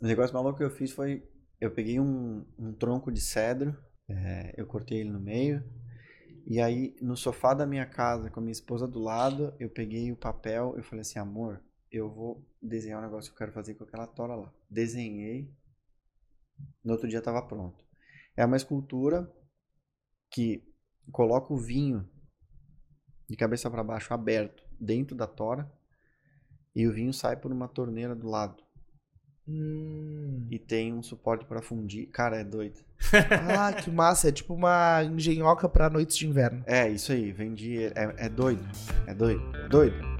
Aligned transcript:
O 0.00 0.06
negócio 0.06 0.34
maluco 0.34 0.58
que 0.58 0.64
eu 0.64 0.70
fiz 0.70 0.92
foi, 0.92 1.22
eu 1.60 1.70
peguei 1.70 2.00
um, 2.00 2.46
um 2.58 2.72
tronco 2.72 3.12
de 3.12 3.20
cedro, 3.20 3.76
é, 4.08 4.54
eu 4.56 4.66
cortei 4.66 5.00
ele 5.00 5.10
no 5.10 5.20
meio, 5.20 5.62
e 6.46 6.58
aí 6.58 6.96
no 7.02 7.16
sofá 7.16 7.52
da 7.52 7.66
minha 7.66 7.84
casa, 7.84 8.30
com 8.30 8.40
a 8.40 8.42
minha 8.42 8.52
esposa 8.52 8.88
do 8.88 8.98
lado, 8.98 9.54
eu 9.60 9.68
peguei 9.68 10.10
o 10.10 10.16
papel, 10.16 10.74
eu 10.76 10.82
falei 10.82 11.02
assim, 11.02 11.18
amor, 11.18 11.62
eu 11.92 12.08
vou 12.08 12.48
desenhar 12.62 12.98
um 12.98 13.04
negócio 13.04 13.30
que 13.30 13.34
eu 13.34 13.38
quero 13.38 13.52
fazer 13.52 13.74
com 13.74 13.84
aquela 13.84 14.06
tora 14.06 14.34
lá. 14.34 14.52
Desenhei, 14.70 15.52
no 16.82 16.92
outro 16.92 17.08
dia 17.08 17.18
estava 17.18 17.42
pronto. 17.42 17.84
É 18.36 18.44
uma 18.44 18.56
escultura 18.56 19.30
que 20.30 20.64
coloca 21.12 21.52
o 21.52 21.58
vinho 21.58 22.08
de 23.28 23.36
cabeça 23.36 23.70
para 23.70 23.84
baixo 23.84 24.14
aberto 24.14 24.64
dentro 24.80 25.16
da 25.16 25.26
tora 25.26 25.70
e 26.74 26.86
o 26.86 26.92
vinho 26.92 27.12
sai 27.12 27.36
por 27.36 27.52
uma 27.52 27.68
torneira 27.68 28.14
do 28.14 28.28
lado. 28.28 28.62
Hum. 29.50 30.46
E 30.50 30.58
tem 30.58 30.92
um 30.92 31.02
suporte 31.02 31.44
para 31.44 31.60
fundir. 31.60 32.06
Cara, 32.08 32.36
é 32.36 32.44
doido. 32.44 32.80
Ah, 33.58 33.72
que 33.72 33.90
massa. 33.90 34.28
É 34.28 34.32
tipo 34.32 34.54
uma 34.54 35.02
engenhoca 35.04 35.68
pra 35.68 35.90
noites 35.90 36.16
de 36.16 36.26
inverno. 36.26 36.62
É, 36.66 36.88
isso 36.88 37.12
aí. 37.12 37.32
Vendi. 37.32 37.84
É, 37.84 38.14
é 38.16 38.28
doido. 38.28 38.62
É 39.06 39.14
doido. 39.14 39.42
É 39.56 39.68
doido. 39.68 40.19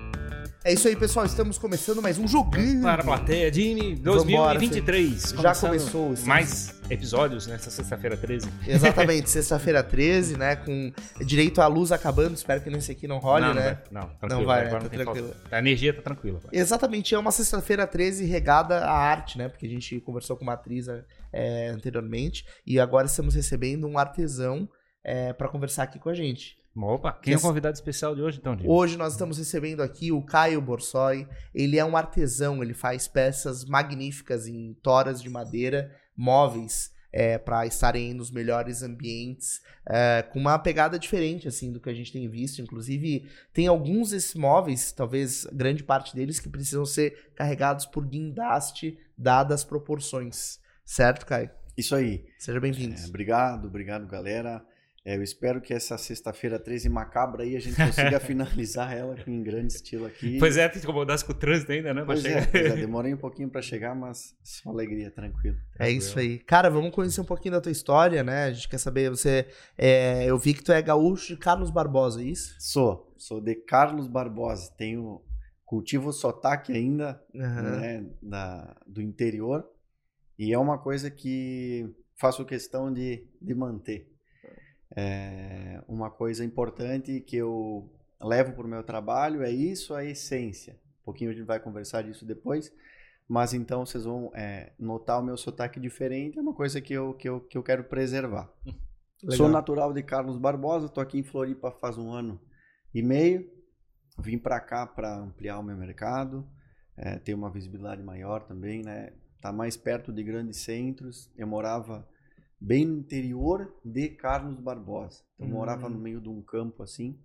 É 0.62 0.74
isso 0.74 0.86
aí, 0.88 0.94
pessoal. 0.94 1.24
Estamos 1.24 1.56
começando 1.56 2.02
mais 2.02 2.18
um 2.18 2.28
joguinho. 2.28 2.82
Para 2.82 3.00
a 3.00 3.04
plateia, 3.04 3.50
Jimmy, 3.50 3.94
Vambora, 3.94 4.58
2023. 4.58 5.30
Já 5.30 5.36
Começando 5.36 5.70
começou. 5.70 6.12
estamos- 6.12 6.24
Mais 6.24 6.80
episódios 6.90 7.46
nessa 7.46 7.70
sexta-feira 7.70 8.14
13. 8.14 8.46
Exatamente, 8.66 9.30
sexta-feira 9.30 9.82
13, 9.82 10.36
né? 10.36 10.56
Com 10.56 10.92
direito 11.24 11.62
à 11.62 11.66
luz 11.66 11.90
acabando. 11.92 12.34
Espero 12.34 12.60
que 12.60 12.68
nesse 12.68 12.92
aqui 12.92 13.08
não 13.08 13.16
role, 13.18 13.46
não, 13.46 13.54
né? 13.54 13.78
Não, 13.90 14.02
não, 14.02 14.08
tranquilo. 14.16 14.44
vai, 14.44 14.64
né? 14.64 14.70
Tá 14.70 14.80
não 14.80 14.88
tranquilo. 14.90 15.34
A 15.50 15.58
energia 15.58 15.94
tá 15.94 16.02
tranquila. 16.02 16.40
Exatamente, 16.52 17.14
é 17.14 17.18
uma 17.18 17.32
sexta-feira 17.32 17.86
13 17.86 18.26
regada 18.26 18.80
à 18.84 18.92
arte, 18.92 19.38
né? 19.38 19.48
Porque 19.48 19.64
a 19.64 19.70
gente 19.70 19.98
conversou 20.00 20.36
com 20.36 20.42
uma 20.42 20.52
atriz 20.52 20.88
é, 21.32 21.68
anteriormente 21.68 22.44
e 22.66 22.78
agora 22.78 23.06
estamos 23.06 23.34
recebendo 23.34 23.86
um 23.88 23.96
artesão 23.96 24.68
é, 25.02 25.32
para 25.32 25.48
conversar 25.48 25.84
aqui 25.84 25.98
com 25.98 26.10
a 26.10 26.14
gente. 26.14 26.59
Opa, 26.76 27.12
quem 27.12 27.34
é 27.34 27.36
o 27.36 27.40
convidado 27.40 27.74
especial 27.74 28.14
de 28.14 28.22
hoje, 28.22 28.38
então, 28.38 28.56
Jimmy? 28.56 28.68
Hoje 28.68 28.96
nós 28.96 29.12
estamos 29.12 29.38
recebendo 29.38 29.82
aqui 29.82 30.12
o 30.12 30.22
Caio 30.22 30.60
Borsoi. 30.60 31.28
Ele 31.54 31.78
é 31.78 31.84
um 31.84 31.96
artesão, 31.96 32.62
ele 32.62 32.74
faz 32.74 33.08
peças 33.08 33.64
magníficas 33.64 34.46
em 34.46 34.74
toras 34.82 35.20
de 35.20 35.28
madeira, 35.28 35.94
móveis, 36.16 36.92
para 37.44 37.66
estarem 37.66 38.14
nos 38.14 38.30
melhores 38.30 38.82
ambientes, 38.82 39.60
é, 39.84 40.22
com 40.22 40.38
uma 40.38 40.58
pegada 40.58 40.96
diferente 40.96 41.48
assim 41.48 41.72
do 41.72 41.80
que 41.80 41.90
a 41.90 41.94
gente 41.94 42.12
tem 42.12 42.28
visto. 42.28 42.62
Inclusive, 42.62 43.28
tem 43.52 43.66
alguns 43.66 44.10
desses 44.10 44.34
móveis, 44.34 44.92
talvez 44.92 45.44
grande 45.52 45.82
parte 45.82 46.14
deles, 46.14 46.38
que 46.38 46.48
precisam 46.48 46.86
ser 46.86 47.32
carregados 47.34 47.84
por 47.84 48.06
guindaste, 48.06 48.96
dadas 49.18 49.62
as 49.62 49.64
proporções. 49.64 50.60
Certo, 50.84 51.26
Caio? 51.26 51.50
Isso 51.76 51.94
aí. 51.94 52.24
Seja 52.38 52.60
bem-vindo. 52.60 52.94
É, 52.94 53.06
obrigado, 53.06 53.66
obrigado, 53.66 54.06
galera. 54.06 54.64
É, 55.02 55.16
eu 55.16 55.22
espero 55.22 55.62
que 55.62 55.72
essa 55.72 55.96
sexta-feira 55.96 56.58
13 56.58 56.90
macabra 56.90 57.42
aí 57.42 57.56
a 57.56 57.60
gente 57.60 57.74
consiga 57.74 58.20
finalizar 58.20 58.94
ela 58.94 59.16
em 59.26 59.42
grande 59.42 59.72
estilo 59.72 60.04
aqui. 60.04 60.38
Pois 60.38 60.58
é, 60.58 60.68
tem 60.68 60.78
que 60.78 60.86
incomodasse 60.86 61.24
com 61.24 61.32
o 61.32 61.34
trânsito 61.34 61.72
ainda, 61.72 61.94
né? 61.94 62.02
Pois 62.04 62.22
é, 62.24 62.46
pois 62.46 62.66
é, 62.66 62.76
demorei 62.76 63.14
um 63.14 63.18
pouquinho 63.18 63.48
para 63.48 63.62
chegar, 63.62 63.94
mas 63.94 64.36
só 64.44 64.68
alegria, 64.68 65.10
tranquilo. 65.10 65.56
É 65.78 65.90
isso 65.90 66.18
aí. 66.18 66.38
Cara, 66.40 66.68
vamos 66.68 66.94
conhecer 66.94 67.20
um 67.22 67.24
pouquinho 67.24 67.54
da 67.54 67.62
tua 67.62 67.72
história, 67.72 68.22
né? 68.22 68.44
A 68.44 68.52
gente 68.52 68.68
quer 68.68 68.78
saber, 68.78 69.08
você. 69.08 69.48
é, 69.78 70.26
eu 70.26 70.38
vi 70.38 70.52
que 70.52 70.62
tu 70.62 70.70
é 70.70 70.82
gaúcho 70.82 71.34
de 71.34 71.40
Carlos 71.40 71.70
Barbosa, 71.70 72.20
é 72.20 72.26
isso? 72.26 72.54
Sou, 72.58 73.14
sou 73.16 73.40
de 73.40 73.54
Carlos 73.54 74.06
Barbosa, 74.06 74.70
tenho 74.76 75.22
cultivo 75.64 76.12
sotaque 76.12 76.72
ainda, 76.72 77.22
Aham. 77.34 77.80
né, 77.80 78.06
da, 78.20 78.76
do 78.86 79.00
interior, 79.00 79.64
e 80.36 80.52
é 80.52 80.58
uma 80.58 80.76
coisa 80.78 81.10
que 81.10 81.88
faço 82.16 82.44
questão 82.44 82.92
de, 82.92 83.24
de 83.40 83.54
manter. 83.54 84.09
É 84.96 85.82
uma 85.86 86.10
coisa 86.10 86.44
importante 86.44 87.20
que 87.20 87.36
eu 87.36 87.88
levo 88.20 88.52
para 88.52 88.66
o 88.66 88.68
meu 88.68 88.82
trabalho 88.82 89.42
é 89.42 89.50
isso, 89.50 89.94
a 89.94 90.04
essência. 90.04 90.78
Um 91.02 91.04
pouquinho 91.04 91.30
a 91.30 91.32
gente 91.32 91.46
vai 91.46 91.60
conversar 91.60 92.02
disso 92.02 92.24
depois, 92.24 92.72
mas 93.28 93.54
então 93.54 93.86
vocês 93.86 94.04
vão 94.04 94.30
é, 94.34 94.72
notar 94.78 95.20
o 95.20 95.22
meu 95.22 95.36
sotaque 95.36 95.78
diferente, 95.78 96.38
é 96.38 96.42
uma 96.42 96.54
coisa 96.54 96.80
que 96.80 96.92
eu, 96.92 97.14
que 97.14 97.28
eu, 97.28 97.40
que 97.40 97.56
eu 97.56 97.62
quero 97.62 97.84
preservar. 97.84 98.52
Legal. 99.22 99.36
Sou 99.36 99.48
natural 99.50 99.92
de 99.92 100.02
Carlos 100.02 100.38
Barbosa, 100.38 100.88
tô 100.88 100.98
aqui 100.98 101.18
em 101.18 101.22
Floripa 101.22 101.70
faz 101.70 101.98
um 101.98 102.10
ano 102.10 102.40
e 102.94 103.02
meio. 103.02 103.50
Vim 104.18 104.38
para 104.38 104.58
cá 104.60 104.86
para 104.86 105.14
ampliar 105.14 105.58
o 105.58 105.62
meu 105.62 105.76
mercado, 105.76 106.46
é, 106.96 107.18
ter 107.18 107.34
uma 107.34 107.50
visibilidade 107.50 108.02
maior 108.02 108.42
também, 108.42 108.82
né? 108.82 109.12
Tá 109.40 109.52
mais 109.52 109.76
perto 109.76 110.10
de 110.10 110.22
grandes 110.22 110.58
centros. 110.58 111.30
Eu 111.36 111.46
morava 111.46 112.08
bem 112.60 112.84
no 112.84 112.98
interior 112.98 113.72
de 113.84 114.08
Carlos 114.10 114.58
Barbosa. 114.60 115.22
Então, 115.34 115.48
eu 115.48 115.52
morava 115.54 115.86
Hum. 115.86 115.90
no 115.90 115.98
meio 115.98 116.20
de 116.20 116.28
um 116.28 116.42
campo 116.42 116.82
assim. 116.82 117.18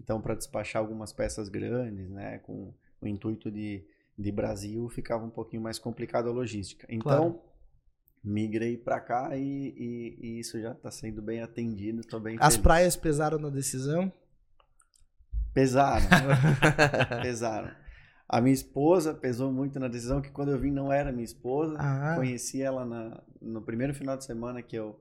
Então, 0.00 0.20
para 0.20 0.34
despachar 0.34 0.80
algumas 0.82 1.12
peças 1.12 1.48
grandes, 1.48 2.08
né, 2.10 2.38
com 2.38 2.72
o 3.00 3.06
intuito 3.06 3.50
de, 3.50 3.84
de 4.18 4.32
Brasil, 4.32 4.88
ficava 4.88 5.24
um 5.24 5.30
pouquinho 5.30 5.62
mais 5.62 5.78
complicado 5.78 6.28
a 6.28 6.32
logística. 6.32 6.86
Então, 6.90 7.32
Claro. 7.32 7.40
migrei 8.24 8.76
para 8.76 9.00
cá 9.00 9.36
e, 9.36 9.42
e- 9.42 10.18
e 10.20 10.38
isso 10.40 10.60
já 10.60 10.72
está 10.72 10.90
sendo 10.90 11.22
bem 11.22 11.40
atendido. 11.40 12.02
Tô 12.02 12.18
bem 12.18 12.36
As 12.40 12.54
feliz. 12.54 12.62
praias 12.62 12.96
pesaram 12.96 13.38
na 13.38 13.48
decisão? 13.50 14.12
Pesaram. 15.54 16.06
pesaram. 17.22 17.70
A 18.28 18.40
minha 18.40 18.54
esposa 18.54 19.14
pesou 19.14 19.52
muito 19.52 19.78
na 19.78 19.88
decisão, 19.88 20.20
que 20.20 20.30
quando 20.30 20.50
eu 20.50 20.58
vim 20.58 20.72
não 20.72 20.92
era 20.92 21.12
minha 21.12 21.24
esposa. 21.24 21.76
Ah. 21.78 22.14
Conheci 22.16 22.60
ela 22.60 22.84
na, 22.84 23.22
no 23.40 23.62
primeiro 23.62 23.94
final 23.94 24.16
de 24.16 24.24
semana 24.24 24.62
que 24.62 24.76
eu, 24.76 25.00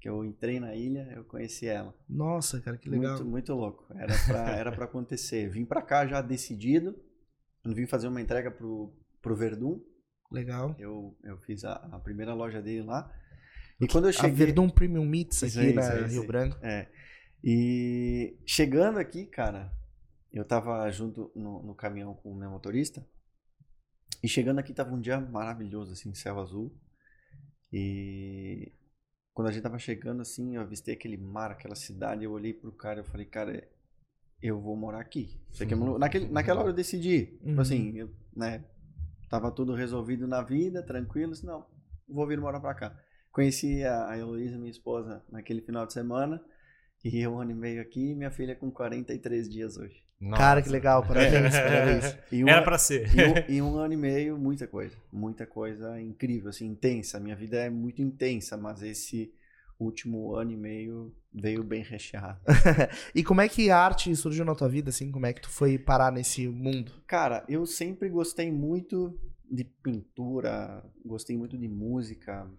que 0.00 0.08
eu 0.08 0.24
entrei 0.24 0.58
na 0.58 0.74
ilha, 0.74 1.08
eu 1.14 1.24
conheci 1.24 1.66
ela. 1.66 1.94
Nossa, 2.08 2.60
cara, 2.60 2.76
que 2.76 2.88
legal. 2.88 3.14
Muito, 3.14 3.24
muito 3.24 3.54
louco. 3.54 3.86
Era 3.94 4.14
pra, 4.26 4.50
era 4.58 4.72
pra 4.72 4.84
acontecer. 4.86 5.48
Vim 5.48 5.64
pra 5.64 5.80
cá 5.80 6.06
já 6.06 6.20
decidido. 6.20 6.96
Eu 7.64 7.72
vim 7.72 7.86
fazer 7.86 8.08
uma 8.08 8.20
entrega 8.20 8.50
pro, 8.50 8.92
pro 9.22 9.36
Verdun. 9.36 9.80
Legal. 10.32 10.74
Eu, 10.78 11.16
eu 11.22 11.38
fiz 11.42 11.64
a, 11.64 11.74
a 11.92 12.00
primeira 12.00 12.34
loja 12.34 12.60
dele 12.60 12.82
lá. 12.82 13.08
E 13.80 13.86
quando 13.86 14.06
eu 14.06 14.10
A 14.10 14.12
cheguei. 14.12 14.32
Verdun 14.32 14.68
Premium 14.68 15.06
Meats 15.06 15.42
aqui 15.44 15.72
na 15.72 15.82
isso 15.82 15.92
aí, 15.92 16.04
isso 16.04 16.12
Rio. 16.14 16.26
Branco. 16.26 16.58
É. 16.62 16.88
E 17.44 18.38
chegando 18.44 18.98
aqui, 18.98 19.24
cara, 19.26 19.70
eu 20.36 20.44
tava 20.44 20.90
junto 20.90 21.30
no, 21.34 21.62
no 21.62 21.74
caminhão 21.74 22.14
com 22.14 22.30
o 22.32 22.34
meu 22.36 22.50
motorista. 22.50 23.06
E 24.22 24.28
chegando 24.28 24.58
aqui 24.58 24.72
tava 24.74 24.94
um 24.94 25.00
dia 25.00 25.20
maravilhoso, 25.20 25.92
assim, 25.92 26.14
céu 26.14 26.38
azul. 26.40 26.74
E 27.72 28.72
quando 29.34 29.48
a 29.48 29.52
gente 29.52 29.62
tava 29.62 29.78
chegando, 29.78 30.22
assim, 30.22 30.56
eu 30.56 30.62
avistei 30.62 30.94
aquele 30.94 31.16
mar, 31.16 31.50
aquela 31.50 31.74
cidade. 31.74 32.24
Eu 32.24 32.32
olhei 32.32 32.52
pro 32.54 32.72
cara, 32.72 33.00
eu 33.00 33.04
falei, 33.04 33.26
cara, 33.26 33.68
eu 34.42 34.60
vou 34.60 34.76
morar 34.76 35.00
aqui. 35.00 35.40
Aqui 35.60 35.74
é 35.74 35.76
Naquele, 35.76 36.28
naquela 36.28 36.60
hora 36.60 36.70
eu 36.70 36.74
decidi. 36.74 37.26
Tipo 37.26 37.48
Uhum. 37.50 37.60
assim, 37.60 37.96
eu, 37.96 38.10
né? 38.34 38.64
Tava 39.28 39.50
tudo 39.50 39.74
resolvido 39.74 40.26
na 40.26 40.42
vida, 40.42 40.82
tranquilo. 40.82 41.32
Disse, 41.32 41.44
não, 41.46 41.66
vou 42.08 42.26
vir 42.26 42.40
morar 42.40 42.60
pra 42.60 42.74
cá. 42.74 42.98
Conheci 43.32 43.84
a, 43.84 44.10
a 44.10 44.18
Heloísa, 44.18 44.56
minha 44.56 44.70
esposa, 44.70 45.22
naquele 45.30 45.60
final 45.60 45.86
de 45.86 45.92
semana. 45.92 46.42
E 47.04 47.20
eu 47.20 47.34
um 47.34 47.38
ano 47.38 47.52
e 47.52 47.54
meio 47.54 47.80
aqui, 47.80 48.14
minha 48.14 48.30
filha 48.30 48.54
com 48.56 48.70
43 48.70 49.48
dias 49.48 49.76
hoje. 49.76 50.04
Nossa. 50.20 50.42
Cara, 50.42 50.62
que 50.62 50.68
legal. 50.68 51.02
Parabéns, 51.06 51.52
parabéns. 51.54 52.18
E 52.32 52.42
um, 52.42 52.48
Era 52.48 52.62
pra 52.62 52.78
ser. 52.78 53.08
e 53.14 53.22
um, 53.22 53.56
e 53.56 53.62
um 53.62 53.76
ano 53.76 53.94
e 53.94 53.96
meio, 53.96 54.38
muita 54.38 54.66
coisa. 54.66 54.96
Muita 55.12 55.46
coisa 55.46 56.00
incrível, 56.00 56.48
assim, 56.50 56.66
intensa. 56.66 57.20
Minha 57.20 57.36
vida 57.36 57.58
é 57.58 57.70
muito 57.70 58.02
intensa, 58.02 58.56
mas 58.56 58.82
esse 58.82 59.32
último 59.78 60.34
ano 60.34 60.52
e 60.52 60.56
meio 60.56 61.14
veio 61.32 61.62
bem 61.62 61.82
recheado. 61.82 62.40
E 63.14 63.22
como 63.22 63.40
é 63.42 63.48
que 63.48 63.70
a 63.70 63.78
arte 63.78 64.14
surgiu 64.16 64.44
na 64.44 64.54
tua 64.54 64.68
vida, 64.68 64.88
assim? 64.88 65.12
Como 65.12 65.26
é 65.26 65.32
que 65.32 65.42
tu 65.42 65.50
foi 65.50 65.78
parar 65.78 66.10
nesse 66.10 66.48
mundo? 66.48 66.92
Cara, 67.06 67.44
eu 67.48 67.66
sempre 67.66 68.08
gostei 68.08 68.50
muito 68.50 69.18
de 69.50 69.64
pintura, 69.64 70.82
gostei 71.04 71.36
muito 71.36 71.58
de 71.58 71.68
música, 71.68 72.50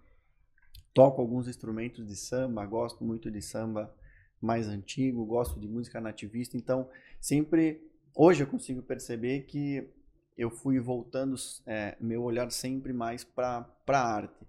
toco 0.94 1.20
alguns 1.20 1.48
instrumentos 1.48 2.06
de 2.06 2.16
samba, 2.16 2.64
gosto 2.64 3.04
muito 3.04 3.30
de 3.30 3.42
samba 3.42 3.92
mais 4.40 4.68
antigo, 4.68 5.24
gosto 5.24 5.58
de 5.58 5.68
música 5.68 6.00
nativista, 6.00 6.56
então 6.56 6.88
sempre, 7.20 7.80
hoje 8.14 8.42
eu 8.42 8.46
consigo 8.46 8.82
perceber 8.82 9.42
que 9.42 9.88
eu 10.36 10.50
fui 10.50 10.78
voltando 10.78 11.34
é, 11.66 11.96
meu 12.00 12.22
olhar 12.22 12.50
sempre 12.52 12.92
mais 12.92 13.24
para 13.24 13.68
a 13.88 14.14
arte. 14.14 14.46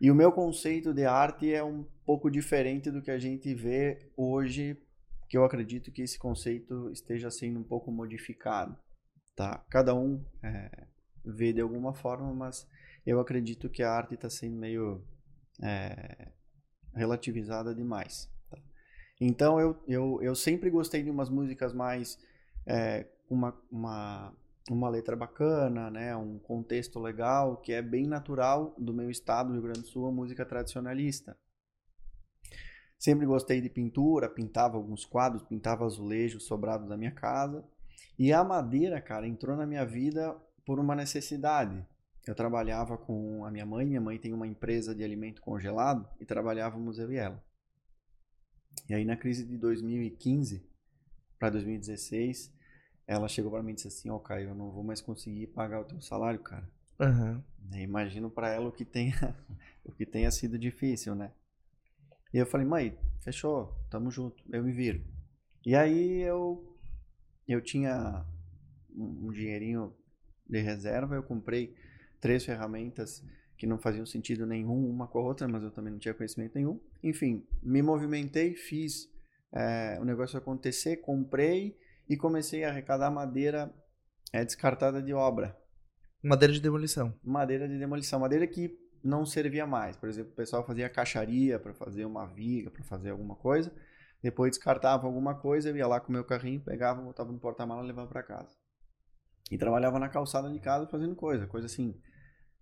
E 0.00 0.10
o 0.10 0.14
meu 0.14 0.30
conceito 0.30 0.92
de 0.92 1.04
arte 1.04 1.52
é 1.52 1.64
um 1.64 1.84
pouco 2.04 2.30
diferente 2.30 2.90
do 2.90 3.02
que 3.02 3.10
a 3.10 3.18
gente 3.18 3.52
vê 3.54 4.10
hoje, 4.16 4.76
que 5.28 5.36
eu 5.36 5.44
acredito 5.44 5.90
que 5.90 6.02
esse 6.02 6.18
conceito 6.18 6.90
esteja 6.92 7.30
sendo 7.30 7.58
um 7.58 7.64
pouco 7.64 7.90
modificado. 7.90 8.78
Tá? 9.34 9.64
Cada 9.70 9.94
um 9.94 10.24
é, 10.42 10.86
vê 11.24 11.52
de 11.52 11.60
alguma 11.60 11.94
forma, 11.94 12.32
mas 12.32 12.68
eu 13.06 13.18
acredito 13.18 13.68
que 13.68 13.82
a 13.82 13.90
arte 13.90 14.14
está 14.14 14.28
sendo 14.28 14.56
meio 14.56 15.02
é, 15.62 16.28
relativizada 16.94 17.74
demais. 17.74 18.30
Então 19.20 19.58
eu, 19.60 19.76
eu, 19.86 20.18
eu 20.22 20.34
sempre 20.34 20.70
gostei 20.70 21.02
de 21.02 21.10
umas 21.10 21.28
músicas 21.28 21.72
mais 21.72 22.18
é, 22.66 23.06
uma, 23.28 23.54
uma 23.70 24.32
uma 24.70 24.88
letra 24.88 25.16
bacana, 25.16 25.90
né? 25.90 26.16
Um 26.16 26.38
contexto 26.38 26.98
legal, 26.98 27.56
que 27.56 27.72
é 27.72 27.82
bem 27.82 28.06
natural 28.06 28.74
do 28.78 28.92
meu 28.92 29.10
estado, 29.10 29.48
do 29.48 29.54
Rio 29.54 29.62
Grande 29.62 29.80
do 29.80 29.86
Sul, 29.86 30.06
a 30.06 30.12
música 30.12 30.44
tradicionalista. 30.44 31.36
Sempre 32.98 33.26
gostei 33.26 33.60
de 33.60 33.70
pintura, 33.70 34.28
pintava 34.28 34.76
alguns 34.76 35.04
quadros, 35.04 35.42
pintava 35.42 35.84
azulejos 35.84 36.44
sobrados 36.44 36.88
da 36.88 36.96
minha 36.96 37.12
casa. 37.12 37.64
E 38.18 38.32
a 38.32 38.42
madeira, 38.42 39.00
cara, 39.00 39.26
entrou 39.26 39.56
na 39.56 39.66
minha 39.66 39.86
vida 39.86 40.36
por 40.66 40.80
uma 40.80 40.96
necessidade. 40.96 41.86
Eu 42.26 42.34
trabalhava 42.34 42.98
com 42.98 43.44
a 43.44 43.50
minha 43.50 43.64
mãe, 43.64 43.86
minha 43.86 44.00
mãe 44.00 44.18
tem 44.18 44.32
uma 44.32 44.46
empresa 44.46 44.94
de 44.94 45.04
alimento 45.04 45.40
congelado 45.40 46.06
e 46.20 46.26
trabalhávamos 46.26 46.98
eu 46.98 47.12
e 47.12 47.16
ela. 47.16 47.42
E 48.88 48.94
aí 48.94 49.04
na 49.04 49.16
crise 49.16 49.44
de 49.44 49.56
2015 49.56 50.62
para 51.38 51.50
2016, 51.50 52.52
ela 53.06 53.28
chegou 53.28 53.50
para 53.50 53.62
mim 53.62 53.72
e 53.72 53.74
disse 53.74 53.88
assim: 53.88 54.10
Ó, 54.10 54.16
oh, 54.16 54.20
Caio, 54.20 54.50
eu 54.50 54.54
não 54.54 54.70
vou 54.70 54.84
mais 54.84 55.00
conseguir 55.00 55.46
pagar 55.48 55.80
o 55.80 55.84
teu 55.84 56.00
salário, 56.00 56.40
cara. 56.40 56.68
Uhum. 57.00 57.42
Imagino 57.74 58.30
para 58.30 58.50
ela 58.50 58.68
o 58.68 58.72
que 58.72 58.84
tenha 58.84 59.36
o 59.84 59.92
que 59.92 60.04
tenha 60.04 60.30
sido 60.30 60.58
difícil, 60.58 61.14
né? 61.14 61.32
E 62.32 62.38
eu 62.38 62.46
falei: 62.46 62.66
"Mãe, 62.66 62.98
fechou, 63.20 63.74
tamo 63.88 64.10
junto, 64.10 64.42
eu 64.50 64.62
me 64.62 64.72
viro". 64.72 65.02
E 65.64 65.74
aí 65.74 66.20
eu 66.20 66.76
eu 67.46 67.62
tinha 67.62 68.26
um, 68.90 69.28
um 69.28 69.32
dinheirinho 69.32 69.94
de 70.46 70.60
reserva, 70.60 71.14
eu 71.14 71.22
comprei 71.22 71.74
três 72.20 72.44
ferramentas 72.44 73.24
que 73.58 73.66
não 73.66 73.76
faziam 73.76 74.06
sentido 74.06 74.46
nenhum 74.46 74.88
uma 74.88 75.08
com 75.08 75.18
a 75.18 75.22
outra, 75.22 75.48
mas 75.48 75.64
eu 75.64 75.70
também 75.72 75.92
não 75.92 75.98
tinha 75.98 76.14
conhecimento 76.14 76.54
nenhum. 76.54 76.80
Enfim, 77.02 77.44
me 77.60 77.82
movimentei, 77.82 78.54
fiz 78.54 79.10
é, 79.52 79.98
o 80.00 80.04
negócio 80.04 80.38
acontecer, 80.38 80.98
comprei 80.98 81.76
e 82.08 82.16
comecei 82.16 82.62
a 82.62 82.70
arrecadar 82.70 83.10
madeira 83.10 83.74
é, 84.32 84.44
descartada 84.44 85.02
de 85.02 85.12
obra. 85.12 85.58
Madeira 86.22 86.54
de 86.54 86.60
demolição. 86.60 87.12
Madeira 87.22 87.68
de 87.68 87.76
demolição. 87.76 88.20
Madeira 88.20 88.46
que 88.46 88.78
não 89.02 89.26
servia 89.26 89.66
mais. 89.66 89.96
Por 89.96 90.08
exemplo, 90.08 90.32
o 90.32 90.36
pessoal 90.36 90.64
fazia 90.64 90.88
caixaria 90.88 91.58
para 91.58 91.74
fazer 91.74 92.04
uma 92.04 92.26
viga, 92.26 92.70
para 92.70 92.84
fazer 92.84 93.10
alguma 93.10 93.34
coisa. 93.34 93.72
Depois 94.22 94.52
descartava 94.52 95.06
alguma 95.06 95.34
coisa, 95.34 95.68
eu 95.68 95.76
ia 95.76 95.86
lá 95.86 96.00
com 96.00 96.10
o 96.10 96.12
meu 96.12 96.24
carrinho, 96.24 96.60
pegava, 96.60 97.02
botava 97.02 97.32
no 97.32 97.38
porta-mala 97.38 97.82
e 97.82 97.86
levava 97.88 98.08
para 98.08 98.22
casa. 98.22 98.56
E 99.50 99.58
trabalhava 99.58 99.98
na 99.98 100.08
calçada 100.08 100.50
de 100.50 100.60
casa 100.60 100.86
fazendo 100.86 101.14
coisa, 101.14 101.46
coisa 101.46 101.66
assim, 101.66 101.94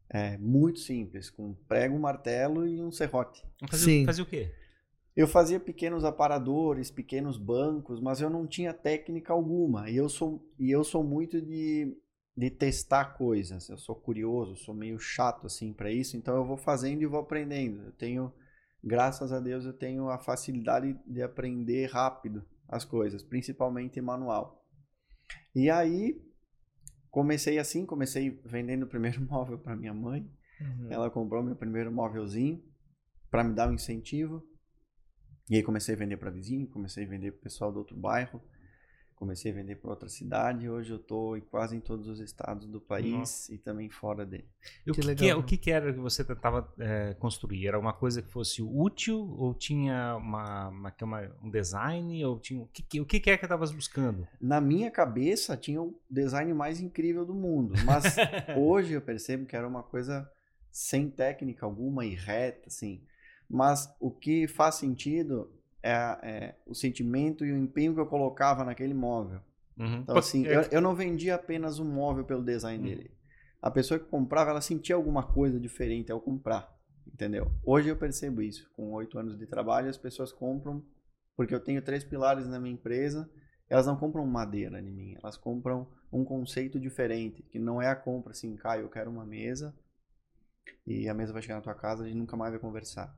é, 0.08 0.36
muito 0.38 0.80
simples, 0.80 1.30
com 1.30 1.54
prego, 1.68 1.96
um 1.96 2.00
martelo 2.00 2.66
e 2.66 2.80
um 2.80 2.90
serrote. 2.90 3.44
Fazia, 3.68 3.84
Sim. 3.86 4.06
fazia 4.06 4.24
o 4.24 4.26
quê? 4.26 4.52
Eu 5.16 5.26
fazia 5.26 5.58
pequenos 5.58 6.04
aparadores, 6.04 6.90
pequenos 6.90 7.38
bancos, 7.38 8.00
mas 8.00 8.20
eu 8.20 8.28
não 8.28 8.46
tinha 8.46 8.74
técnica 8.74 9.32
alguma. 9.32 9.88
E 9.88 9.96
eu 9.96 10.08
sou, 10.08 10.46
e 10.58 10.70
eu 10.70 10.84
sou 10.84 11.02
muito 11.02 11.40
de, 11.40 11.96
de 12.36 12.50
testar 12.50 13.16
coisas. 13.16 13.68
Eu 13.68 13.78
sou 13.78 13.96
curioso, 13.96 14.56
sou 14.56 14.74
meio 14.74 14.98
chato 14.98 15.46
assim 15.46 15.72
para 15.72 15.90
isso, 15.90 16.16
então 16.16 16.36
eu 16.36 16.44
vou 16.44 16.58
fazendo 16.58 17.00
e 17.00 17.06
vou 17.06 17.20
aprendendo. 17.20 17.82
Eu 17.84 17.92
tenho, 17.92 18.32
graças 18.84 19.32
a 19.32 19.40
Deus, 19.40 19.64
eu 19.64 19.72
tenho 19.72 20.10
a 20.10 20.18
facilidade 20.18 20.94
de 21.06 21.22
aprender 21.22 21.86
rápido 21.86 22.44
as 22.68 22.84
coisas, 22.84 23.22
principalmente 23.22 24.00
manual. 24.00 24.62
E 25.54 25.70
aí 25.70 26.20
comecei 27.16 27.58
assim, 27.58 27.86
comecei 27.86 28.38
vendendo 28.44 28.82
o 28.82 28.86
primeiro 28.86 29.18
móvel 29.24 29.58
para 29.58 29.74
minha 29.74 29.94
mãe. 29.94 30.30
Uhum. 30.60 30.88
Ela 30.90 31.10
comprou 31.10 31.42
meu 31.42 31.56
primeiro 31.56 31.90
móvelzinho 31.90 32.62
para 33.30 33.42
me 33.42 33.54
dar 33.54 33.70
um 33.70 33.72
incentivo. 33.72 34.46
E 35.48 35.56
aí 35.56 35.62
comecei 35.62 35.94
a 35.94 35.98
vender 35.98 36.18
para 36.18 36.30
vizinho, 36.30 36.68
comecei 36.68 37.04
a 37.04 37.08
vender 37.08 37.30
para 37.30 37.38
o 37.38 37.42
pessoal 37.44 37.72
do 37.72 37.78
outro 37.78 37.96
bairro, 37.96 38.42
comecei 39.16 39.50
a 39.50 39.54
vender 39.54 39.76
para 39.76 39.90
outra 39.90 40.08
cidade. 40.08 40.68
Hoje 40.68 40.92
eu 40.92 40.98
estou 40.98 41.40
quase 41.50 41.74
em 41.74 41.80
todos 41.80 42.06
os 42.06 42.20
estados 42.20 42.68
do 42.68 42.80
país 42.80 43.12
Nossa. 43.12 43.54
e 43.54 43.58
também 43.58 43.88
fora 43.88 44.24
dele. 44.24 44.46
E 44.86 44.90
o 44.90 44.94
que, 44.94 45.00
que, 45.00 45.06
legal, 45.06 45.24
que, 45.24 45.30
é, 45.30 45.34
o 45.34 45.42
que, 45.42 45.56
que 45.56 45.70
era 45.70 45.92
que 45.92 45.98
você 45.98 46.22
tentava 46.22 46.72
é, 46.78 47.14
construir? 47.14 47.66
Era 47.66 47.78
uma 47.78 47.94
coisa 47.94 48.20
que 48.20 48.30
fosse 48.30 48.62
útil 48.62 49.34
ou 49.38 49.54
tinha 49.54 50.14
uma, 50.16 50.68
uma, 50.68 50.94
uma 51.02 51.36
um 51.42 51.50
design? 51.50 52.24
Ou 52.24 52.38
tinha, 52.38 52.60
o, 52.60 52.66
que, 52.66 53.00
o 53.00 53.06
que 53.06 53.16
é 53.30 53.36
que 53.36 53.44
estavas 53.44 53.72
buscando? 53.72 54.28
Na 54.40 54.60
minha 54.60 54.90
cabeça 54.90 55.56
tinha 55.56 55.80
o 55.80 55.98
design 56.08 56.52
mais 56.52 56.80
incrível 56.80 57.24
do 57.24 57.34
mundo, 57.34 57.74
mas 57.84 58.16
hoje 58.56 58.92
eu 58.92 59.00
percebo 59.00 59.46
que 59.46 59.56
era 59.56 59.66
uma 59.66 59.82
coisa 59.82 60.30
sem 60.70 61.08
técnica 61.08 61.64
alguma 61.64 62.04
e 62.04 62.14
reta, 62.14 62.66
assim. 62.66 63.02
Mas 63.48 63.88
o 63.98 64.10
que 64.10 64.46
faz 64.46 64.74
sentido 64.74 65.50
é, 65.86 66.18
é 66.22 66.54
o 66.66 66.74
sentimento 66.74 67.44
e 67.44 67.52
o 67.52 67.56
empenho 67.56 67.94
que 67.94 68.00
eu 68.00 68.06
colocava 68.06 68.64
naquele 68.64 68.94
móvel. 68.94 69.40
Uhum. 69.78 69.98
Então, 69.98 70.16
assim, 70.16 70.46
é 70.46 70.56
eu, 70.56 70.62
eu, 70.72 70.80
não 70.80 70.94
vendia 70.94 71.34
apenas 71.34 71.78
um 71.78 71.84
móvel 71.84 72.24
pelo 72.24 72.42
design 72.42 72.78
uhum. 72.78 72.96
dele. 72.96 73.10
A 73.62 73.70
pessoa 73.70 74.00
que 74.00 74.06
comprava, 74.06 74.50
ela 74.50 74.60
sentia 74.60 74.96
alguma 74.96 75.22
coisa 75.22 75.60
diferente 75.60 76.10
ao 76.10 76.20
comprar, 76.20 76.74
entendeu? 77.06 77.50
Hoje 77.64 77.88
eu 77.88 77.96
percebo 77.96 78.42
isso. 78.42 78.70
Com 78.74 78.92
oito 78.92 79.18
anos 79.18 79.38
de 79.38 79.46
trabalho, 79.46 79.88
as 79.88 79.98
pessoas 79.98 80.32
compram, 80.32 80.84
porque 81.36 81.54
eu 81.54 81.60
tenho 81.60 81.82
três 81.82 82.02
pilares 82.04 82.46
na 82.46 82.58
minha 82.58 82.74
empresa, 82.74 83.30
elas 83.68 83.86
não 83.86 83.96
compram 83.96 84.24
madeira 84.26 84.80
de 84.82 84.90
mim, 84.90 85.16
elas 85.22 85.36
compram 85.36 85.88
um 86.12 86.24
conceito 86.24 86.78
diferente, 86.78 87.42
que 87.42 87.58
não 87.58 87.82
é 87.82 87.88
a 87.88 87.96
compra 87.96 88.30
assim, 88.30 88.56
Caio, 88.56 88.82
eu 88.82 88.88
quero 88.88 89.10
uma 89.10 89.26
mesa, 89.26 89.74
e 90.86 91.08
a 91.08 91.14
mesa 91.14 91.32
vai 91.32 91.42
chegar 91.42 91.56
na 91.56 91.60
tua 91.60 91.74
casa 91.74 92.08
e 92.08 92.14
nunca 92.14 92.36
mais 92.36 92.52
vai 92.52 92.60
conversar. 92.60 93.16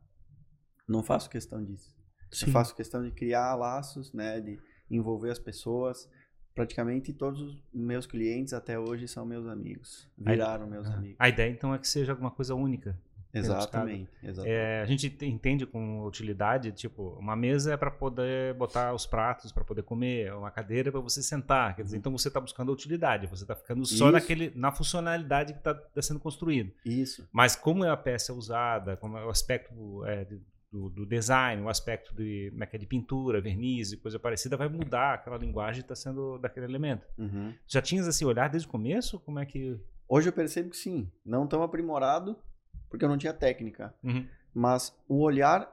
Não 0.88 1.02
faço 1.02 1.28
questão 1.28 1.62
disso. 1.62 1.97
Sim. 2.30 2.46
Eu 2.46 2.52
faço 2.52 2.74
questão 2.74 3.02
de 3.02 3.10
criar 3.10 3.54
laços, 3.54 4.12
né, 4.12 4.40
de 4.40 4.58
envolver 4.90 5.30
as 5.30 5.38
pessoas. 5.38 6.08
Praticamente 6.54 7.12
todos 7.12 7.40
os 7.40 7.62
meus 7.72 8.06
clientes 8.06 8.52
até 8.52 8.78
hoje 8.78 9.06
são 9.06 9.24
meus 9.24 9.46
amigos. 9.46 10.10
Viraram 10.18 10.64
a, 10.64 10.66
meus 10.66 10.88
a, 10.88 10.94
amigos. 10.94 11.16
A 11.18 11.28
ideia 11.28 11.50
então 11.50 11.74
é 11.74 11.78
que 11.78 11.86
seja 11.86 12.12
alguma 12.12 12.30
coisa 12.30 12.54
única. 12.54 12.98
Exatamente. 13.32 14.08
exatamente. 14.22 14.50
É, 14.50 14.80
a 14.80 14.86
gente 14.86 15.06
entende 15.22 15.66
com 15.66 16.04
utilidade, 16.04 16.72
tipo, 16.72 17.10
uma 17.18 17.36
mesa 17.36 17.74
é 17.74 17.76
para 17.76 17.90
poder 17.90 18.54
botar 18.54 18.94
os 18.94 19.06
pratos, 19.06 19.52
para 19.52 19.64
poder 19.64 19.82
comer, 19.82 20.32
uma 20.34 20.50
cadeira 20.50 20.88
é 20.88 20.92
para 20.92 21.00
você 21.00 21.22
sentar. 21.22 21.76
Quer 21.76 21.82
dizer, 21.82 21.96
uhum. 21.96 22.00
então 22.00 22.12
você 22.12 22.28
está 22.28 22.40
buscando 22.40 22.70
a 22.70 22.74
utilidade, 22.74 23.26
você 23.26 23.44
está 23.44 23.54
ficando 23.54 23.84
só 23.84 24.10
naquele, 24.10 24.50
na 24.54 24.72
funcionalidade 24.72 25.52
que 25.52 25.60
está 25.60 25.74
tá 25.74 26.02
sendo 26.02 26.20
construído. 26.20 26.72
Isso. 26.84 27.28
Mas 27.30 27.54
como 27.54 27.84
é 27.84 27.90
a 27.90 27.96
peça 27.96 28.32
usada, 28.32 28.96
como 28.96 29.18
é 29.18 29.24
o 29.24 29.30
aspecto 29.30 30.04
é, 30.06 30.26
do, 30.70 30.88
do, 30.90 31.06
design, 31.06 31.62
o 31.62 31.68
aspecto 31.68 32.14
de, 32.14 32.50
como 32.50 32.62
é 32.62 32.66
que 32.66 32.76
é, 32.76 32.78
de 32.78 32.86
pintura, 32.86 33.40
verniz 33.40 33.92
e 33.92 33.96
coisa 33.96 34.18
parecida, 34.18 34.56
vai 34.56 34.68
mudar 34.68 35.14
aquela 35.14 35.38
linguagem 35.38 35.80
está 35.80 35.94
sendo 35.94 36.38
daquele 36.38 36.66
elemento. 36.66 37.06
Uhum. 37.16 37.54
Já 37.66 37.80
tinhas 37.80 38.06
esse 38.06 38.24
olhar 38.24 38.48
desde 38.48 38.68
o 38.68 38.70
começo? 38.70 39.18
Como 39.20 39.38
é 39.38 39.46
que. 39.46 39.80
Hoje 40.08 40.28
eu 40.28 40.32
percebo 40.32 40.70
que 40.70 40.76
sim. 40.76 41.10
Não 41.24 41.46
tão 41.46 41.62
aprimorado, 41.62 42.36
porque 42.90 43.04
eu 43.04 43.08
não 43.08 43.18
tinha 43.18 43.32
técnica. 43.32 43.94
Uhum. 44.02 44.26
Mas 44.54 44.94
o 45.08 45.22
olhar, 45.22 45.70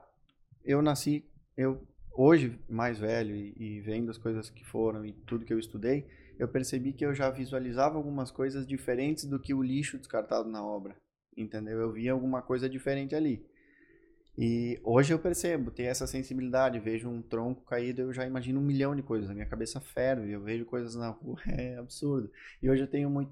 eu 0.63 0.81
nasci, 0.81 1.25
eu 1.57 1.85
hoje 2.13 2.57
mais 2.69 2.97
velho 2.97 3.35
e, 3.35 3.53
e 3.57 3.81
vendo 3.81 4.09
as 4.09 4.17
coisas 4.17 4.49
que 4.49 4.63
foram 4.65 5.05
e 5.05 5.11
tudo 5.11 5.45
que 5.45 5.53
eu 5.53 5.59
estudei, 5.59 6.07
eu 6.39 6.47
percebi 6.47 6.93
que 6.93 7.05
eu 7.05 7.13
já 7.13 7.29
visualizava 7.29 7.97
algumas 7.97 8.31
coisas 8.31 8.65
diferentes 8.65 9.25
do 9.25 9.39
que 9.39 9.53
o 9.53 9.63
lixo 9.63 9.97
descartado 9.97 10.49
na 10.49 10.65
obra. 10.65 10.95
Entendeu? 11.35 11.79
Eu 11.79 11.91
via 11.91 12.13
alguma 12.13 12.41
coisa 12.41 12.69
diferente 12.69 13.13
ali. 13.13 13.45
E 14.37 14.79
hoje 14.83 15.13
eu 15.13 15.19
percebo, 15.19 15.71
tenho 15.71 15.89
essa 15.89 16.05
sensibilidade, 16.05 16.79
vejo 16.79 17.09
um 17.09 17.21
tronco 17.21 17.63
caído, 17.63 18.01
eu 18.01 18.13
já 18.13 18.25
imagino 18.25 18.59
um 18.59 18.63
milhão 18.63 18.93
de 18.93 19.01
coisas, 19.01 19.29
a 19.29 19.33
minha 19.33 19.45
cabeça 19.45 19.79
ferve, 19.79 20.31
eu 20.31 20.41
vejo 20.41 20.65
coisas 20.65 20.95
na 20.95 21.09
rua, 21.09 21.37
é 21.47 21.77
absurdo. 21.77 22.29
E 22.61 22.69
hoje 22.69 22.83
eu 22.83 22.87
tenho 22.87 23.09
muito, 23.09 23.31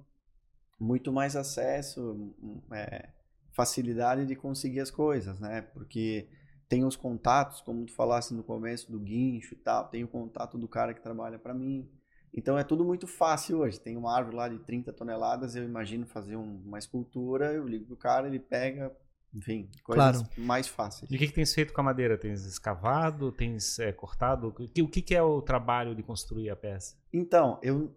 muito 0.79 1.11
mais 1.11 1.35
acesso, 1.35 2.33
é, 2.71 3.09
facilidade 3.51 4.25
de 4.25 4.35
conseguir 4.35 4.79
as 4.79 4.89
coisas, 4.89 5.39
né? 5.41 5.61
Porque 5.73 6.29
tenho 6.69 6.87
os 6.87 6.95
contatos, 6.95 7.59
como 7.61 7.85
tu 7.85 7.93
falasse 7.93 8.33
no 8.33 8.43
começo 8.43 8.91
do 8.91 8.99
guincho 8.99 9.53
e 9.53 9.57
tal, 9.57 9.89
tenho 9.89 10.05
o 10.05 10.09
contato 10.09 10.57
do 10.57 10.67
cara 10.67 10.93
que 10.93 11.01
trabalha 11.01 11.37
para 11.37 11.53
mim. 11.53 11.87
Então 12.33 12.57
é 12.57 12.63
tudo 12.63 12.83
muito 12.83 13.05
fácil 13.05 13.59
hoje. 13.59 13.79
Tem 13.79 13.95
uma 13.95 14.15
árvore 14.15 14.35
lá 14.35 14.49
de 14.49 14.57
30 14.59 14.91
toneladas, 14.93 15.55
eu 15.55 15.63
imagino 15.63 16.07
fazer 16.07 16.35
um, 16.35 16.61
uma 16.65 16.79
escultura, 16.79 17.53
eu 17.53 17.67
ligo 17.67 17.85
pro 17.85 17.95
cara, 17.95 18.27
ele 18.27 18.39
pega, 18.39 18.95
enfim, 19.33 19.67
coisas 19.83 20.21
claro. 20.21 20.29
mais 20.37 20.67
fáceis. 20.67 21.09
E 21.09 21.15
o 21.15 21.17
que, 21.17 21.27
que 21.27 21.33
tens 21.33 21.53
feito 21.53 21.73
com 21.73 21.81
a 21.81 21.83
madeira? 21.83 22.17
Tens 22.17 22.45
escavado? 22.45 23.31
Tens 23.31 23.79
é, 23.79 23.91
cortado? 23.91 24.47
O 24.47 24.53
que, 24.53 24.81
o 24.81 24.87
que 24.87 25.15
é 25.15 25.23
o 25.23 25.41
trabalho 25.41 25.95
de 25.95 26.03
construir 26.03 26.49
a 26.51 26.55
peça? 26.55 26.95
Então, 27.11 27.59
eu 27.63 27.95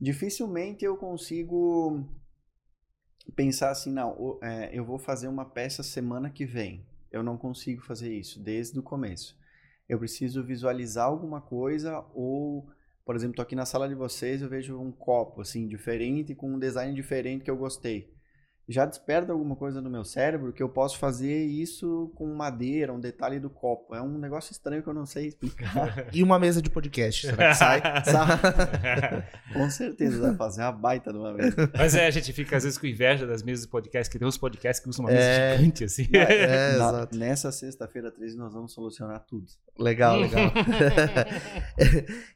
dificilmente 0.00 0.84
eu 0.84 0.96
consigo 0.96 2.04
pensar 3.36 3.70
assim, 3.70 3.92
não, 3.92 4.38
é, 4.42 4.70
eu 4.72 4.84
vou 4.84 4.98
fazer 4.98 5.28
uma 5.28 5.44
peça 5.44 5.82
semana 5.82 6.28
que 6.28 6.44
vem. 6.44 6.84
Eu 7.10 7.22
não 7.22 7.38
consigo 7.38 7.82
fazer 7.82 8.12
isso 8.12 8.42
desde 8.42 8.78
o 8.78 8.82
começo. 8.82 9.38
Eu 9.88 9.98
preciso 9.98 10.42
visualizar 10.42 11.06
alguma 11.06 11.40
coisa 11.40 12.04
ou, 12.12 12.68
por 13.04 13.14
exemplo, 13.14 13.36
tô 13.36 13.42
aqui 13.42 13.54
na 13.54 13.64
sala 13.64 13.88
de 13.88 13.94
vocês, 13.94 14.42
eu 14.42 14.48
vejo 14.48 14.78
um 14.78 14.90
copo 14.90 15.40
assim 15.40 15.66
diferente 15.66 16.34
com 16.34 16.52
um 16.52 16.58
design 16.58 16.94
diferente 16.94 17.44
que 17.44 17.50
eu 17.50 17.56
gostei 17.56 18.17
já 18.68 18.84
desperta 18.84 19.32
alguma 19.32 19.56
coisa 19.56 19.80
no 19.80 19.88
meu 19.88 20.04
cérebro 20.04 20.52
que 20.52 20.62
eu 20.62 20.68
posso 20.68 20.98
fazer 20.98 21.46
isso 21.46 22.12
com 22.14 22.26
madeira, 22.34 22.92
um 22.92 23.00
detalhe 23.00 23.40
do 23.40 23.48
copo. 23.48 23.94
É 23.94 24.02
um 24.02 24.18
negócio 24.18 24.52
estranho 24.52 24.82
que 24.82 24.88
eu 24.88 24.94
não 24.94 25.06
sei 25.06 25.26
explicar. 25.26 26.06
E 26.12 26.22
uma 26.22 26.38
mesa 26.38 26.60
de 26.60 26.68
podcast, 26.68 27.26
será 27.26 27.50
que 27.50 27.54
sai? 27.54 27.80
com 29.52 29.70
certeza 29.70 30.20
pra 30.20 30.34
fazer 30.34 30.62
uma 30.62 30.72
baita 30.72 31.12
de 31.12 31.18
uma 31.18 31.32
mesa. 31.32 31.70
Mas 31.76 31.94
é, 31.94 32.06
a 32.06 32.10
gente 32.10 32.32
fica 32.32 32.56
às 32.56 32.64
vezes 32.64 32.78
com 32.78 32.86
inveja 32.86 33.26
das 33.26 33.42
mesas 33.42 33.64
de 33.64 33.70
podcast, 33.70 34.10
que 34.10 34.18
tem 34.18 34.26
uns 34.26 34.36
podcasts 34.36 34.82
que 34.82 34.90
usam 34.90 35.04
uma 35.04 35.12
mesa 35.12 35.22
é... 35.22 35.56
gigante, 35.56 35.84
assim. 35.84 36.08
É, 36.12 36.72
Na, 36.72 36.88
exato. 36.88 37.16
Nessa 37.16 37.52
sexta-feira 37.52 38.10
13 38.10 38.36
nós 38.36 38.52
vamos 38.52 38.72
solucionar 38.72 39.20
tudo. 39.20 39.46
Legal, 39.78 40.20
legal. 40.20 40.52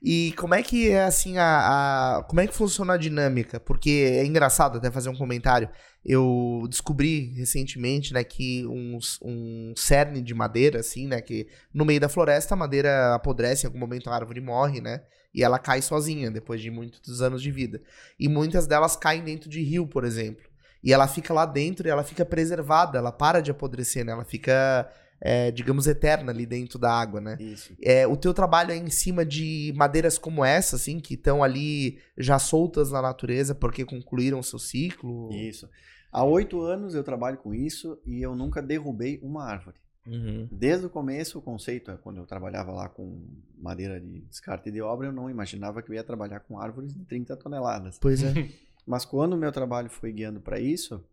e 0.03 0.33
como 0.37 0.55
é 0.55 0.63
que 0.63 0.91
é 0.91 1.05
assim 1.05 1.39
a, 1.39 2.19
a, 2.19 2.23
como 2.25 2.41
é 2.41 2.47
que 2.47 2.55
funciona 2.55 2.95
a 2.95 2.97
dinâmica? 2.97 3.59
Porque 3.59 4.19
é 4.19 4.25
engraçado 4.25 4.79
até 4.79 4.91
fazer 4.91 5.09
um 5.09 5.17
comentário. 5.17 5.69
Eu 6.05 6.67
descobri 6.69 7.33
recentemente, 7.35 8.13
né, 8.13 8.25
que 8.25 8.67
um, 8.67 8.99
um 9.23 9.73
cerne 9.77 10.21
de 10.21 10.35
madeira, 10.35 10.81
assim, 10.81 11.07
né, 11.07 11.21
que 11.21 11.47
no 11.73 11.85
meio 11.85 12.01
da 12.01 12.09
floresta 12.09 12.55
a 12.55 12.57
madeira 12.57 13.15
apodrece, 13.15 13.65
em 13.65 13.67
algum 13.69 13.79
momento 13.79 14.11
a 14.11 14.15
árvore 14.15 14.41
morre, 14.41 14.81
né, 14.81 15.03
e 15.33 15.45
ela 15.45 15.59
cai 15.59 15.81
sozinha 15.81 16.31
depois 16.31 16.61
de 16.61 16.71
muitos 16.71 17.23
anos 17.23 17.41
de 17.41 17.51
vida. 17.51 17.81
E 18.19 18.29
muitas 18.29 18.67
delas 18.67 18.97
caem 18.97 19.23
dentro 19.23 19.49
de 19.49 19.63
rio, 19.63 19.87
por 19.87 20.05
exemplo. 20.05 20.45
E 20.83 20.93
ela 20.93 21.07
fica 21.07 21.33
lá 21.33 21.47
dentro 21.47 21.87
e 21.87 21.91
ela 21.91 22.03
fica 22.03 22.25
preservada, 22.25 22.99
ela 22.99 23.13
para 23.13 23.41
de 23.41 23.53
apodrecer, 23.53 24.05
né, 24.05 24.13
ela 24.13 24.25
fica 24.25 24.91
é, 25.25 25.53
digamos, 25.53 25.87
eterna 25.87 26.33
ali 26.33 26.45
dentro 26.45 26.81
da 26.81 26.93
água, 26.93 27.21
né? 27.21 27.37
Isso. 27.39 27.73
É, 27.81 28.05
o 28.09 28.17
teu 28.17 28.35
trabalho 28.35 28.73
é 28.73 28.77
em 28.77 28.91
cima 28.91 29.25
de 29.25 29.73
madeiras 29.77 30.19
como 30.19 30.45
essa, 30.45 30.75
assim, 30.75 30.99
que 30.99 31.15
estão 31.15 31.45
ali 31.45 32.01
já 32.19 32.41
soltas 32.41 32.91
na 32.91 33.01
natureza 33.01 33.55
porque 33.55 33.85
concluíram 33.85 34.43
seu 34.43 34.59
ciclo? 34.59 35.33
Isso. 35.33 35.69
Há 36.11 36.25
oito 36.25 36.61
anos 36.61 36.97
eu 36.97 37.05
trabalho 37.05 37.39
com 37.39 37.55
isso 37.55 37.97
e 38.05 38.21
eu 38.21 38.35
nunca 38.35 38.61
derrubei 38.61 39.21
uma 39.23 39.45
árvore. 39.45 39.77
Uhum. 40.05 40.49
Desde 40.51 40.87
o 40.87 40.91
começo, 40.91 41.39
o 41.39 41.43
conceito 41.43 41.93
é 41.93 41.97
quando 41.97 42.17
eu 42.17 42.27
trabalhava 42.27 42.73
lá 42.73 42.89
com 42.89 43.25
madeira 43.57 44.01
de 44.01 44.23
descarte 44.23 44.73
de 44.73 44.83
obra, 44.83 45.07
eu 45.07 45.13
não 45.13 45.31
imaginava 45.31 45.81
que 45.81 45.91
eu 45.91 45.95
ia 45.95 46.03
trabalhar 46.03 46.41
com 46.41 46.59
árvores 46.59 46.93
de 46.93 47.05
30 47.05 47.37
toneladas. 47.37 47.97
Pois 48.01 48.25
é. 48.25 48.33
Mas 48.85 49.05
quando 49.05 49.35
o 49.35 49.39
meu 49.39 49.53
trabalho 49.53 49.89
foi 49.89 50.11
guiando 50.11 50.41
para 50.41 50.59
isso, 50.59 51.05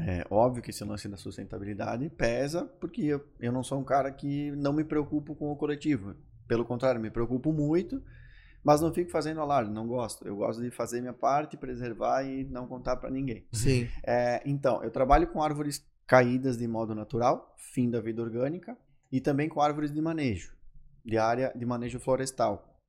é 0.00 0.24
óbvio 0.30 0.62
que 0.62 0.70
esse 0.70 0.84
lance 0.84 1.08
da 1.08 1.16
sustentabilidade 1.16 2.08
pesa, 2.10 2.64
porque 2.80 3.02
eu, 3.02 3.24
eu 3.40 3.50
não 3.50 3.64
sou 3.64 3.80
um 3.80 3.84
cara 3.84 4.12
que 4.12 4.52
não 4.52 4.72
me 4.72 4.84
preocupo 4.84 5.34
com 5.34 5.50
o 5.50 5.56
coletivo. 5.56 6.14
Pelo 6.46 6.64
contrário, 6.64 7.00
me 7.00 7.10
preocupo 7.10 7.52
muito, 7.52 8.00
mas 8.62 8.80
não 8.80 8.94
fico 8.94 9.10
fazendo 9.10 9.40
alarde, 9.40 9.72
não 9.72 9.88
gosto. 9.88 10.26
Eu 10.26 10.36
gosto 10.36 10.62
de 10.62 10.70
fazer 10.70 11.00
minha 11.00 11.12
parte, 11.12 11.56
preservar 11.56 12.22
e 12.22 12.44
não 12.44 12.66
contar 12.66 12.96
para 12.96 13.10
ninguém. 13.10 13.44
Sim. 13.52 13.88
É, 14.06 14.40
então, 14.46 14.82
eu 14.84 14.90
trabalho 14.90 15.26
com 15.26 15.42
árvores 15.42 15.84
caídas 16.06 16.56
de 16.56 16.68
modo 16.68 16.94
natural, 16.94 17.54
fim 17.56 17.90
da 17.90 18.00
vida 18.00 18.22
orgânica, 18.22 18.78
e 19.10 19.20
também 19.20 19.48
com 19.48 19.60
árvores 19.60 19.92
de 19.92 20.00
manejo, 20.00 20.56
de 21.04 21.18
área 21.18 21.52
de 21.56 21.66
manejo 21.66 21.98
florestal. 21.98 22.80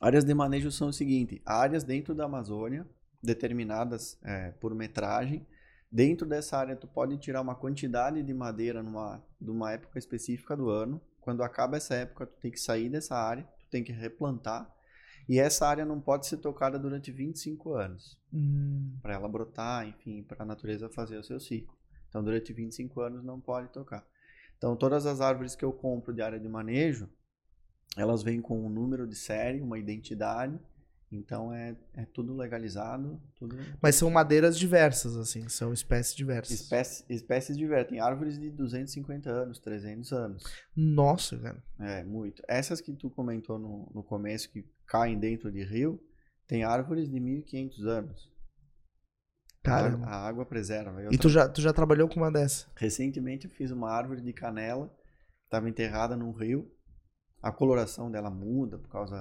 Áreas 0.00 0.24
de 0.24 0.32
manejo 0.32 0.70
são 0.70 0.88
o 0.88 0.92
seguinte: 0.92 1.42
áreas 1.44 1.84
dentro 1.84 2.14
da 2.14 2.24
Amazônia, 2.24 2.86
determinadas 3.22 4.18
é, 4.22 4.52
por 4.52 4.74
metragem, 4.74 5.46
Dentro 5.90 6.26
dessa 6.26 6.58
área, 6.58 6.76
tu 6.76 6.86
pode 6.86 7.16
tirar 7.18 7.40
uma 7.40 7.54
quantidade 7.54 8.22
de 8.22 8.34
madeira 8.34 8.82
numa, 8.82 9.24
numa 9.40 9.72
época 9.72 9.98
específica 9.98 10.56
do 10.56 10.68
ano. 10.68 11.00
Quando 11.20 11.42
acaba 11.42 11.76
essa 11.76 11.94
época, 11.94 12.26
tu 12.26 12.36
tem 12.40 12.50
que 12.50 12.60
sair 12.60 12.88
dessa 12.88 13.16
área, 13.16 13.44
tu 13.58 13.68
tem 13.70 13.82
que 13.82 13.92
replantar. 13.92 14.72
E 15.28 15.38
essa 15.38 15.66
área 15.66 15.84
não 15.84 16.00
pode 16.00 16.26
ser 16.26 16.36
tocada 16.36 16.78
durante 16.78 17.10
25 17.10 17.74
anos. 17.74 18.18
Hum. 18.32 18.96
Para 19.02 19.14
ela 19.14 19.28
brotar, 19.28 19.88
enfim, 19.88 20.22
para 20.22 20.42
a 20.42 20.46
natureza 20.46 20.88
fazer 20.88 21.16
o 21.16 21.24
seu 21.24 21.40
ciclo. 21.40 21.76
Então, 22.08 22.22
durante 22.22 22.52
25 22.52 23.00
anos 23.00 23.24
não 23.24 23.40
pode 23.40 23.68
tocar. 23.68 24.06
Então, 24.56 24.76
todas 24.76 25.04
as 25.04 25.20
árvores 25.20 25.54
que 25.54 25.64
eu 25.64 25.72
compro 25.72 26.14
de 26.14 26.22
área 26.22 26.38
de 26.38 26.48
manejo, 26.48 27.08
elas 27.96 28.22
vêm 28.22 28.40
com 28.40 28.64
um 28.64 28.68
número 28.68 29.06
de 29.06 29.16
série, 29.16 29.60
uma 29.60 29.78
identidade 29.78 30.58
então 31.16 31.52
é, 31.52 31.76
é 31.94 32.04
tudo 32.04 32.36
legalizado. 32.36 33.20
Tudo... 33.36 33.56
Mas 33.80 33.96
são 33.96 34.10
madeiras 34.10 34.58
diversas, 34.58 35.16
assim, 35.16 35.48
são 35.48 35.72
espécies 35.72 36.14
diversas. 36.14 36.60
Espécies, 36.60 37.04
espécies 37.08 37.56
diversas. 37.56 37.90
Tem 37.90 38.00
árvores 38.00 38.38
de 38.38 38.50
250 38.50 39.30
anos, 39.30 39.58
300 39.58 40.12
anos. 40.12 40.44
Nossa, 40.76 41.38
cara. 41.38 41.62
É, 41.80 42.04
muito. 42.04 42.42
Essas 42.46 42.80
que 42.80 42.92
tu 42.92 43.10
comentou 43.10 43.58
no, 43.58 43.90
no 43.94 44.02
começo, 44.02 44.50
que 44.50 44.64
caem 44.86 45.18
dentro 45.18 45.50
de 45.50 45.64
rio, 45.64 46.00
tem 46.46 46.62
árvores 46.62 47.10
de 47.10 47.18
1500 47.18 47.86
anos. 47.86 48.36
Cara. 49.62 49.98
A, 50.04 50.26
água 50.26 50.46
preserva. 50.46 51.02
Eu 51.02 51.12
e 51.12 51.18
tu 51.18 51.28
já, 51.28 51.48
tu 51.48 51.60
já 51.60 51.72
trabalhou 51.72 52.08
com 52.08 52.20
uma 52.20 52.30
dessa? 52.30 52.68
Recentemente 52.76 53.46
eu 53.46 53.50
fiz 53.50 53.72
uma 53.72 53.90
árvore 53.90 54.20
de 54.20 54.32
canela, 54.32 54.94
estava 55.44 55.68
enterrada 55.68 56.16
num 56.16 56.30
rio. 56.30 56.70
A 57.42 57.50
coloração 57.50 58.10
dela 58.10 58.30
muda 58.30 58.78
por 58.78 58.88
causa 58.88 59.16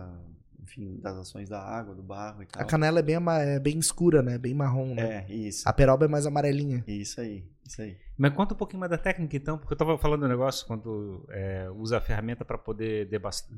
enfim, 0.65 0.99
das 0.99 1.15
ações 1.15 1.47
da 1.47 1.61
água, 1.61 1.93
do 1.93 2.01
barro 2.01 2.41
e 2.41 2.45
tal. 2.47 2.61
A 2.61 2.65
canela 2.65 2.99
é 2.99 3.03
bem, 3.03 3.15
é 3.15 3.59
bem 3.59 3.77
escura, 3.77 4.21
né? 4.21 4.37
Bem 4.37 4.53
marrom, 4.53 4.95
né? 4.95 5.25
É, 5.29 5.33
isso. 5.33 5.67
A 5.67 5.71
peroba 5.71 6.05
é 6.05 6.07
mais 6.07 6.25
amarelinha. 6.25 6.83
Isso 6.87 7.21
aí, 7.21 7.45
isso 7.63 7.81
aí. 7.81 7.97
Mas 8.17 8.33
conta 8.33 8.55
um 8.55 8.57
pouquinho 8.57 8.79
mais 8.79 8.89
da 8.89 8.97
técnica, 8.97 9.37
então, 9.37 9.57
porque 9.57 9.73
eu 9.73 9.75
estava 9.75 9.97
falando 9.97 10.25
um 10.25 10.27
negócio 10.29 10.65
quando 10.65 11.25
é, 11.29 11.69
usa 11.69 11.97
a 11.97 12.01
ferramenta 12.01 12.43
para 12.43 12.57
poder 12.57 13.07
debastar, 13.07 13.55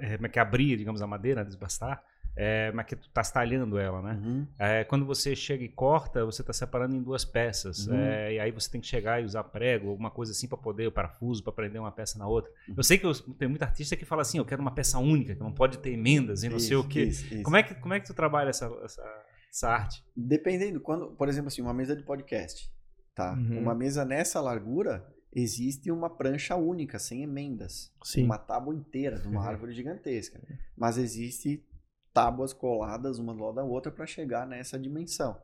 é, 0.00 0.14
é, 0.14 0.28
que 0.28 0.38
abrir, 0.38 0.76
digamos, 0.76 1.00
a 1.00 1.06
madeira, 1.06 1.44
desbastar 1.44 2.02
é, 2.36 2.70
mas 2.72 2.86
que 2.86 2.96
tu 2.96 3.08
tá 3.10 3.22
talhando 3.22 3.78
ela, 3.78 4.00
né? 4.00 4.20
Uhum. 4.22 4.46
É, 4.58 4.84
quando 4.84 5.04
você 5.04 5.34
chega 5.34 5.64
e 5.64 5.68
corta, 5.68 6.24
você 6.24 6.42
está 6.42 6.52
separando 6.52 6.96
em 6.96 7.02
duas 7.02 7.24
peças. 7.24 7.86
Uhum. 7.86 7.94
É, 7.94 8.34
e 8.34 8.40
aí 8.40 8.50
você 8.50 8.70
tem 8.70 8.80
que 8.80 8.86
chegar 8.86 9.20
e 9.20 9.24
usar 9.24 9.44
prego, 9.44 9.90
alguma 9.90 10.10
coisa 10.10 10.32
assim 10.32 10.48
para 10.48 10.56
poder, 10.56 10.86
o 10.86 10.92
parafuso, 10.92 11.42
para 11.42 11.52
prender 11.52 11.80
uma 11.80 11.92
peça 11.92 12.18
na 12.18 12.26
outra. 12.26 12.50
Uhum. 12.68 12.74
Eu 12.76 12.82
sei 12.82 12.98
que 12.98 13.06
eu, 13.06 13.14
tem 13.14 13.48
muita 13.48 13.64
artista 13.64 13.96
que 13.96 14.04
fala 14.04 14.22
assim, 14.22 14.38
eu 14.38 14.44
quero 14.44 14.62
uma 14.62 14.74
peça 14.74 14.98
única, 14.98 15.34
que 15.34 15.40
não 15.40 15.52
pode 15.52 15.78
ter 15.78 15.90
emendas 15.90 16.42
e 16.42 16.48
não 16.48 16.56
isso, 16.56 16.68
sei 16.68 16.76
o 16.76 16.84
quê. 16.84 17.04
Isso, 17.04 17.34
isso. 17.34 17.42
Como, 17.42 17.56
é 17.56 17.62
que, 17.62 17.74
como 17.74 17.94
é 17.94 18.00
que 18.00 18.06
tu 18.06 18.14
trabalha 18.14 18.50
essa, 18.50 18.66
essa, 18.84 19.24
essa 19.50 19.68
arte? 19.68 20.04
Dependendo, 20.16 20.80
quando, 20.80 21.08
por 21.08 21.28
exemplo, 21.28 21.48
assim, 21.48 21.62
uma 21.62 21.74
mesa 21.74 21.96
de 21.96 22.02
podcast, 22.02 22.70
tá? 23.14 23.34
Uhum. 23.34 23.58
Uma 23.58 23.74
mesa 23.74 24.04
nessa 24.04 24.40
largura, 24.40 25.06
existe 25.32 25.90
uma 25.90 26.10
prancha 26.10 26.56
única, 26.56 26.98
sem 26.98 27.22
emendas. 27.22 27.92
Sim. 28.02 28.24
Uma 28.24 28.38
tábua 28.38 28.74
inteira 28.74 29.18
de 29.18 29.28
uma 29.28 29.42
árvore 29.46 29.72
gigantesca. 29.72 30.40
Mas 30.76 30.96
existe 30.96 31.64
tábuas 32.12 32.52
coladas 32.52 33.18
uma 33.18 33.34
do 33.34 33.44
lado 33.44 33.56
da 33.56 33.64
outra 33.64 33.90
para 33.90 34.06
chegar 34.06 34.46
nessa 34.46 34.78
dimensão. 34.78 35.40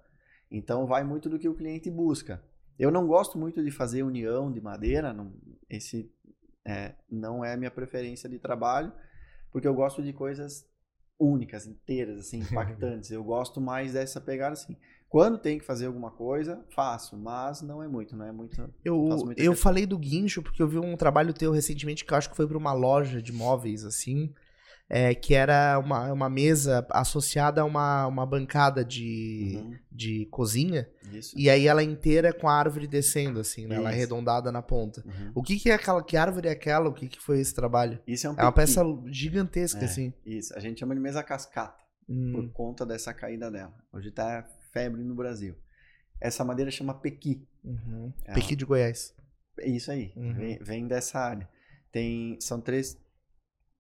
Então 0.51 0.87
vai 0.87 1.05
muito 1.05 1.29
do 1.29 1.39
que 1.39 1.49
o 1.49 1.55
cliente 1.55 1.91
busca. 1.91 2.43
Eu 2.79 2.91
não 2.91 3.07
gosto 3.07 3.39
muito 3.39 3.63
de 3.65 3.71
fazer 3.71 4.03
união 4.03 4.53
de 4.53 4.61
madeira, 4.61 5.13
não, 5.13 5.33
esse 5.69 6.13
é, 6.65 6.95
não 7.11 7.45
é 7.45 7.55
a 7.55 7.57
minha 7.57 7.71
preferência 7.71 8.29
de 8.29 8.39
trabalho, 8.39 8.93
porque 9.51 9.67
eu 9.67 9.75
gosto 9.75 10.03
de 10.03 10.13
coisas 10.13 10.69
únicas, 11.19 11.67
inteiras, 11.67 12.19
assim, 12.19 12.41
impactantes. 12.51 13.11
eu 13.11 13.25
gosto 13.25 13.61
mais 13.61 13.95
dessa 13.95 14.21
pegada 14.21 14.53
assim. 14.53 14.77
Quando 15.09 15.39
tem 15.39 15.59
que 15.59 15.65
fazer 15.65 15.87
alguma 15.87 16.11
coisa, 16.11 16.63
faço, 16.75 17.17
mas 17.17 17.63
não 17.63 17.83
é 17.83 17.89
muito, 17.89 18.17
não 18.17 18.27
é 18.27 18.33
muito. 18.33 18.69
Eu, 18.85 19.09
eu 19.37 19.55
falei 19.55 19.87
do 19.87 19.97
guincho 19.97 20.43
porque 20.43 20.61
eu 20.61 20.69
vi 20.69 20.79
um 20.79 20.97
trabalho 20.97 21.33
teu 21.33 21.53
recentemente 21.53 22.05
que 22.05 22.13
eu 22.13 22.19
acho 22.19 22.29
que 22.29 22.37
foi 22.37 22.47
para 22.47 22.59
uma 22.59 22.73
loja 22.73 23.23
de 23.23 23.33
móveis 23.33 23.85
assim 23.85 24.35
é, 24.89 25.15
que 25.15 25.35
era 25.35 25.79
uma, 25.79 26.13
uma 26.13 26.31
mesa 26.31 26.87
associada 26.91 27.61
a 27.61 27.65
uma, 27.65 28.07
uma 28.07 28.25
bancada 28.25 28.85
de, 28.85 29.55
Uhum. 29.57 29.75
de 29.91 30.27
cozinha. 30.27 30.89
Isso. 31.13 31.37
E 31.39 31.51
aí 31.51 31.67
ela 31.67 31.83
inteira 31.83 32.33
com 32.33 32.49
a 32.49 32.55
árvore 32.55 32.87
descendo, 32.87 33.41
assim, 33.41 33.67
né? 33.67 33.77
Ela 33.77 33.91
é 33.91 33.95
arredondada 33.95 34.53
na 34.53 34.63
ponta. 34.63 35.03
Uhum. 35.05 35.33
O 35.35 35.43
que, 35.43 35.59
que 35.59 35.71
é 35.71 35.75
aquela? 35.75 36.03
Que 36.05 36.17
árvore 36.17 36.49
é 36.49 36.53
aquela? 36.53 36.89
O 36.89 36.93
que, 36.95 37.09
que 37.09 37.21
foi 37.21 37.41
esse 37.41 37.55
trabalho? 37.55 37.99
Isso 38.07 38.27
é 38.27 38.31
um 38.31 38.35
É 38.39 38.43
uma 38.43 38.53
peça 38.53 38.83
gigantesca, 39.07 39.81
É. 39.81 39.85
assim. 39.85 40.13
Isso, 40.25 40.55
a 40.57 40.61
gente 40.61 40.79
chama 40.81 40.95
de 40.95 41.01
mesa 41.01 41.23
cascata. 41.23 41.85
Hum, 42.09 42.31
por 42.33 42.49
conta 42.53 42.87
dessa 42.87 43.13
caída 43.13 43.51
dela. 43.51 43.75
Hoje 43.93 44.11
está 44.11 44.47
febre 44.73 45.03
no 45.03 45.15
Brasil. 45.17 45.57
Essa 46.21 46.45
madeira 46.45 46.71
chama 46.71 46.95
pequi. 46.95 47.45
uhum. 47.65 48.13
É 48.25 48.33
Pequi 48.35 48.55
de 48.55 48.65
Goiás. 48.65 49.13
É 49.59 49.69
isso 49.69 49.91
aí, 49.91 50.13
Uhum. 50.15 50.35
vem, 50.35 50.59
vem 50.63 50.87
dessa 50.87 51.19
área. 51.19 51.49
Tem, 51.91 52.37
são 52.41 52.61
três, 52.61 52.97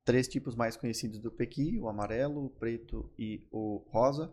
três 0.07 0.29
tipos 0.29 0.55
mais 0.55 0.77
conhecidos 0.77 1.19
do 1.19 1.33
pequi, 1.33 1.79
o 1.79 1.89
amarelo, 1.89 2.47
o 2.47 2.49
preto 2.49 3.13
e 3.19 3.45
o 3.51 3.85
rosa. 3.91 4.33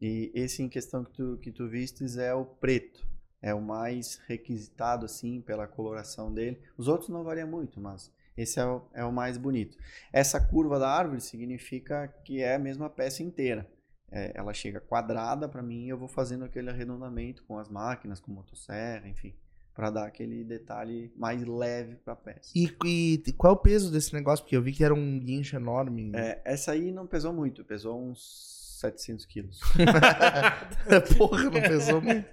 E 0.00 0.32
esse 0.34 0.62
em 0.62 0.68
questão 0.68 1.04
que 1.04 1.12
tu, 1.12 1.38
que 1.38 1.52
tu 1.52 1.68
vistes 1.68 2.16
é 2.16 2.34
o 2.34 2.46
preto. 2.46 3.06
É 3.42 3.54
o 3.54 3.60
mais 3.60 4.16
requisitado, 4.26 5.04
assim, 5.04 5.42
pela 5.42 5.68
coloração 5.68 6.32
dele. 6.32 6.60
Os 6.76 6.88
outros 6.88 7.10
não 7.10 7.22
variam 7.22 7.46
muito, 7.46 7.78
mas 7.78 8.10
esse 8.36 8.58
é 8.58 8.64
o, 8.64 8.88
é 8.94 9.04
o 9.04 9.12
mais 9.12 9.36
bonito. 9.36 9.76
Essa 10.10 10.40
curva 10.40 10.78
da 10.78 10.88
árvore 10.88 11.20
significa 11.20 12.08
que 12.24 12.42
é 12.42 12.54
a 12.54 12.58
mesma 12.58 12.88
peça 12.88 13.22
inteira. 13.22 13.70
É, 14.10 14.32
ela 14.34 14.54
chega 14.54 14.80
quadrada 14.80 15.46
para 15.48 15.62
mim 15.62 15.84
e 15.84 15.88
eu 15.90 15.98
vou 15.98 16.08
fazendo 16.08 16.44
aquele 16.44 16.70
arredondamento 16.70 17.44
com 17.44 17.58
as 17.58 17.68
máquinas, 17.68 18.18
com 18.18 18.32
motosserra, 18.32 19.08
enfim, 19.08 19.36
para 19.76 19.90
dar 19.90 20.06
aquele 20.06 20.42
detalhe 20.42 21.12
mais 21.14 21.46
leve 21.46 21.96
para 21.96 22.14
a 22.14 22.16
peça. 22.16 22.50
E, 22.54 22.72
e 22.82 23.32
qual 23.36 23.52
é 23.52 23.56
o 23.56 23.58
peso 23.58 23.92
desse 23.92 24.14
negócio? 24.14 24.42
Porque 24.42 24.56
eu 24.56 24.62
vi 24.62 24.72
que 24.72 24.82
era 24.82 24.94
um 24.94 25.20
guincho 25.20 25.54
enorme. 25.54 26.12
É, 26.14 26.40
essa 26.46 26.72
aí 26.72 26.90
não 26.90 27.06
pesou 27.06 27.30
muito, 27.30 27.62
pesou 27.62 28.00
uns 28.00 28.56
700 28.80 29.24
quilos. 29.26 29.60
Porra, 31.16 31.44
não 31.44 31.50
pesou 31.52 32.00
muito. 32.00 32.26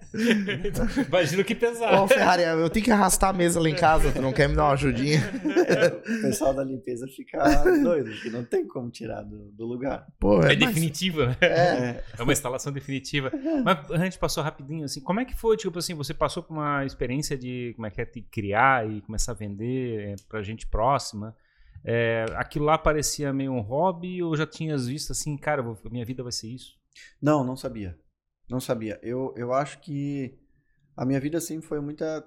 Imagina 1.07 1.43
que 1.43 1.55
pesado. 1.55 2.03
Ô, 2.03 2.07
Ferrari, 2.07 2.43
eu 2.43 2.69
tenho 2.69 2.83
que 2.85 2.91
arrastar 2.91 3.29
a 3.29 3.33
mesa 3.33 3.59
lá 3.59 3.69
em 3.69 3.75
casa, 3.75 4.11
tu 4.11 4.21
não 4.21 4.33
quer 4.33 4.49
me 4.49 4.55
dar 4.55 4.65
uma 4.65 4.73
ajudinha? 4.73 5.19
o 6.05 6.21
pessoal 6.21 6.53
da 6.53 6.63
limpeza 6.63 7.07
fica 7.07 7.37
doido, 7.81 8.11
que 8.21 8.29
não 8.29 8.43
tem 8.43 8.67
como 8.67 8.89
tirar 8.89 9.21
do, 9.23 9.51
do 9.51 9.65
lugar. 9.65 10.05
Porra, 10.19 10.51
É 10.51 10.55
mas- 10.55 10.59
definitiva, 10.59 11.27
né? 11.27 11.37
É, 11.41 12.03
É 12.17 12.23
uma 12.23 12.33
instalação 12.33 12.71
definitiva. 12.71 13.31
Mas 13.63 13.89
a 13.91 13.97
gente 14.03 14.19
passou 14.19 14.43
rapidinho, 14.43 14.85
assim, 14.85 14.99
como 15.01 15.19
é 15.19 15.25
que 15.25 15.35
foi, 15.35 15.55
tipo 15.57 15.79
assim, 15.79 15.93
você 15.93 16.13
passou 16.13 16.43
por 16.43 16.53
uma 16.53 16.85
experiência 16.85 17.37
de, 17.37 17.73
como 17.75 17.87
é 17.87 17.89
que 17.89 18.01
é, 18.01 18.05
de 18.05 18.21
criar 18.21 18.87
e 18.89 19.01
começar 19.01 19.31
a 19.31 19.35
vender 19.35 19.99
é, 20.09 20.15
pra 20.27 20.41
gente 20.41 20.67
próxima. 20.67 21.35
É, 21.83 22.25
aquilo 22.35 22.65
lá 22.65 22.77
parecia 22.77 23.33
meio 23.33 23.51
um 23.51 23.59
hobby 23.61 24.23
ou 24.23 24.35
já 24.35 24.45
tinhas 24.47 24.87
visto 24.87 25.11
assim, 25.11 25.35
cara, 25.37 25.61
vou- 25.61 25.77
minha 25.91 26.05
vida 26.05 26.23
vai 26.23 26.31
ser 26.31 26.47
isso? 26.47 26.77
Não, 27.21 27.43
não 27.43 27.55
sabia. 27.55 27.97
Não 28.49 28.59
sabia. 28.59 28.99
Eu, 29.01 29.33
eu 29.35 29.53
acho 29.53 29.79
que 29.81 30.37
a 30.95 31.05
minha 31.05 31.19
vida 31.19 31.41
sempre 31.41 31.67
foi 31.67 31.79
muita, 31.81 32.25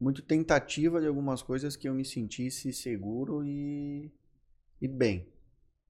muito 0.00 0.22
tentativa 0.22 1.00
de 1.00 1.06
algumas 1.06 1.42
coisas 1.42 1.76
que 1.76 1.88
eu 1.88 1.94
me 1.94 2.04
sentisse 2.04 2.72
seguro 2.72 3.44
e, 3.44 4.12
e 4.80 4.88
bem. 4.88 5.28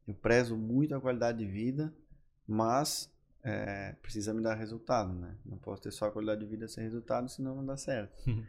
Eu 0.07 0.15
prezo 0.15 0.57
muito 0.57 0.95
a 0.95 1.01
qualidade 1.01 1.39
de 1.39 1.47
vida, 1.47 1.95
mas 2.47 3.11
é, 3.43 3.95
precisa 4.03 4.35
me 4.35 4.43
dar 4.43 4.55
resultado, 4.55 5.13
né? 5.15 5.37
Não 5.45 5.59
posso 5.59 5.83
ter 5.83 5.91
só 5.91 6.11
qualidade 6.11 6.41
de 6.41 6.47
vida 6.47 6.69
sem 6.69 6.85
resultado, 6.85 7.29
senão 7.29 7.57
não 7.57 7.67
dá 7.67 7.77
certo. 7.77 8.15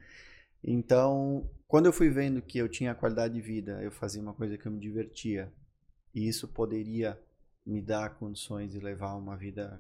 Então, 0.68 1.48
quando 1.68 1.86
eu 1.86 1.94
fui 1.94 2.10
vendo 2.10 2.42
que 2.42 2.58
eu 2.58 2.68
tinha 2.68 2.96
qualidade 2.96 3.36
de 3.36 3.42
vida, 3.42 3.80
eu 3.84 3.92
fazia 3.92 4.22
uma 4.22 4.34
coisa 4.34 4.58
que 4.58 4.66
eu 4.66 4.72
me 4.72 4.80
divertia, 4.80 5.54
e 6.14 6.28
isso 6.28 6.48
poderia 6.48 7.20
me 7.64 7.82
dar 7.82 8.16
condições 8.16 8.72
de 8.72 8.80
levar 8.80 9.14
uma 9.16 9.38
vida 9.38 9.80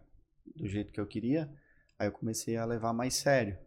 do 0.56 0.68
jeito 0.68 0.94
que 0.94 1.00
eu 1.00 1.08
queria, 1.08 1.50
aí 1.98 2.08
eu 2.08 2.12
comecei 2.12 2.56
a 2.56 2.66
levar 2.66 2.94
mais 2.94 3.16
sério. 3.16 3.58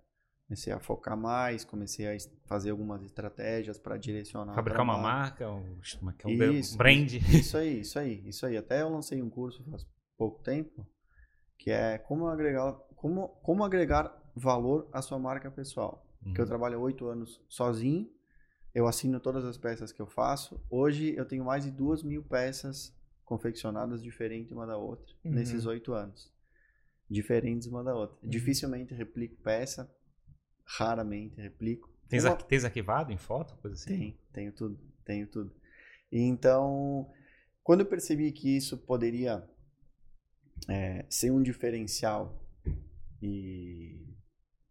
Comecei 0.47 0.73
a 0.73 0.81
focar 0.81 1.15
mais, 1.15 1.63
comecei 1.63 2.07
a 2.07 2.17
fazer 2.47 2.71
algumas 2.71 3.03
estratégias 3.03 3.79
para 3.79 3.99
direcionar 3.99 4.55
Fabricar 4.55 4.83
uma 4.83 4.97
marca, 4.97 5.51
um, 5.51 5.79
é 6.25 6.27
um 6.27 6.53
Isso, 6.55 6.79
brand. 6.79 7.13
Isso 7.13 7.59
aí, 7.59 7.81
isso 7.81 7.99
aí, 7.99 8.23
isso 8.27 8.47
aí. 8.47 8.57
Até 8.57 8.81
eu 8.81 8.89
lancei 8.89 9.21
um 9.21 9.29
curso 9.29 9.63
faz 9.71 9.87
pouco 10.17 10.43
tempo, 10.43 10.87
que 11.59 11.71
é 11.71 11.99
como 11.99 12.29
agregar, 12.29 12.73
como, 12.97 13.29
como 13.43 13.63
agregar 13.63 14.17
valor 14.35 14.89
à 14.91 15.03
sua 15.03 15.19
marca 15.19 15.51
pessoal. 15.51 16.08
Que 16.35 16.41
eu 16.41 16.45
Uhum. 16.45 16.49
trabalho 16.49 16.81
oito 16.81 17.07
anos 17.07 17.41
sozinho, 17.49 18.11
eu 18.75 18.87
assino 18.87 19.19
todas 19.21 19.45
as 19.45 19.57
peças 19.57 19.91
que 19.93 20.01
eu 20.01 20.07
faço. 20.07 20.61
Hoje 20.71 21.15
eu 21.17 21.25
tenho 21.25 21.45
mais 21.45 21.65
de 21.65 21.71
duas 21.71 22.03
mil 22.03 22.23
peças 22.23 22.95
confeccionadas 23.25 24.03
diferentes 24.03 24.53
uma 24.53 24.67
da 24.67 24.77
outra 24.77 25.15
Uhum. 25.25 25.33
nesses 25.33 25.67
oito 25.67 25.93
anos. 25.93 26.33
Diferentes 27.11 27.67
uma 27.67 27.83
da 27.83 27.95
outra. 27.95 28.17
Dificilmente 28.23 28.95
replico 28.95 29.37
peça, 29.43 29.91
raramente 30.65 31.41
replico. 31.41 31.89
Tens, 32.09 32.25
Uma- 32.25 32.37
tens 32.37 32.65
arquivado 32.65 33.13
em 33.13 33.17
foto, 33.19 33.55
coisa 33.57 33.75
assim? 33.77 33.87
tenho, 33.97 34.15
tenho 34.33 34.53
tudo, 34.53 34.79
tenho 35.05 35.27
tudo. 35.27 35.53
E 36.13 36.21
Então, 36.21 37.11
quando 37.63 37.81
eu 37.81 37.87
percebi 37.87 38.31
que 38.33 38.57
isso 38.57 38.77
poderia 38.79 39.47
é, 40.69 41.05
ser 41.09 41.31
um 41.31 41.43
diferencial 41.43 42.43
e, 43.23 44.07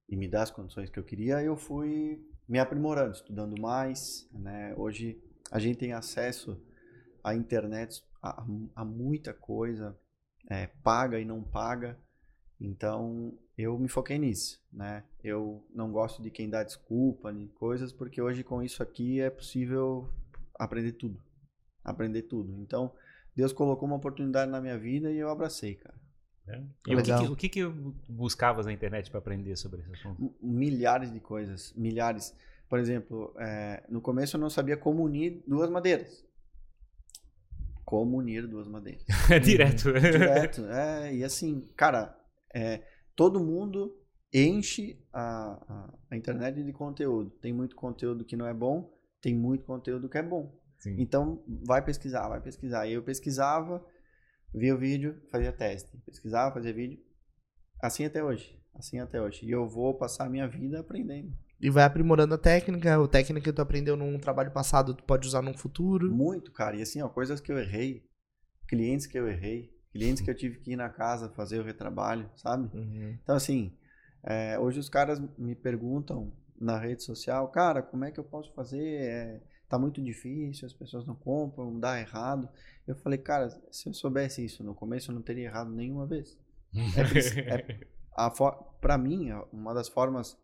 e 0.08 0.16
me 0.16 0.28
dar 0.28 0.44
as 0.44 0.52
condições 0.52 0.90
que 0.90 0.98
eu 0.98 1.04
queria, 1.04 1.42
eu 1.42 1.58
fui 1.58 2.26
me 2.48 2.60
aprimorando, 2.60 3.12
estudando 3.12 3.60
mais. 3.62 4.28
Né? 4.32 4.74
Hoje 4.78 5.22
a 5.52 5.60
gente 5.60 5.80
tem 5.80 5.94
acesso 5.94 6.62
à 7.24 7.36
internet, 7.36 8.04
a, 8.22 8.46
a 8.76 8.86
muita 8.86 9.34
coisa, 9.34 9.98
é, 10.50 10.68
paga 10.84 11.20
e 11.20 11.26
não 11.26 11.44
paga. 11.44 12.00
Então, 12.60 13.38
eu 13.58 13.78
me 13.78 13.88
foquei 13.88 14.18
nisso, 14.18 14.60
né? 14.74 15.04
Eu 15.24 15.64
não 15.74 15.92
gosto 15.92 16.24
de 16.24 16.32
quem 16.32 16.50
dá 16.50 16.64
desculpa, 16.64 17.32
de 17.32 17.48
coisas, 17.50 17.94
porque 17.94 18.20
hoje 18.20 18.44
com 18.44 18.64
isso 18.64 18.82
aqui 18.82 19.20
é 19.20 19.30
possível 19.30 20.12
aprender 20.58 20.94
tudo. 20.94 21.22
Aprender 21.84 22.24
tudo. 22.24 22.60
Então, 22.60 22.92
Deus 23.36 23.54
colocou 23.54 23.88
uma 23.88 23.98
oportunidade 23.98 24.50
na 24.50 24.60
minha 24.60 24.78
vida 24.78 25.12
e 25.12 25.18
eu 25.18 25.30
abracei, 25.30 25.76
cara. 25.76 25.96
É. 26.48 26.62
E 26.88 26.96
o 26.96 27.04
que, 27.04 27.12
que, 27.12 27.28
o 27.28 27.36
que 27.36 27.50
que 27.50 27.66
buscavas 28.10 28.66
na 28.66 28.74
internet 28.74 29.10
para 29.10 29.20
aprender 29.20 29.56
sobre 29.58 29.82
esse 29.82 29.92
assunto? 29.92 30.34
Milhares 30.42 31.12
de 31.12 31.20
coisas, 31.20 31.74
milhares. 31.76 32.34
Por 32.70 32.80
exemplo, 32.80 33.34
é, 33.40 33.84
no 33.90 34.02
começo 34.02 34.38
eu 34.38 34.42
não 34.42 34.50
sabia 34.50 34.78
como 34.78 35.04
unir 35.04 35.44
duas 35.48 35.70
madeiras. 35.70 36.26
Como 37.84 38.18
unir 38.18 38.48
duas 38.48 38.68
madeiras. 38.68 39.06
É 39.30 39.40
direto. 39.40 39.92
Direto. 39.94 40.66
É, 40.66 41.14
e 41.16 41.24
assim, 41.24 41.66
cara, 41.76 42.18
é, 42.54 42.82
todo 43.16 43.44
mundo 43.44 43.96
enche 44.34 45.00
a, 45.12 45.54
a, 45.68 45.94
a 46.12 46.18
internet 46.18 46.64
de 46.64 46.74
conteúdo. 46.74 47.30
Tem 47.42 47.54
muito 47.54 47.76
conteúdo 47.76 48.26
que 48.26 48.36
não 48.36 48.48
é 48.48 48.54
bom, 48.54 48.94
tem 49.22 49.36
muito 49.36 49.66
conteúdo 49.66 50.10
que 50.10 50.18
é 50.18 50.24
bom. 50.24 50.54
Sim. 50.78 50.96
Então, 51.00 51.44
vai 51.66 51.84
pesquisar, 51.84 52.28
vai 52.28 52.40
pesquisar. 52.40 52.88
E 52.88 52.94
eu 52.94 53.04
pesquisava, 53.04 53.84
via 54.54 54.76
o 54.76 54.78
vídeo, 54.78 55.22
fazia 55.32 55.52
teste. 55.52 55.98
Pesquisava, 56.06 56.54
fazia 56.54 56.74
vídeo. 56.74 57.00
Assim 57.82 58.06
até 58.06 58.24
hoje. 58.24 58.60
Assim 58.74 59.00
até 59.00 59.22
hoje. 59.22 59.46
E 59.46 59.52
eu 59.52 59.68
vou 59.68 59.98
passar 59.98 60.26
a 60.26 60.30
minha 60.30 60.48
vida 60.48 60.80
aprendendo. 60.80 61.34
E 61.60 61.70
vai 61.70 61.84
aprimorando 61.84 62.36
a 62.36 62.38
técnica, 62.38 63.04
a 63.04 63.08
técnica 63.08 63.46
que 63.46 63.54
tu 63.54 63.62
aprendeu 63.62 63.96
num 63.96 64.20
trabalho 64.20 64.52
passado, 64.52 64.94
tu 64.94 65.04
pode 65.04 65.28
usar 65.28 65.42
num 65.42 65.58
futuro. 65.58 66.14
Muito, 66.14 66.52
cara. 66.52 66.76
E 66.76 66.82
assim, 66.82 67.02
ó, 67.02 67.10
coisas 67.10 67.42
que 67.42 67.52
eu 67.52 67.58
errei, 67.58 68.04
clientes 68.68 69.08
que 69.08 69.18
eu 69.18 69.28
errei, 69.28 69.72
clientes 69.92 70.22
que 70.22 70.30
eu 70.30 70.36
tive 70.36 70.60
que 70.60 70.74
ir 70.74 70.76
na 70.76 70.90
casa 70.90 71.30
fazer 71.30 71.60
o 71.60 71.64
retrabalho, 71.64 72.30
sabe? 72.36 72.70
Uhum. 72.78 73.18
Então, 73.24 73.36
assim, 73.36 73.76
é, 74.24 74.60
hoje 74.60 74.80
os 74.80 74.90
caras 74.90 75.20
me 75.38 75.56
perguntam 75.56 76.32
na 76.60 76.78
rede 76.78 77.04
social, 77.04 77.48
cara, 77.50 77.82
como 77.82 78.06
é 78.06 78.12
que 78.12 78.20
eu 78.20 78.24
posso 78.24 78.54
fazer? 78.54 78.84
É, 78.84 79.42
tá 79.68 79.78
muito 79.78 80.02
difícil, 80.02 80.66
as 80.66 80.74
pessoas 80.74 81.06
não 81.06 81.16
compram, 81.16 81.80
dá 81.80 82.00
errado. 82.00 82.48
Eu 82.86 82.96
falei, 82.96 83.18
cara, 83.18 83.50
se 83.72 83.88
eu 83.90 83.94
soubesse 83.94 84.44
isso 84.44 84.64
no 84.64 84.74
começo, 84.74 85.12
eu 85.12 85.16
não 85.16 85.22
teria 85.22 85.46
errado 85.46 85.70
nenhuma 85.72 86.06
vez. 86.06 86.38
É 86.96 87.56
é- 87.56 87.88
a 88.16 88.32
for- 88.32 88.64
pra 88.82 88.98
mim, 88.98 89.30
uma 89.52 89.74
das 89.74 89.88
formas 89.88 90.38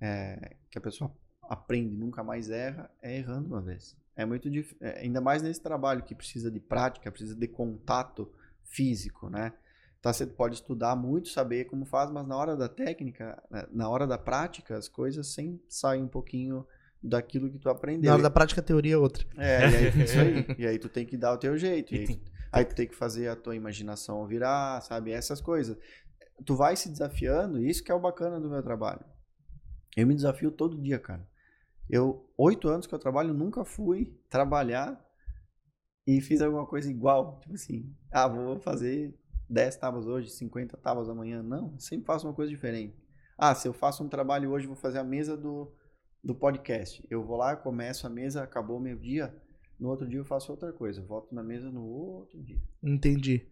é, 0.00 0.56
que 0.70 0.78
a 0.78 0.80
pessoa 0.80 1.12
aprende 1.42 1.94
nunca 1.96 2.22
mais 2.22 2.48
erra 2.50 2.90
é 3.02 3.16
errando 3.16 3.48
uma 3.48 3.60
vez. 3.60 3.96
É 4.16 4.24
muito 4.24 4.50
difícil, 4.50 4.78
ainda 4.96 5.20
mais 5.20 5.42
nesse 5.42 5.60
trabalho 5.60 6.02
que 6.02 6.14
precisa 6.14 6.50
de 6.50 6.58
prática, 6.60 7.10
precisa 7.10 7.34
de 7.36 7.46
contato 7.48 8.30
físico, 8.64 9.28
né? 9.28 9.52
Tá, 10.00 10.12
você 10.12 10.26
pode 10.26 10.54
estudar 10.54 10.96
muito, 10.96 11.28
saber 11.28 11.66
como 11.66 11.84
faz, 11.84 12.10
mas 12.10 12.26
na 12.26 12.34
hora 12.36 12.56
da 12.56 12.68
técnica, 12.68 13.42
né, 13.50 13.66
na 13.70 13.88
hora 13.88 14.06
da 14.06 14.16
prática, 14.16 14.76
as 14.76 14.88
coisas 14.88 15.26
sempre 15.28 15.62
saem 15.68 16.02
um 16.02 16.08
pouquinho 16.08 16.66
daquilo 17.02 17.50
que 17.50 17.58
tu 17.58 17.68
aprendeu. 17.68 18.08
Na 18.08 18.14
hora 18.14 18.22
da 18.22 18.30
prática, 18.30 18.60
a 18.60 18.64
teoria 18.64 18.94
é 18.94 18.98
outra. 18.98 19.26
É, 19.36 19.60
e 19.60 19.76
aí, 19.76 19.88
isso 20.04 20.18
aí. 20.18 20.46
E 20.58 20.66
aí 20.66 20.78
tu 20.78 20.88
tem 20.88 21.06
que 21.06 21.16
dar 21.16 21.32
o 21.32 21.38
teu 21.38 21.56
jeito. 21.56 21.94
E 21.94 21.98
aí, 21.98 22.06
tu, 22.06 22.20
aí 22.52 22.64
tu 22.64 22.74
tem 22.74 22.86
que 22.86 22.94
fazer 22.94 23.28
a 23.28 23.36
tua 23.36 23.56
imaginação 23.56 24.26
virar, 24.26 24.80
sabe? 24.82 25.12
Essas 25.12 25.40
coisas. 25.40 25.76
Tu 26.44 26.54
vai 26.54 26.76
se 26.76 26.90
desafiando, 26.90 27.58
e 27.58 27.68
isso 27.68 27.82
que 27.82 27.92
é 27.92 27.94
o 27.94 28.00
bacana 28.00 28.40
do 28.40 28.48
meu 28.48 28.62
trabalho. 28.62 29.04
Eu 29.96 30.06
me 30.06 30.14
desafio 30.14 30.50
todo 30.50 30.80
dia, 30.80 30.98
cara. 30.98 31.26
Eu, 31.88 32.30
oito 32.38 32.68
anos 32.68 32.86
que 32.86 32.94
eu 32.94 32.98
trabalho, 32.98 33.34
nunca 33.34 33.64
fui 33.64 34.16
trabalhar 34.28 35.04
e 36.06 36.20
fiz 36.20 36.40
alguma 36.40 36.66
coisa 36.66 36.88
igual. 36.88 37.40
Tipo 37.40 37.54
assim, 37.54 37.94
ah, 38.12 38.28
vou 38.28 38.60
fazer 38.60 39.18
10 39.48 39.76
tábuas 39.76 40.06
hoje, 40.06 40.30
50 40.30 40.76
tábuas 40.76 41.08
amanhã. 41.08 41.42
Não, 41.42 41.76
sempre 41.78 42.06
faço 42.06 42.26
uma 42.26 42.34
coisa 42.34 42.50
diferente. 42.50 42.96
Ah, 43.36 43.54
se 43.54 43.66
eu 43.66 43.72
faço 43.72 44.04
um 44.04 44.08
trabalho 44.08 44.50
hoje, 44.50 44.66
vou 44.66 44.76
fazer 44.76 44.98
a 44.98 45.04
mesa 45.04 45.36
do, 45.36 45.72
do 46.22 46.34
podcast. 46.34 47.04
Eu 47.10 47.24
vou 47.24 47.36
lá, 47.36 47.56
começo 47.56 48.06
a 48.06 48.10
mesa, 48.10 48.42
acabou 48.42 48.76
o 48.78 48.80
meu 48.80 48.96
dia. 48.96 49.34
No 49.78 49.88
outro 49.88 50.06
dia 50.06 50.18
eu 50.18 50.24
faço 50.24 50.50
outra 50.52 50.72
coisa. 50.72 51.00
Eu 51.00 51.06
volto 51.06 51.34
na 51.34 51.42
mesa 51.42 51.70
no 51.70 51.82
outro 51.84 52.40
dia. 52.42 52.58
Entendi. 52.82 53.46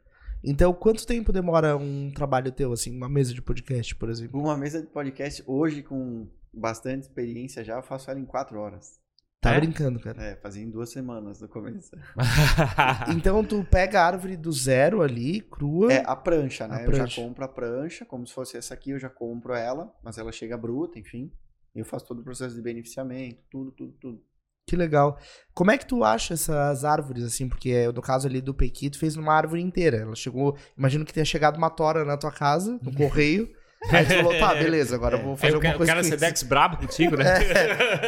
Então, 0.44 0.72
quanto 0.72 1.06
tempo 1.06 1.32
demora 1.32 1.76
um 1.76 2.10
trabalho 2.12 2.52
teu, 2.52 2.72
assim, 2.72 2.94
uma 2.96 3.08
mesa 3.08 3.34
de 3.34 3.42
podcast, 3.42 3.94
por 3.96 4.08
exemplo? 4.08 4.38
Uma 4.40 4.56
mesa 4.56 4.80
de 4.80 4.86
podcast, 4.86 5.42
hoje, 5.46 5.82
com 5.82 6.28
bastante 6.52 7.02
experiência 7.04 7.64
já, 7.64 7.74
eu 7.76 7.82
faço 7.82 8.10
ela 8.10 8.20
em 8.20 8.24
quatro 8.24 8.58
horas. 8.60 9.00
Tá 9.40 9.54
É? 9.54 9.60
brincando, 9.60 9.98
cara. 10.00 10.20
É, 10.22 10.36
fazia 10.36 10.62
em 10.62 10.70
duas 10.70 10.90
semanas 10.90 11.40
no 11.40 11.48
começo. 11.48 11.90
Então, 13.16 13.42
tu 13.44 13.64
pega 13.64 14.00
a 14.00 14.06
árvore 14.06 14.36
do 14.36 14.52
zero 14.52 15.00
ali, 15.02 15.40
crua. 15.40 15.92
É, 15.92 16.02
a 16.06 16.14
prancha, 16.16 16.66
né? 16.68 16.76
A 16.76 16.82
Eu 16.82 16.86
prancha. 16.90 17.06
já 17.06 17.22
compro 17.22 17.44
a 17.44 17.48
prancha, 17.48 18.04
como 18.04 18.26
se 18.26 18.32
fosse 18.34 18.56
essa 18.56 18.74
aqui, 18.74 18.90
eu 18.90 18.98
já 18.98 19.08
compro 19.08 19.54
ela, 19.54 19.92
mas 20.02 20.18
ela 20.18 20.30
chega 20.32 20.56
bruta, 20.56 20.98
enfim. 20.98 21.32
Eu 21.74 21.84
faço 21.84 22.06
todo 22.06 22.20
o 22.20 22.24
processo 22.24 22.54
de 22.54 22.62
beneficiamento, 22.62 23.40
tudo, 23.50 23.72
tudo, 23.72 23.92
tudo. 24.00 24.22
Que 24.68 24.76
legal. 24.76 25.18
Como 25.54 25.70
é 25.70 25.78
que 25.78 25.86
tu 25.86 26.04
acha 26.04 26.34
essas 26.34 26.84
árvores, 26.84 27.24
assim? 27.24 27.48
Porque 27.48 27.90
no 27.90 28.02
caso 28.02 28.28
ali 28.28 28.40
do 28.40 28.52
Pequi, 28.52 28.90
tu 28.90 28.98
fez 28.98 29.16
numa 29.16 29.32
árvore 29.32 29.62
inteira. 29.62 29.96
Ela 29.96 30.14
chegou. 30.14 30.58
Imagino 30.76 31.06
que 31.06 31.12
tenha 31.12 31.24
chegado 31.24 31.56
uma 31.56 31.70
tora 31.70 32.04
na 32.04 32.18
tua 32.18 32.30
casa, 32.30 32.78
no 32.82 32.92
correio. 32.92 33.50
Aí 33.90 34.04
tu 34.04 34.14
falou, 34.14 34.36
tá, 34.38 34.54
beleza, 34.54 34.96
agora 34.96 35.16
eu 35.16 35.22
vou 35.22 35.36
fazer 35.36 35.52
o 35.52 35.56
alguma 35.56 35.72
cara, 35.72 35.76
o 35.76 35.78
coisa. 35.78 35.92
cara. 35.92 36.04
Sedex 36.04 36.42
brabo 36.42 36.76
contigo, 36.78 37.16
né? 37.16 37.38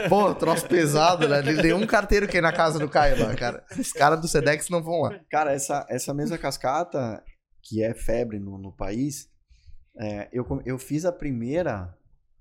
É. 0.05 0.09
Pô, 0.09 0.35
troço 0.35 0.67
pesado, 0.67 1.29
né? 1.29 1.41
Nenhum 1.43 1.87
carteiro 1.87 2.27
que 2.27 2.37
ir 2.37 2.41
na 2.41 2.53
casa 2.53 2.79
do 2.79 2.89
Caio 2.89 3.25
lá, 3.25 3.35
cara. 3.37 3.65
Os 3.79 3.93
caras 3.93 4.21
do 4.21 4.27
Sedex 4.27 4.69
não 4.69 4.83
vão 4.83 5.03
lá. 5.03 5.21
Cara, 5.31 5.53
essa, 5.53 5.87
essa 5.89 6.13
mesa 6.13 6.37
cascata, 6.37 7.23
que 7.63 7.85
é 7.85 7.95
febre 7.95 8.41
no, 8.41 8.59
no 8.59 8.73
país, 8.73 9.29
é, 9.99 10.29
eu, 10.33 10.45
eu 10.67 10.77
fiz 10.77 11.05
a 11.05 11.13
primeira 11.13 11.95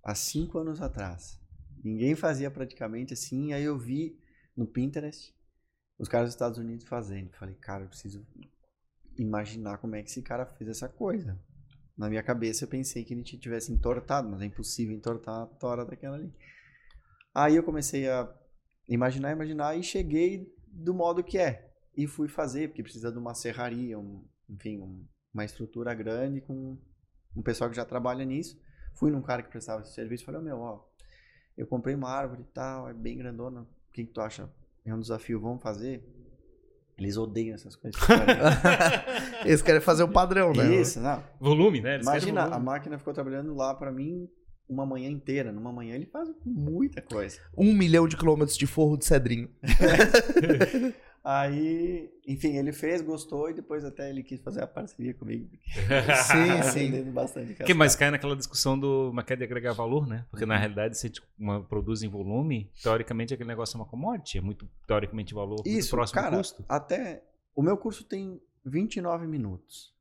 há 0.03 0.15
cinco 0.15 0.57
anos 0.59 0.81
atrás. 0.81 1.39
Ninguém 1.83 2.15
fazia 2.15 2.51
praticamente 2.51 3.13
assim, 3.13 3.53
aí 3.53 3.63
eu 3.63 3.77
vi 3.77 4.19
no 4.55 4.67
Pinterest 4.67 5.33
os 5.97 6.07
caras 6.07 6.29
dos 6.29 6.35
Estados 6.35 6.57
Unidos 6.57 6.85
fazendo. 6.85 7.31
Falei, 7.33 7.55
cara, 7.55 7.83
eu 7.83 7.89
preciso 7.89 8.25
imaginar 9.17 9.77
como 9.77 9.95
é 9.95 10.03
que 10.03 10.09
esse 10.09 10.21
cara 10.21 10.45
fez 10.45 10.69
essa 10.69 10.88
coisa. 10.88 11.39
Na 11.97 12.09
minha 12.09 12.23
cabeça 12.23 12.63
eu 12.63 12.69
pensei 12.69 13.03
que 13.03 13.13
ele 13.13 13.23
tivesse 13.23 13.71
entortado, 13.71 14.29
mas 14.29 14.41
é 14.41 14.45
impossível 14.45 14.95
entortar 14.95 15.41
a 15.41 15.45
tora 15.45 15.85
daquela 15.85 16.15
ali. 16.15 16.33
Aí 17.35 17.55
eu 17.55 17.63
comecei 17.63 18.09
a 18.09 18.33
imaginar, 18.88 19.33
imaginar 19.33 19.77
e 19.77 19.83
cheguei 19.83 20.47
do 20.67 20.93
modo 20.93 21.23
que 21.23 21.38
é. 21.38 21.69
E 21.95 22.07
fui 22.07 22.29
fazer, 22.29 22.69
porque 22.69 22.83
precisa 22.83 23.12
de 23.12 23.17
uma 23.17 23.33
serraria, 23.33 23.99
um, 23.99 24.25
enfim, 24.49 24.79
um, 24.79 25.05
uma 25.33 25.43
estrutura 25.43 25.93
grande 25.93 26.39
com 26.39 26.77
um 27.35 27.41
pessoal 27.43 27.69
que 27.69 27.75
já 27.75 27.83
trabalha 27.83 28.23
nisso. 28.23 28.57
Fui 28.93 29.12
num 29.12 29.21
cara 29.21 29.41
que 29.41 29.49
prestava 29.49 29.82
esse 29.82 29.93
serviço 29.93 30.23
e 30.23 30.25
falei, 30.25 30.41
oh, 30.41 30.43
meu, 30.43 30.60
ó, 30.60 30.80
eu 31.58 31.67
comprei 31.67 31.95
uma 31.95 32.10
árvore 32.10 32.41
e 32.41 32.54
tal, 32.54 32.89
é 32.89 32.93
bem 32.93 33.17
grandona, 33.17 33.62
o 33.62 33.91
que, 33.91 34.06
que 34.06 34.12
tu 34.12 34.21
acha? 34.21 34.49
É 34.86 34.93
um 34.93 34.99
desafio, 34.99 35.39
vamos 35.39 35.62
fazer? 35.62 36.04
Eles 36.97 37.15
odeiam 37.15 37.56
essas 37.56 37.75
coisas. 37.75 37.99
Eles 39.45 39.62
querem 39.62 39.80
fazer 39.80 40.04
o 40.04 40.10
padrão, 40.10 40.52
né? 40.52 40.75
Isso, 40.75 40.99
não. 40.99 41.23
Volume, 41.39 41.82
né? 41.82 41.95
Eles 41.95 42.06
Imagina, 42.06 42.43
a 42.43 42.60
máquina 42.60 42.97
ficou 42.97 43.13
trabalhando 43.13 43.56
lá 43.56 43.73
para 43.73 43.91
mim 43.91 44.30
uma 44.67 44.86
manhã 44.86 45.10
inteira. 45.10 45.52
Numa 45.52 45.71
manhã 45.71 45.95
ele 45.95 46.06
faz 46.06 46.30
muita 46.45 47.02
coisa. 47.02 47.39
Um 47.58 47.73
milhão 47.73 48.08
de 48.08 48.15
quilômetros 48.15 48.58
de 48.58 48.67
forro 48.67 48.97
de 48.97 49.06
cedrinho. 49.06 49.49
Aí, 51.23 52.10
enfim, 52.25 52.55
ele 52.55 52.71
fez, 52.71 53.01
gostou 53.01 53.49
e 53.49 53.53
depois 53.53 53.84
até 53.84 54.10
ele 54.10 54.23
quis 54.23 54.39
fazer 54.39 54.63
a 54.63 54.67
parceria 54.67 55.13
comigo. 55.13 55.49
sim, 56.63 56.63
sim. 56.71 57.12
bastante 57.12 57.53
que 57.55 57.73
mais 57.73 57.95
cai 57.95 58.10
naquela 58.10 58.36
discussão 58.36 58.79
do 58.79 59.10
uma 59.10 59.23
queda 59.23 59.39
de 59.39 59.43
agregar 59.43 59.73
valor, 59.73 60.08
né? 60.08 60.25
Porque 60.32 60.45
uhum. 60.45 60.49
na 60.49 60.58
realidade, 60.58 60.97
se 60.97 61.12
uma, 61.38 61.62
produz 61.62 62.03
em 62.03 62.08
volume, 62.08 62.71
teoricamente 62.82 63.34
aquele 63.34 63.49
negócio 63.49 63.75
é 63.75 63.79
uma 63.79 63.86
commodity, 63.86 64.38
é 64.38 64.41
muito 64.41 64.67
teoricamente 64.88 65.34
valor 65.34 65.62
Isso, 65.65 65.73
muito 65.73 65.89
próximo 65.89 66.21
cara, 66.21 66.32
do 66.32 66.38
custo. 66.38 66.65
Até 66.69 67.23
o 67.55 67.62
meu 67.62 67.77
curso 67.77 68.03
tem 68.03 68.41
29 68.65 69.27
minutos. 69.27 69.93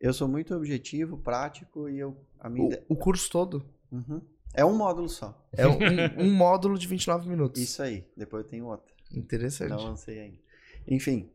Eu 0.00 0.12
sou 0.12 0.26
muito 0.26 0.54
objetivo, 0.54 1.16
prático 1.18 1.88
e 1.88 1.98
eu 1.98 2.16
a 2.40 2.48
minha 2.48 2.76
o, 2.88 2.94
o 2.94 2.96
curso 2.96 3.30
todo. 3.30 3.64
Uhum. 3.90 4.20
É 4.54 4.64
um 4.64 4.76
módulo 4.76 5.08
só. 5.08 5.46
É 5.52 5.66
um, 5.66 5.78
um, 6.18 6.34
módulo 6.34 6.78
de 6.78 6.86
29 6.86 7.28
minutos. 7.28 7.60
Isso 7.60 7.82
aí. 7.82 8.04
Depois 8.16 8.44
eu 8.44 8.50
tenho 8.50 8.66
outro. 8.66 8.92
Interessante. 9.12 9.70
Não 9.70 9.84
lancei 9.84 10.18
ainda. 10.18 10.38
Enfim, 10.86 11.30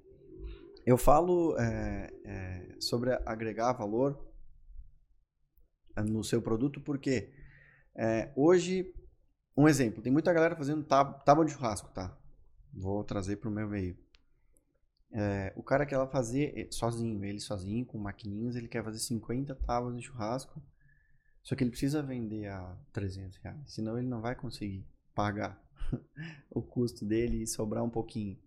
eu 0.85 0.97
falo 0.97 1.57
é, 1.59 2.13
é, 2.25 2.75
sobre 2.79 3.11
agregar 3.25 3.73
valor 3.73 4.25
no 5.97 6.23
seu 6.23 6.41
produto 6.41 6.79
porque 6.81 7.33
é, 7.95 8.31
hoje, 8.35 8.93
um 9.55 9.67
exemplo, 9.67 10.01
tem 10.01 10.11
muita 10.11 10.31
galera 10.31 10.55
fazendo 10.55 10.83
tábua 10.83 11.45
de 11.45 11.51
churrasco, 11.51 11.89
tá? 11.89 12.15
Vou 12.71 13.03
trazer 13.03 13.37
para 13.37 13.49
o 13.49 13.51
meu 13.51 13.67
meio. 13.67 13.97
É, 15.11 15.53
o 15.55 15.63
cara 15.63 15.85
quer 15.85 16.09
fazer 16.11 16.67
sozinho, 16.71 17.23
ele 17.25 17.39
sozinho, 17.39 17.85
com 17.85 17.97
maquininhas, 17.97 18.55
ele 18.55 18.67
quer 18.67 18.83
fazer 18.83 18.99
50 18.99 19.55
tábuas 19.55 19.97
de 19.97 20.03
churrasco, 20.03 20.61
só 21.41 21.55
que 21.55 21.63
ele 21.63 21.71
precisa 21.71 22.03
vender 22.03 22.47
a 22.47 22.77
300 22.91 23.37
reais, 23.37 23.73
senão 23.73 23.97
ele 23.97 24.07
não 24.07 24.21
vai 24.21 24.35
conseguir 24.35 24.85
pagar 25.15 25.59
o 26.51 26.61
custo 26.61 27.05
dele 27.05 27.41
e 27.41 27.47
sobrar 27.47 27.83
um 27.83 27.89
pouquinho. 27.89 28.37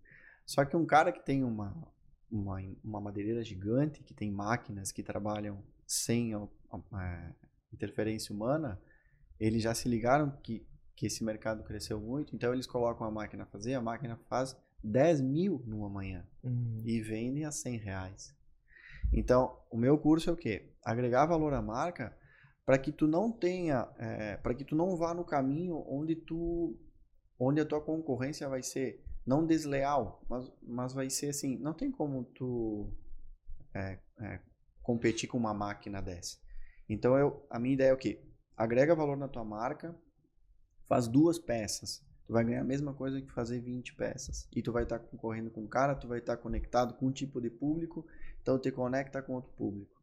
Só 0.45 0.65
que 0.65 0.75
um 0.75 0.85
cara 0.85 1.11
que 1.11 1.23
tem 1.23 1.43
uma, 1.43 1.75
uma, 2.31 2.61
uma 2.83 3.01
madeireira 3.01 3.43
gigante, 3.43 4.03
que 4.03 4.13
tem 4.13 4.31
máquinas 4.31 4.91
que 4.91 5.03
trabalham 5.03 5.63
sem 5.85 6.33
é, 6.33 7.33
interferência 7.73 8.33
humana, 8.33 8.81
eles 9.39 9.63
já 9.63 9.73
se 9.73 9.89
ligaram 9.89 10.31
que, 10.43 10.65
que 10.95 11.07
esse 11.07 11.23
mercado 11.23 11.63
cresceu 11.63 11.99
muito, 11.99 12.35
então 12.35 12.53
eles 12.53 12.67
colocam 12.67 13.05
a 13.05 13.11
máquina 13.11 13.43
a 13.43 13.47
fazer, 13.47 13.73
a 13.73 13.81
máquina 13.81 14.17
faz 14.29 14.55
10 14.83 15.21
mil 15.21 15.63
numa 15.65 15.89
manhã 15.89 16.25
uhum. 16.43 16.81
e 16.85 17.01
vende 17.01 17.43
a 17.43 17.51
100 17.51 17.77
reais. 17.77 18.35
Então, 19.13 19.57
o 19.69 19.77
meu 19.77 19.97
curso 19.97 20.29
é 20.29 20.33
o 20.33 20.37
quê? 20.37 20.71
Agregar 20.83 21.25
valor 21.25 21.53
à 21.53 21.61
marca 21.61 22.15
para 22.65 22.77
que 22.77 22.91
tu 22.91 23.07
não 23.07 23.31
tenha, 23.31 23.87
é, 23.97 24.37
para 24.37 24.53
que 24.53 24.63
tu 24.63 24.75
não 24.75 24.95
vá 24.95 25.13
no 25.13 25.25
caminho 25.25 25.83
onde 25.87 26.15
tu, 26.15 26.79
onde 27.37 27.59
a 27.59 27.65
tua 27.65 27.81
concorrência 27.81 28.47
vai 28.47 28.63
ser 28.63 29.03
não 29.25 29.45
desleal, 29.45 30.23
mas, 30.29 30.51
mas 30.61 30.93
vai 30.93 31.09
ser 31.09 31.29
assim, 31.29 31.57
não 31.57 31.73
tem 31.73 31.91
como 31.91 32.23
tu 32.23 32.91
é, 33.73 33.99
é, 34.19 34.39
competir 34.81 35.29
com 35.29 35.37
uma 35.37 35.53
máquina 35.53 36.01
dessa. 36.01 36.37
Então 36.89 37.17
eu, 37.17 37.45
a 37.49 37.59
minha 37.59 37.73
ideia 37.73 37.89
é 37.89 37.93
o 37.93 37.97
quê? 37.97 38.23
Agrega 38.57 38.95
valor 38.95 39.17
na 39.17 39.27
tua 39.27 39.43
marca, 39.43 39.95
faz 40.87 41.07
duas 41.07 41.39
peças. 41.39 42.03
Tu 42.25 42.33
vai 42.33 42.43
ganhar 42.43 42.61
a 42.61 42.65
mesma 42.65 42.93
coisa 42.93 43.21
que 43.21 43.31
fazer 43.31 43.59
20 43.59 43.95
peças. 43.95 44.47
E 44.55 44.61
tu 44.61 44.71
vai 44.71 44.83
estar 44.83 44.99
tá 44.99 45.05
concorrendo 45.05 45.49
com 45.49 45.61
um 45.61 45.67
cara, 45.67 45.95
tu 45.95 46.07
vai 46.07 46.19
estar 46.19 46.35
tá 46.35 46.41
conectado 46.41 46.93
com 46.95 47.07
um 47.07 47.11
tipo 47.11 47.41
de 47.41 47.49
público, 47.49 48.05
então 48.41 48.59
te 48.59 48.71
conecta 48.71 49.21
com 49.21 49.33
outro 49.33 49.51
público. 49.53 50.01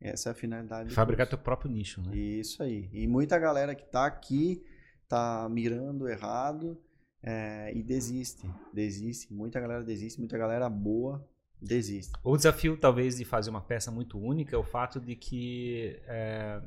Essa 0.00 0.30
é 0.30 0.32
a 0.32 0.34
finalidade. 0.34 0.94
Fabricar 0.94 1.28
teu 1.28 1.38
próprio 1.38 1.70
nicho, 1.70 2.00
né? 2.00 2.16
Isso 2.16 2.62
aí. 2.62 2.88
E 2.92 3.06
muita 3.06 3.38
galera 3.38 3.74
que 3.74 3.84
está 3.84 4.06
aqui 4.06 4.64
tá 5.06 5.46
mirando 5.50 6.08
errado 6.08 6.80
é, 7.22 7.72
e 7.74 7.82
desiste. 7.82 8.48
Desiste. 8.72 9.32
Muita 9.32 9.60
galera 9.60 9.82
desiste, 9.82 10.18
muita 10.18 10.38
galera 10.38 10.68
boa 10.68 11.26
desiste. 11.60 12.12
O 12.24 12.36
desafio, 12.36 12.76
talvez, 12.76 13.16
de 13.16 13.24
fazer 13.24 13.50
uma 13.50 13.60
peça 13.60 13.90
muito 13.90 14.18
única 14.18 14.56
é 14.56 14.58
o 14.58 14.64
fato 14.64 14.98
de 14.98 15.14
que, 15.14 16.00
é, 16.06 16.62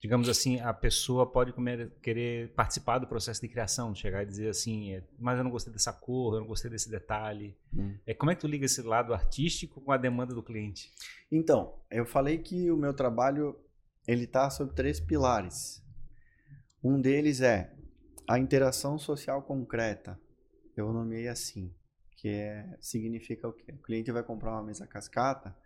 digamos 0.00 0.28
assim, 0.28 0.60
a 0.60 0.72
pessoa 0.72 1.26
pode 1.26 1.52
comer, 1.52 1.90
querer 2.00 2.52
participar 2.54 2.98
do 2.98 3.06
processo 3.06 3.40
de 3.40 3.48
criação, 3.48 3.94
chegar 3.94 4.22
e 4.22 4.26
dizer 4.26 4.48
assim, 4.48 4.92
é, 4.92 5.02
mas 5.18 5.38
eu 5.38 5.44
não 5.44 5.50
gostei 5.50 5.72
dessa 5.72 5.92
cor, 5.92 6.34
eu 6.34 6.40
não 6.40 6.46
gostei 6.46 6.70
desse 6.70 6.88
detalhe. 6.88 7.56
Hum. 7.76 7.96
É, 8.06 8.14
como 8.14 8.30
é 8.30 8.34
que 8.34 8.40
tu 8.40 8.46
liga 8.46 8.64
esse 8.64 8.82
lado 8.82 9.12
artístico 9.12 9.80
com 9.80 9.90
a 9.90 9.96
demanda 9.96 10.34
do 10.34 10.42
cliente? 10.42 10.92
Então, 11.30 11.74
eu 11.90 12.06
falei 12.06 12.38
que 12.38 12.70
o 12.70 12.76
meu 12.76 12.94
trabalho 12.94 13.58
ele 14.06 14.24
está 14.24 14.50
sobre 14.50 14.74
três 14.74 15.00
pilares. 15.00 15.82
Um 16.82 17.00
deles 17.00 17.40
é 17.40 17.72
a 18.28 18.38
interação 18.38 18.98
social 18.98 19.42
concreta, 19.42 20.18
eu 20.76 20.92
nomeei 20.92 21.28
assim, 21.28 21.74
que 22.16 22.28
é, 22.28 22.76
significa 22.80 23.48
o 23.48 23.52
quê? 23.52 23.72
O 23.72 23.82
cliente 23.82 24.12
vai 24.12 24.22
comprar 24.22 24.52
uma 24.52 24.62
mesa 24.62 24.86
cascata, 24.86 25.56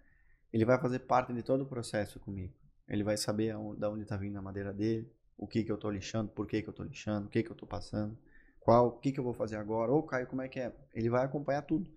ele 0.52 0.64
vai 0.64 0.80
fazer 0.80 1.00
parte 1.00 1.32
de 1.32 1.42
todo 1.42 1.62
o 1.62 1.66
processo 1.66 2.18
comigo. 2.18 2.54
Ele 2.88 3.04
vai 3.04 3.16
saber 3.16 3.50
aonde, 3.50 3.80
da 3.80 3.90
onde 3.90 4.02
está 4.02 4.16
vindo 4.16 4.38
a 4.38 4.42
madeira 4.42 4.72
dele, 4.72 5.10
o 5.36 5.46
que 5.46 5.62
que 5.62 5.70
eu 5.70 5.74
estou 5.74 5.90
lixando, 5.90 6.30
por 6.30 6.46
que 6.46 6.62
que 6.62 6.68
eu 6.68 6.72
estou 6.72 6.86
lixando, 6.86 7.26
o 7.26 7.30
que 7.30 7.42
que 7.42 7.50
eu 7.50 7.52
estou 7.52 7.68
passando, 7.68 8.16
qual, 8.60 8.88
o 8.88 8.92
que 8.92 9.12
que 9.12 9.20
eu 9.20 9.24
vou 9.24 9.34
fazer 9.34 9.56
agora, 9.56 9.92
ou 9.92 10.02
Caio, 10.02 10.26
como 10.26 10.42
é 10.42 10.48
que 10.48 10.58
é? 10.58 10.72
Ele 10.94 11.10
vai 11.10 11.24
acompanhar 11.24 11.62
tudo. 11.62 11.90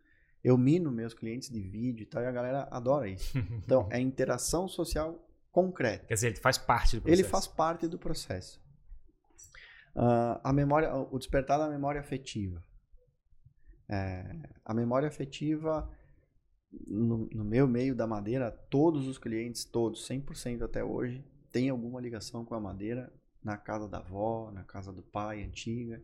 Eu 0.44 0.58
mino 0.58 0.92
meus 0.92 1.14
clientes 1.14 1.50
de 1.50 1.62
vídeo 1.62 2.04
e 2.04 2.06
tal, 2.06 2.22
e 2.22 2.26
a 2.26 2.32
galera 2.32 2.68
adora 2.72 3.08
isso. 3.08 3.38
Então, 3.64 3.88
é 3.92 4.00
interação 4.00 4.68
social 4.68 5.26
concreta. 5.52 6.06
Quer 6.06 6.14
dizer, 6.14 6.28
ele 6.28 6.40
faz 6.40 6.58
parte 6.58 6.96
do 6.96 7.02
processo. 7.02 7.22
Ele 7.22 7.30
faz 7.30 7.48
parte 7.48 7.88
do 7.88 7.98
processo. 7.98 8.62
Uh, 9.96 10.40
a 10.44 10.54
memória, 10.54 10.94
o 10.96 11.18
despertar 11.18 11.58
da 11.58 11.70
memória 11.70 12.00
afetiva. 12.00 12.64
É, 13.90 14.24
a 14.64 14.74
memória 14.74 15.08
afetiva, 15.08 15.90
no, 16.88 17.28
no, 17.34 17.44
meu 17.44 17.68
meio 17.68 17.96
da 17.96 18.06
madeira, 18.06 18.52
todos 18.52 19.08
os 19.08 19.18
clientes, 19.18 19.66
todos, 19.66 20.08
100% 20.08 20.62
até 20.62 20.84
hoje, 20.84 21.26
têm 21.52 21.70
alguma 21.70 22.00
ligação 22.00 22.46
com 22.46 22.54
a 22.54 22.60
madeira 22.60 23.12
na 23.44 23.58
casa 23.58 23.88
da 23.88 23.98
avó, 23.98 24.52
na 24.52 24.64
casa 24.64 24.94
do 24.94 25.02
pai, 25.02 25.44
antiga. 25.44 26.02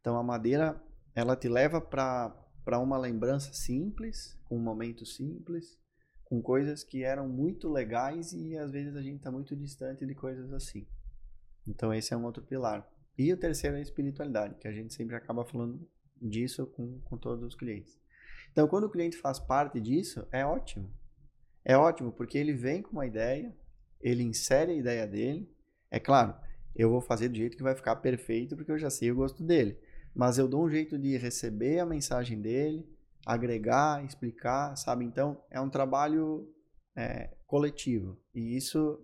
Então 0.00 0.16
a 0.16 0.22
madeira, 0.22 0.82
ela 1.14 1.36
te 1.36 1.48
leva 1.48 1.80
para 1.80 2.78
uma 2.78 2.98
lembrança 2.98 3.52
simples, 3.52 4.36
com 4.44 4.56
um 4.56 4.62
momento 4.62 5.06
simples, 5.06 5.78
com 6.24 6.42
coisas 6.42 6.82
que 6.82 7.04
eram 7.04 7.28
muito 7.28 7.68
legais 7.68 8.32
e 8.32 8.56
às 8.56 8.72
vezes 8.72 8.96
a 8.96 9.02
gente 9.02 9.18
está 9.18 9.30
muito 9.30 9.54
distante 9.54 10.04
de 10.04 10.14
coisas 10.14 10.52
assim. 10.52 10.86
Então 11.66 11.94
esse 11.94 12.12
é 12.12 12.16
um 12.16 12.24
outro 12.24 12.42
pilar. 12.42 12.88
E 13.20 13.30
o 13.34 13.36
terceiro 13.36 13.76
é 13.76 13.80
a 13.80 13.82
espiritualidade, 13.82 14.54
que 14.54 14.66
a 14.66 14.72
gente 14.72 14.94
sempre 14.94 15.14
acaba 15.14 15.44
falando 15.44 15.86
disso 16.22 16.66
com, 16.68 17.00
com 17.00 17.18
todos 17.18 17.44
os 17.44 17.54
clientes. 17.54 18.00
Então, 18.50 18.66
quando 18.66 18.84
o 18.84 18.90
cliente 18.90 19.18
faz 19.18 19.38
parte 19.38 19.78
disso, 19.78 20.26
é 20.32 20.42
ótimo. 20.42 20.90
É 21.62 21.76
ótimo, 21.76 22.12
porque 22.12 22.38
ele 22.38 22.54
vem 22.54 22.80
com 22.80 22.92
uma 22.92 23.04
ideia, 23.04 23.54
ele 24.00 24.22
insere 24.22 24.72
a 24.72 24.74
ideia 24.74 25.06
dele. 25.06 25.54
É 25.90 26.00
claro, 26.00 26.34
eu 26.74 26.88
vou 26.88 27.02
fazer 27.02 27.28
do 27.28 27.36
jeito 27.36 27.58
que 27.58 27.62
vai 27.62 27.74
ficar 27.74 27.96
perfeito, 27.96 28.56
porque 28.56 28.72
eu 28.72 28.78
já 28.78 28.88
sei 28.88 29.12
o 29.12 29.16
gosto 29.16 29.44
dele. 29.44 29.78
Mas 30.14 30.38
eu 30.38 30.48
dou 30.48 30.64
um 30.64 30.70
jeito 30.70 30.98
de 30.98 31.18
receber 31.18 31.78
a 31.78 31.84
mensagem 31.84 32.40
dele, 32.40 32.88
agregar, 33.26 34.02
explicar, 34.02 34.74
sabe? 34.76 35.04
Então, 35.04 35.44
é 35.50 35.60
um 35.60 35.68
trabalho 35.68 36.50
é, 36.96 37.36
coletivo. 37.46 38.18
E 38.34 38.56
isso, 38.56 38.98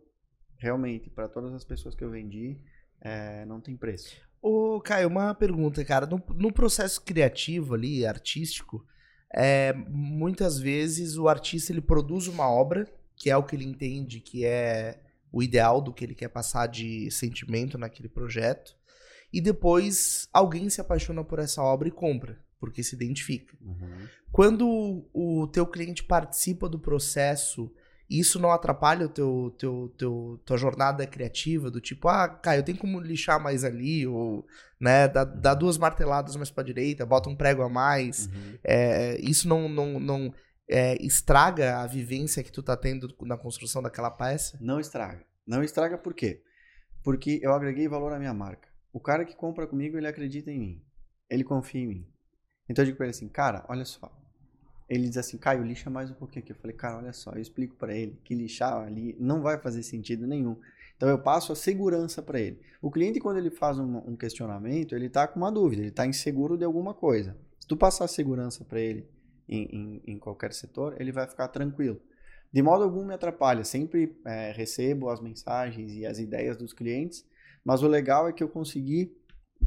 realmente, 0.57 1.11
para 1.11 1.29
todas 1.29 1.53
as 1.53 1.65
pessoas 1.65 1.95
que 1.95 2.03
eu 2.03 2.11
vendi, 2.11 2.59
é, 3.01 3.45
não 3.45 3.61
tem 3.61 3.77
preço. 3.77 4.17
Ô, 4.41 4.81
Caio, 4.81 5.09
uma 5.09 5.35
pergunta, 5.35 5.85
cara. 5.85 6.07
No, 6.07 6.23
no 6.35 6.53
processo 6.53 7.01
criativo 7.03 7.75
ali, 7.75 8.07
artístico, 8.07 8.87
é, 9.35 9.73
muitas 9.89 10.59
vezes 10.59 11.17
o 11.17 11.29
artista 11.29 11.73
ele 11.73 11.81
produz 11.81 12.27
uma 12.27 12.49
obra 12.49 12.87
que 13.17 13.31
é 13.31 13.37
o 13.37 13.43
que 13.43 13.57
ele 13.57 13.65
entende 13.65 14.21
que 14.21 14.45
é 14.45 15.01
o 15.33 15.43
ideal 15.43 15.81
do 15.81 15.93
que 15.93 16.05
ele 16.05 16.15
quer 16.15 16.29
passar 16.29 16.67
de 16.67 17.11
sentimento 17.11 17.77
naquele 17.77 18.09
projeto. 18.09 18.75
E 19.33 19.41
depois 19.41 20.29
alguém 20.33 20.71
se 20.71 20.81
apaixona 20.81 21.25
por 21.25 21.39
essa 21.39 21.63
obra 21.63 21.89
e 21.89 21.91
compra, 21.91 22.39
porque 22.59 22.83
se 22.83 22.95
identifica. 22.95 23.57
Uhum. 23.61 24.07
Quando 24.31 25.09
o 25.13 25.47
teu 25.49 25.67
cliente 25.67 26.05
participa 26.05 26.69
do 26.69 26.79
processo, 26.79 27.71
isso 28.09 28.39
não 28.39 28.53
atrapalha 28.53 29.07
o 29.07 29.09
teu, 29.09 29.55
teu, 29.59 29.95
teu, 29.99 30.41
tua 30.45 30.57
jornada 30.57 31.07
criativa, 31.07 31.71
do 31.71 31.81
tipo, 31.81 32.09
ah, 32.09 32.29
Caio, 32.29 32.63
tem 32.63 32.77
como 32.77 33.01
lixar 33.01 33.43
mais 33.43 33.65
ali, 33.65 34.07
ou, 34.07 34.47
né, 34.81 35.09
dá, 35.09 35.25
dá 35.25 35.55
duas 35.55 35.77
marteladas 35.77 36.37
mais 36.37 36.51
pra 36.51 36.63
direita, 36.63 37.05
bota 37.05 37.29
um 37.29 37.37
prego 37.37 37.63
a 37.63 37.69
mais. 37.69 38.27
Uhum. 38.27 38.59
É, 38.63 39.21
isso 39.21 39.49
não, 39.49 39.69
não, 39.69 39.99
não 39.99 40.35
é, 40.69 40.95
estraga 41.05 41.79
a 41.79 41.87
vivência 41.87 42.43
que 42.43 42.53
tu 42.53 42.63
tá 42.63 42.77
tendo 42.77 43.15
na 43.23 43.37
construção 43.37 43.83
daquela 43.83 44.11
peça? 44.11 44.57
Não 44.61 44.79
estraga. 44.79 45.25
Não 45.47 45.63
estraga 45.63 45.99
por 45.99 46.15
quê? 46.15 46.43
Porque 47.03 47.41
eu 47.43 47.53
agreguei 47.53 47.89
valor 47.89 48.13
à 48.13 48.19
minha 48.19 48.35
marca. 48.35 48.69
O 48.93 49.01
cara 49.01 49.25
que 49.25 49.37
compra 49.37 49.67
comigo, 49.67 49.97
ele 49.97 50.09
acredita 50.09 50.51
em 50.51 50.59
mim. 50.59 50.83
Ele 51.29 51.45
confia 51.45 51.83
em 51.83 51.87
mim. 51.87 52.07
Então 52.69 52.83
eu 52.83 52.87
digo 52.87 52.97
pra 52.97 53.07
ele 53.07 53.15
assim, 53.15 53.29
cara, 53.29 53.65
olha 53.69 53.85
só. 53.85 54.11
Ele 54.89 55.09
diz 55.09 55.17
assim, 55.17 55.37
Caio, 55.37 55.65
lixa 55.65 55.91
mais 55.91 56.11
um 56.11 56.15
pouquinho 56.15 56.45
aqui. 56.45 56.53
Eu 56.53 56.57
falei, 56.57 56.77
cara, 56.77 56.99
olha 56.99 57.13
só. 57.13 57.33
Eu 57.33 57.41
explico 57.41 57.75
pra 57.77 57.95
ele 57.95 58.19
que 58.23 58.35
lixar 58.35 58.73
ali 58.85 59.17
não 59.19 59.43
vai 59.43 59.59
fazer 59.59 59.83
sentido 59.83 60.27
nenhum. 60.27 60.57
Então 60.97 61.09
eu 61.09 61.19
passo 61.19 61.53
a 61.53 61.57
segurança 61.57 62.23
para 62.23 62.41
ele. 62.41 62.61
O 62.81 62.91
cliente, 62.91 63.21
quando 63.21 63.39
ele 63.39 63.51
faz 63.51 63.79
um, 63.79 63.99
um, 63.99 64.17
questionamento, 64.17 64.95
ele 64.95 65.09
tá 65.09 65.27
com 65.27 65.39
uma 65.39 65.53
dúvida, 65.53 65.83
ele 65.83 65.91
tá 65.91 66.07
inseguro 66.07 66.57
de 66.57 66.65
alguma 66.65 66.95
coisa. 66.95 67.37
Se 67.61 67.67
tu 67.69 67.77
passar 67.77 68.09
segurança 68.09 68.65
para 68.65 68.81
ele 68.81 69.07
em, 69.49 69.65
em, 69.65 70.03
em, 70.15 70.19
qualquer 70.19 70.53
setor, 70.53 70.99
ele 70.99 71.13
vai 71.13 71.27
ficar 71.27 71.49
tranquilo. 71.49 72.01
De 72.53 72.63
modo 72.63 72.85
algum 72.85 73.05
me 73.05 73.13
atrapalha. 73.13 73.65
Sempre 73.65 74.17
é, 74.25 74.53
recebo 74.53 75.11
as 75.11 75.21
mensagens 75.21 75.93
e 75.93 76.07
as 76.07 76.19
ideias 76.19 76.57
dos 76.57 76.73
clientes, 76.73 77.27
mas 77.63 77.83
o 77.83 77.89
legal 77.89 78.29
é 78.29 78.33
que 78.33 78.43
eu 78.43 78.49
consegui 78.49 79.15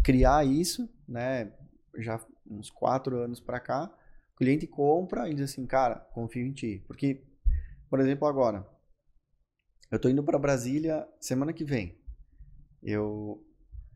criar 0.03 0.45
isso, 0.45 0.89
né? 1.07 1.51
Já 1.97 2.19
uns 2.49 2.71
quatro 2.71 3.17
anos 3.17 3.39
para 3.39 3.59
cá. 3.59 3.91
O 4.39 4.43
cliente 4.43 4.65
compra 4.65 5.29
e 5.29 5.33
diz 5.33 5.51
assim, 5.51 5.65
cara, 5.65 5.95
confio 5.95 6.47
em 6.47 6.53
ti. 6.53 6.81
Porque, 6.87 7.21
por 7.89 7.99
exemplo, 7.99 8.25
agora, 8.25 8.65
eu 9.91 9.99
tô 9.99 10.07
indo 10.07 10.23
para 10.23 10.39
Brasília 10.39 11.05
semana 11.19 11.51
que 11.51 11.65
vem. 11.65 11.97
Eu 12.81 13.45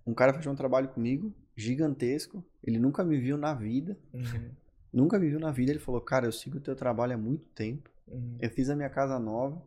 um 0.05 0.13
cara 0.13 0.33
fechou 0.33 0.51
um 0.51 0.55
trabalho 0.55 0.89
comigo, 0.89 1.33
gigantesco. 1.55 2.43
Ele 2.61 2.77
nunca 2.77 3.03
me 3.03 3.17
viu 3.17 3.37
na 3.37 3.53
vida. 3.53 3.97
Uhum. 4.13 4.51
Nunca 4.91 5.17
me 5.17 5.29
viu 5.29 5.39
na 5.39 5.51
vida. 5.51 5.71
Ele 5.71 5.79
falou: 5.79 6.01
Cara, 6.01 6.25
eu 6.25 6.31
sigo 6.31 6.57
o 6.57 6.61
teu 6.61 6.75
trabalho 6.75 7.13
há 7.13 7.17
muito 7.17 7.47
tempo. 7.49 7.89
Uhum. 8.07 8.37
Eu 8.41 8.49
fiz 8.49 8.69
a 8.69 8.75
minha 8.75 8.89
casa 8.89 9.17
nova 9.17 9.65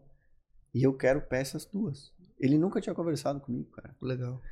e 0.74 0.82
eu 0.82 0.92
quero 0.92 1.22
peças 1.22 1.64
tuas. 1.64 2.12
Ele 2.38 2.58
nunca 2.58 2.80
tinha 2.80 2.94
conversado 2.94 3.40
comigo, 3.40 3.70
cara. 3.70 3.96
Legal. 4.02 4.42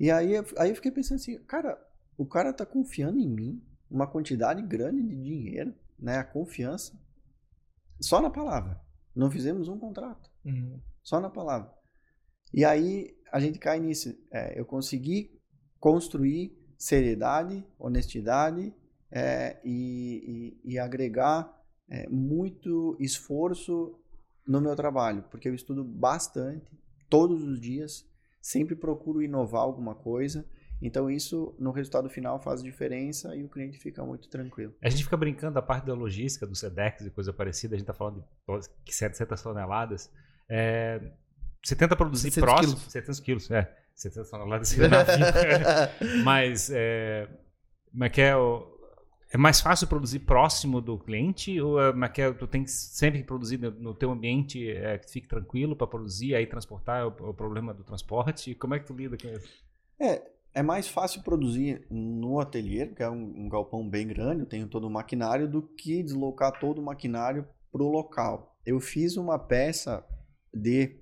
E 0.00 0.10
aí, 0.10 0.32
aí 0.58 0.70
eu 0.70 0.74
fiquei 0.74 0.90
pensando 0.90 1.18
assim: 1.18 1.38
Cara, 1.44 1.80
o 2.18 2.26
cara 2.26 2.52
tá 2.52 2.66
confiando 2.66 3.20
em 3.20 3.28
mim 3.28 3.62
uma 3.90 4.06
quantidade 4.06 4.62
grande 4.62 5.02
de 5.02 5.16
dinheiro, 5.16 5.74
né? 5.98 6.18
A 6.18 6.24
confiança. 6.24 6.98
Só 8.00 8.20
na 8.20 8.30
palavra. 8.30 8.80
Não 9.14 9.30
fizemos 9.30 9.68
um 9.68 9.78
contrato. 9.78 10.30
Uhum. 10.44 10.80
Só 11.02 11.20
na 11.20 11.28
palavra. 11.28 11.72
E 12.52 12.64
aí 12.64 13.16
a 13.32 13.40
gente 13.40 13.58
cai 13.58 13.80
nisso. 13.80 14.16
É, 14.30 14.58
eu 14.58 14.64
consegui 14.64 15.38
construir 15.78 16.56
seriedade, 16.78 17.64
honestidade 17.78 18.74
é, 19.10 19.60
e, 19.64 20.60
e, 20.64 20.72
e, 20.72 20.78
agregar 20.78 21.52
é, 21.88 22.08
muito 22.08 22.96
esforço 23.00 23.98
no 24.46 24.60
meu 24.60 24.74
trabalho, 24.74 25.24
porque 25.30 25.48
eu 25.48 25.54
estudo 25.54 25.84
bastante, 25.84 26.78
todos 27.08 27.42
os 27.42 27.60
dias, 27.60 28.08
sempre 28.40 28.74
procuro 28.74 29.22
inovar 29.22 29.62
alguma 29.62 29.94
coisa. 29.94 30.46
Então 30.82 31.10
isso 31.10 31.54
no 31.58 31.70
resultado 31.72 32.08
final 32.08 32.40
faz 32.40 32.62
diferença 32.62 33.34
e 33.36 33.44
o 33.44 33.48
cliente 33.48 33.78
fica 33.78 34.04
muito 34.04 34.28
tranquilo. 34.28 34.74
A 34.82 34.88
gente 34.88 35.04
fica 35.04 35.16
brincando 35.16 35.54
da 35.54 35.62
parte 35.62 35.86
da 35.86 35.94
logística, 35.94 36.46
do 36.46 36.54
SEDEX 36.54 37.06
e 37.06 37.10
coisa 37.10 37.32
parecida, 37.32 37.74
a 37.74 37.78
gente 37.78 37.84
está 37.84 37.92
falando 37.94 38.24
de 38.84 38.94
700 38.94 39.42
toneladas. 39.42 40.10
É, 40.48 41.00
você 41.62 41.76
tenta 41.76 41.94
produzir 41.94 42.30
700 42.30 42.42
próximo. 42.50 42.76
quilos. 42.76 42.92
700 42.92 43.20
quilos, 43.20 43.50
é. 43.50 43.76
700 43.94 44.30
toneladas 44.30 44.74
Mas, 46.24 46.70
é, 46.72 47.28
mas 47.92 48.10
que 48.12 48.22
é, 48.22 48.34
o- 48.34 48.66
é 49.32 49.36
mais 49.36 49.60
fácil 49.60 49.86
produzir 49.86 50.20
próximo 50.20 50.80
do 50.80 50.98
cliente? 50.98 51.60
Ou 51.60 51.78
é, 51.80 51.92
mas 51.92 52.10
que 52.12 52.22
é, 52.22 52.32
tu 52.32 52.46
tem 52.46 52.64
que 52.64 52.70
sempre 52.70 53.22
produzir 53.22 53.58
no, 53.58 53.70
no 53.70 53.94
teu 53.94 54.10
ambiente 54.10 54.70
é, 54.70 54.96
que 54.96 55.10
fique 55.10 55.28
tranquilo 55.28 55.76
para 55.76 55.86
produzir, 55.86 56.34
aí 56.34 56.46
transportar 56.46 57.02
é 57.02 57.04
o, 57.04 57.08
o 57.08 57.34
problema 57.34 57.74
do 57.74 57.84
transporte? 57.84 58.54
Como 58.54 58.74
é 58.74 58.78
que 58.78 58.86
tu 58.86 58.94
lida 58.94 59.16
com 59.18 59.28
isso? 59.28 59.48
É 60.00 60.39
mais 60.62 60.88
fácil 60.88 61.22
produzir 61.22 61.86
no 61.88 62.40
ateliê, 62.40 62.86
que 62.86 63.02
é 63.02 63.08
um, 63.08 63.44
um 63.44 63.48
galpão 63.48 63.88
bem 63.88 64.06
grande, 64.06 64.40
eu 64.40 64.46
tenho 64.46 64.68
todo 64.68 64.86
o 64.86 64.90
maquinário, 64.90 65.48
do 65.48 65.62
que 65.62 66.02
deslocar 66.02 66.58
todo 66.58 66.78
o 66.78 66.84
maquinário 66.84 67.46
para 67.70 67.82
o 67.82 67.88
local. 67.88 68.56
Eu 68.66 68.80
fiz 68.80 69.16
uma 69.16 69.38
peça 69.38 70.04
de 70.52 70.96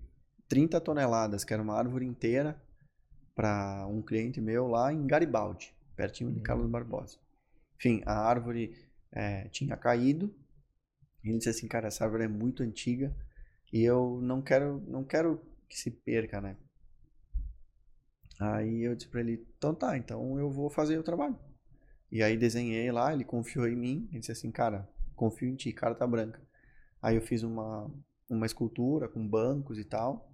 30 0.49 0.81
toneladas, 0.81 1.45
que 1.45 1.53
era 1.53 1.63
uma 1.63 1.75
árvore 1.75 2.05
inteira, 2.05 2.61
para 3.35 3.87
um 3.87 4.03
cliente 4.03 4.41
meu 4.41 4.67
lá 4.67 4.93
em 4.93 5.07
Garibaldi, 5.07 5.75
pertinho 5.97 6.33
de 6.33 6.41
Carlos 6.41 6.69
Barbosa. 6.69 7.19
Enfim, 7.77 8.03
a 8.05 8.19
árvore 8.19 8.77
é, 9.13 9.49
tinha 9.49 9.77
caído, 9.77 10.35
e 11.23 11.29
ele 11.29 11.39
disse 11.39 11.51
assim, 11.51 11.69
cara, 11.69 11.89
essa 11.89 12.05
árvore 12.05 12.25
é 12.25 12.29
muito 12.29 12.63
antiga, 12.63 13.15
e 13.73 13.83
eu 13.83 14.19
não 14.23 14.43
quero, 14.43 14.83
não 14.87 15.05
quero 15.05 15.41
que 15.69 15.79
se 15.79 15.91
perca, 15.91 16.41
né? 16.41 16.57
Aí 18.39 18.83
eu 18.83 18.95
disse 18.95 19.09
pra 19.09 19.21
ele, 19.21 19.45
então 19.57 19.75
tá, 19.75 19.97
então 19.97 20.39
eu 20.39 20.51
vou 20.51 20.71
fazer 20.71 20.99
o 20.99 21.03
trabalho. 21.03 21.37
E 22.11 22.23
aí 22.23 22.37
desenhei 22.37 22.91
lá, 22.91 23.13
ele 23.13 23.25
confiou 23.25 23.67
em 23.67 23.77
mim, 23.77 24.09
ele 24.11 24.21
disse 24.21 24.33
assim, 24.33 24.51
cara, 24.51 24.89
confio 25.15 25.49
em 25.49 25.57
ti, 25.57 25.73
carta 25.73 26.07
branca. 26.07 26.41
Aí 27.03 27.17
eu 27.17 27.23
fiz 27.23 27.43
uma, 27.43 27.91
uma 28.29 28.47
escultura 28.47 29.09
com 29.09 29.27
bancos 29.27 29.79
e 29.79 29.85
tal. 29.85 30.29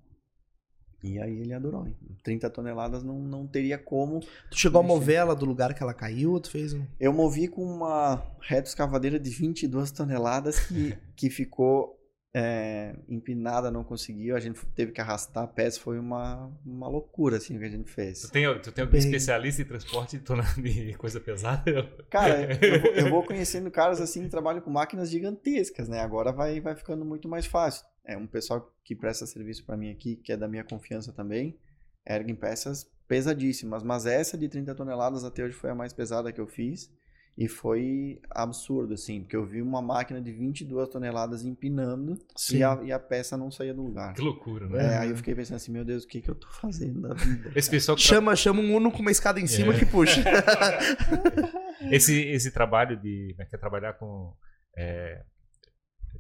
E 1.02 1.18
aí 1.18 1.38
ele 1.40 1.52
adorou. 1.52 1.86
hein? 1.86 1.94
30 2.22 2.48
toneladas 2.48 3.02
não, 3.02 3.18
não 3.18 3.46
teria 3.46 3.76
como. 3.76 4.20
Tu 4.50 4.58
chegou 4.58 4.80
a 4.80 4.82
Mexer. 4.82 4.94
mover 4.94 5.16
ela 5.16 5.36
do 5.36 5.44
lugar 5.44 5.74
que 5.74 5.82
ela 5.82 5.92
caiu 5.92 6.32
ou 6.32 6.40
tu 6.40 6.50
fez 6.50 6.72
um... 6.72 6.86
Eu 6.98 7.12
movi 7.12 7.46
com 7.46 7.62
uma 7.62 8.22
reta 8.40 8.68
escavadeira 8.68 9.20
de 9.20 9.28
22 9.28 9.90
toneladas 9.90 10.60
que, 10.60 10.96
que 11.14 11.28
ficou 11.28 11.93
é, 12.36 12.96
empinada, 13.08 13.70
não 13.70 13.84
conseguiu. 13.84 14.34
A 14.34 14.40
gente 14.40 14.58
teve 14.74 14.90
que 14.90 15.00
arrastar 15.00 15.44
a 15.44 15.46
peça. 15.46 15.78
Foi 15.78 15.98
uma, 16.00 16.50
uma 16.66 16.88
loucura 16.88 17.36
assim 17.36 17.56
o 17.56 17.60
que 17.60 17.64
a 17.64 17.70
gente 17.70 17.88
fez. 17.90 18.22
Tu 18.22 18.30
tem, 18.32 18.58
tu 18.60 18.72
tem 18.72 18.82
algum 18.82 18.92
Bem- 18.92 19.00
especialista 19.00 19.62
em 19.62 19.64
transporte 19.64 20.18
de, 20.18 20.24
tona- 20.24 20.42
de 20.60 20.94
coisa 20.94 21.20
pesada? 21.20 21.62
Cara, 22.10 22.58
eu 22.64 22.80
vou, 22.80 22.90
eu 22.94 23.10
vou 23.10 23.22
conhecendo 23.24 23.70
caras 23.70 24.00
assim 24.00 24.24
que 24.24 24.28
trabalham 24.28 24.60
com 24.60 24.70
máquinas 24.70 25.08
gigantescas, 25.10 25.88
né? 25.88 26.00
Agora 26.00 26.32
vai, 26.32 26.60
vai 26.60 26.74
ficando 26.74 27.04
muito 27.04 27.28
mais 27.28 27.46
fácil. 27.46 27.86
É 28.04 28.16
um 28.16 28.26
pessoal 28.26 28.70
que 28.82 28.94
presta 28.96 29.24
serviço 29.26 29.64
para 29.64 29.76
mim 29.76 29.90
aqui, 29.92 30.16
que 30.16 30.32
é 30.32 30.36
da 30.36 30.48
minha 30.48 30.64
confiança 30.64 31.12
também, 31.12 31.56
erguem 32.04 32.34
peças 32.34 32.90
pesadíssimas. 33.06 33.82
Mas 33.84 34.06
essa 34.06 34.36
de 34.36 34.48
30 34.48 34.74
toneladas 34.74 35.22
até 35.24 35.44
hoje 35.44 35.54
foi 35.54 35.70
a 35.70 35.74
mais 35.74 35.92
pesada 35.92 36.32
que 36.32 36.40
eu 36.40 36.46
fiz. 36.46 36.90
E 37.36 37.48
foi 37.48 38.20
absurdo, 38.30 38.94
assim, 38.94 39.20
porque 39.22 39.34
eu 39.34 39.44
vi 39.44 39.60
uma 39.60 39.82
máquina 39.82 40.20
de 40.20 40.30
22 40.30 40.88
toneladas 40.88 41.44
empinando 41.44 42.16
e 42.52 42.62
a, 42.62 42.80
e 42.84 42.92
a 42.92 42.98
peça 43.00 43.36
não 43.36 43.50
saía 43.50 43.74
do 43.74 43.82
lugar. 43.82 44.14
Que 44.14 44.22
loucura, 44.22 44.68
né? 44.68 44.84
É, 44.94 44.98
aí 44.98 45.10
eu 45.10 45.16
fiquei 45.16 45.34
pensando 45.34 45.56
assim, 45.56 45.72
meu 45.72 45.84
Deus, 45.84 46.04
o 46.04 46.06
que, 46.06 46.20
que 46.20 46.30
eu 46.30 46.34
tô 46.36 46.46
fazendo 46.46 47.00
da 47.00 47.12
vida? 47.14 47.50
Esse 47.56 47.68
pessoal 47.68 47.96
que 47.96 48.06
tra- 48.06 48.14
Chama, 48.16 48.36
chama 48.36 48.60
um 48.60 48.76
Uno 48.76 48.92
com 48.92 49.00
uma 49.00 49.10
escada 49.10 49.40
em 49.40 49.48
cima 49.48 49.74
É. 49.74 49.78
que 49.80 49.84
puxa. 49.84 50.22
esse, 51.90 52.20
esse 52.28 52.50
trabalho 52.52 52.96
de 53.00 53.30
como 53.32 53.42
é 53.42 53.46
que 53.46 53.56
é 53.56 53.58
trabalhar 53.58 53.94
com 53.94 54.32
é, 54.76 55.22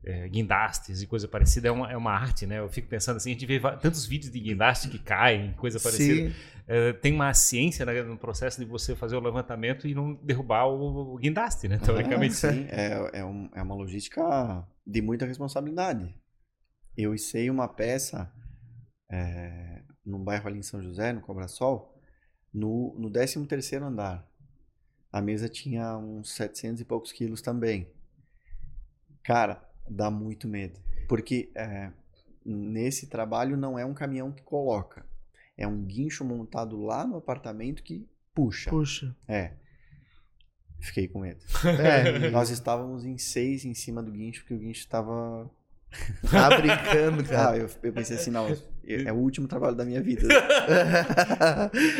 é, 0.02 0.28
guindastes 0.28 1.02
e 1.02 1.06
coisa 1.06 1.28
parecida 1.28 1.68
é 1.68 1.70
uma, 1.70 1.90
é 1.92 1.96
uma 1.96 2.12
arte, 2.12 2.46
né? 2.46 2.58
Eu 2.58 2.68
fico 2.68 2.88
pensando 2.88 3.16
assim, 3.16 3.30
a 3.30 3.32
gente 3.34 3.46
vê 3.46 3.60
tantos 3.80 4.06
vídeos 4.06 4.32
de 4.32 4.40
guindaste 4.40 4.88
que 4.88 4.98
caem, 4.98 5.52
coisa 5.54 5.78
parecida. 5.80 6.32
É, 6.66 6.92
tem 6.94 7.12
uma 7.12 7.32
ciência 7.34 7.84
né, 7.84 8.02
no 8.02 8.16
processo 8.16 8.58
de 8.58 8.64
você 8.64 8.96
fazer 8.96 9.16
o 9.16 9.20
levantamento 9.20 9.86
e 9.86 9.94
não 9.94 10.14
derrubar 10.14 10.66
o, 10.66 11.14
o 11.14 11.16
guindaste, 11.18 11.68
né? 11.68 11.78
Teoricamente. 11.78 12.34
Ah, 12.46 12.52
sim, 12.52 12.66
é, 12.70 13.20
é, 13.20 13.24
um- 13.24 13.50
é 13.54 13.62
uma 13.62 13.74
logística 13.74 14.66
de 14.86 15.02
muita 15.02 15.26
responsabilidade. 15.26 16.14
Eu 16.96 17.16
sei 17.18 17.50
uma 17.50 17.68
peça 17.68 18.32
é, 19.10 19.82
num 20.04 20.22
bairro 20.24 20.48
ali 20.48 20.58
em 20.58 20.62
São 20.62 20.82
José, 20.82 21.12
no 21.12 21.20
Cobra 21.20 21.48
Sol, 21.48 22.00
no, 22.52 22.94
no 22.98 23.10
13º 23.10 23.82
andar. 23.84 24.26
A 25.12 25.20
mesa 25.20 25.48
tinha 25.48 25.96
uns 25.98 26.32
700 26.34 26.80
e 26.80 26.84
poucos 26.84 27.12
quilos 27.12 27.42
também. 27.42 27.92
Cara, 29.22 29.62
dá 29.88 30.10
muito 30.10 30.46
medo. 30.48 30.78
Porque 31.08 31.50
é, 31.54 31.90
nesse 32.44 33.06
trabalho 33.06 33.56
não 33.56 33.78
é 33.78 33.84
um 33.84 33.94
caminhão 33.94 34.32
que 34.32 34.42
coloca. 34.42 35.04
É 35.56 35.66
um 35.66 35.82
guincho 35.84 36.24
montado 36.24 36.80
lá 36.82 37.06
no 37.06 37.16
apartamento 37.16 37.82
que 37.82 38.08
puxa. 38.34 38.70
Puxa. 38.70 39.14
É. 39.28 39.52
Fiquei 40.80 41.08
com 41.08 41.20
medo. 41.20 41.40
É, 41.80 42.30
Nós 42.30 42.50
estávamos 42.50 43.04
em 43.04 43.16
seis 43.18 43.64
em 43.64 43.74
cima 43.74 44.02
do 44.02 44.10
guincho, 44.12 44.40
porque 44.42 44.54
o 44.54 44.58
guincho 44.58 44.80
estava 44.80 45.48
Tá 46.30 46.48
brincando, 46.56 47.22
Ah, 47.22 47.28
cara. 47.28 47.56
eu, 47.56 47.70
eu 47.82 47.92
pensei 47.92 48.16
assim, 48.16 48.30
não, 48.30 48.48
eu- 48.82 49.06
é 49.06 49.12
o 49.12 49.16
último 49.16 49.46
trabalho 49.46 49.76
da 49.76 49.84
minha 49.84 50.02
vida. 50.02 50.26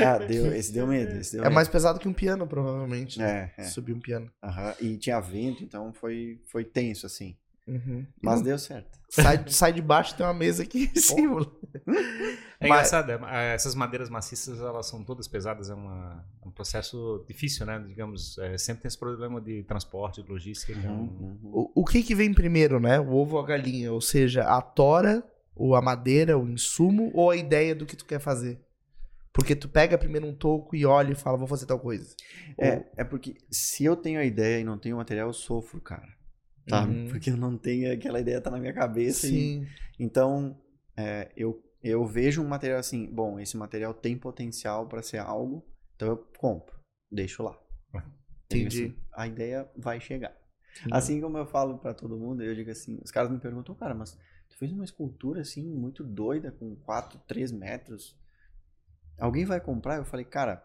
Ah, 0.04 0.18
deu, 0.18 0.52
esse 0.54 0.72
deu 0.72 0.86
medo, 0.86 1.16
esse 1.18 1.32
deu 1.32 1.42
é 1.42 1.44
medo. 1.44 1.54
mais 1.54 1.68
pesado 1.68 1.98
que 1.98 2.08
um 2.08 2.12
piano, 2.12 2.46
provavelmente. 2.46 3.18
né? 3.18 3.52
É, 3.56 3.62
é. 3.62 3.64
Subir 3.64 3.92
um 3.92 4.00
piano. 4.00 4.30
Aham, 4.42 4.74
E 4.80 4.96
tinha 4.96 5.20
vento, 5.20 5.62
então 5.62 5.92
foi, 5.92 6.40
foi 6.46 6.64
tenso, 6.64 7.06
assim. 7.06 7.36
Uhum. 7.66 8.06
Mas 8.22 8.36
Não, 8.36 8.42
deu 8.42 8.58
certo. 8.58 8.98
sai, 9.08 9.42
sai 9.48 9.72
de 9.72 9.80
baixo 9.80 10.14
tem 10.16 10.26
uma 10.26 10.34
mesa 10.34 10.62
aqui 10.62 10.90
em 10.94 11.00
cima. 11.00 11.40
É 12.60 12.68
Mas- 12.68 12.92
engraçado, 12.92 13.10
é, 13.26 13.54
essas 13.54 13.74
madeiras 13.74 14.08
maciças, 14.08 14.58
elas 14.60 14.86
são 14.86 15.04
todas 15.04 15.28
pesadas, 15.28 15.68
é, 15.68 15.74
uma- 15.74 16.24
é 16.42 16.48
um 16.48 16.50
processo 16.50 17.22
difícil, 17.28 17.66
né? 17.66 17.82
Digamos, 17.86 18.38
é, 18.38 18.56
sempre 18.56 18.82
tem 18.82 18.88
esse 18.88 18.98
problema 18.98 19.38
de 19.40 19.64
transporte, 19.64 20.22
de 20.22 20.30
logística. 20.30 20.72
que 20.72 20.86
é 20.86 20.90
um- 20.90 20.94
Uhum, 21.00 21.38
uhum. 21.42 21.50
O, 21.74 21.82
o 21.82 21.84
que 21.84 22.02
que 22.02 22.14
vem 22.14 22.32
primeiro, 22.32 22.80
né? 22.80 22.98
O 23.00 23.12
ovo 23.12 23.36
ou 23.36 23.42
a 23.42 23.46
galinha? 23.46 23.92
Ou 23.92 24.00
seja, 24.00 24.44
a 24.44 24.62
tora, 24.62 25.22
ou 25.54 25.74
a 25.74 25.82
madeira, 25.82 26.38
o 26.38 26.48
insumo, 26.48 27.10
ou 27.12 27.30
a 27.30 27.36
ideia 27.36 27.74
do 27.74 27.84
que 27.84 27.96
tu 27.96 28.06
quer 28.06 28.20
fazer? 28.20 28.58
Porque 29.32 29.54
tu 29.56 29.68
pega 29.68 29.98
primeiro 29.98 30.26
um 30.26 30.34
toco 30.34 30.74
e 30.76 30.86
olha 30.86 31.12
e 31.12 31.16
fala, 31.16 31.36
vou 31.36 31.48
fazer 31.48 31.66
tal 31.66 31.80
coisa. 31.80 32.14
É, 32.56 32.84
é 32.96 33.04
porque 33.04 33.34
se 33.50 33.84
eu 33.84 33.94
tenho 33.96 34.20
a 34.20 34.24
ideia 34.24 34.60
e 34.60 34.64
não 34.64 34.78
tenho 34.78 34.94
o 34.94 34.98
material, 34.98 35.26
eu 35.28 35.32
sofro, 35.34 35.80
cara. 35.82 36.08
Tá? 36.66 36.84
Uhum. 36.84 37.08
Porque 37.08 37.30
eu 37.30 37.36
não 37.36 37.58
tenho 37.58 37.92
aquela 37.92 38.20
ideia, 38.20 38.40
tá 38.40 38.50
na 38.50 38.58
minha 38.58 38.72
cabeça. 38.72 39.26
e- 39.26 39.30
Sim. 39.30 39.66
então, 39.98 40.58
é, 40.96 41.30
eu, 41.36 41.62
eu 41.82 42.06
vejo 42.06 42.42
um 42.42 42.48
material 42.48 42.78
assim, 42.78 43.06
bom, 43.06 43.38
esse 43.38 43.56
material 43.56 43.92
tem 43.92 44.16
potencial 44.16 44.86
para 44.88 45.02
ser 45.02 45.18
algo, 45.18 45.64
então 45.94 46.08
eu 46.08 46.16
compro, 46.38 46.74
deixo 47.10 47.42
lá. 47.42 47.58
Digo 48.50 48.68
Entendi. 48.68 48.84
assim, 48.84 48.96
a 49.12 49.26
ideia 49.26 49.70
vai 49.76 50.00
chegar. 50.00 50.34
Sim. 50.74 50.88
Assim 50.90 51.20
como 51.20 51.38
eu 51.38 51.46
falo 51.46 51.78
para 51.78 51.94
todo 51.94 52.16
mundo, 52.16 52.42
eu 52.42 52.54
digo 52.54 52.70
assim, 52.70 52.98
os 53.02 53.10
caras 53.10 53.30
me 53.30 53.38
perguntam, 53.38 53.74
cara, 53.74 53.94
mas 53.94 54.18
tu 54.48 54.56
fez 54.58 54.72
uma 54.72 54.84
escultura 54.84 55.40
assim, 55.40 55.62
muito 55.64 56.02
doida, 56.04 56.50
com 56.52 56.74
4, 56.76 57.18
3 57.26 57.52
metros. 57.52 58.16
Alguém 59.18 59.44
vai 59.44 59.60
comprar? 59.60 59.96
Eu 59.96 60.04
falei, 60.04 60.24
cara, 60.24 60.64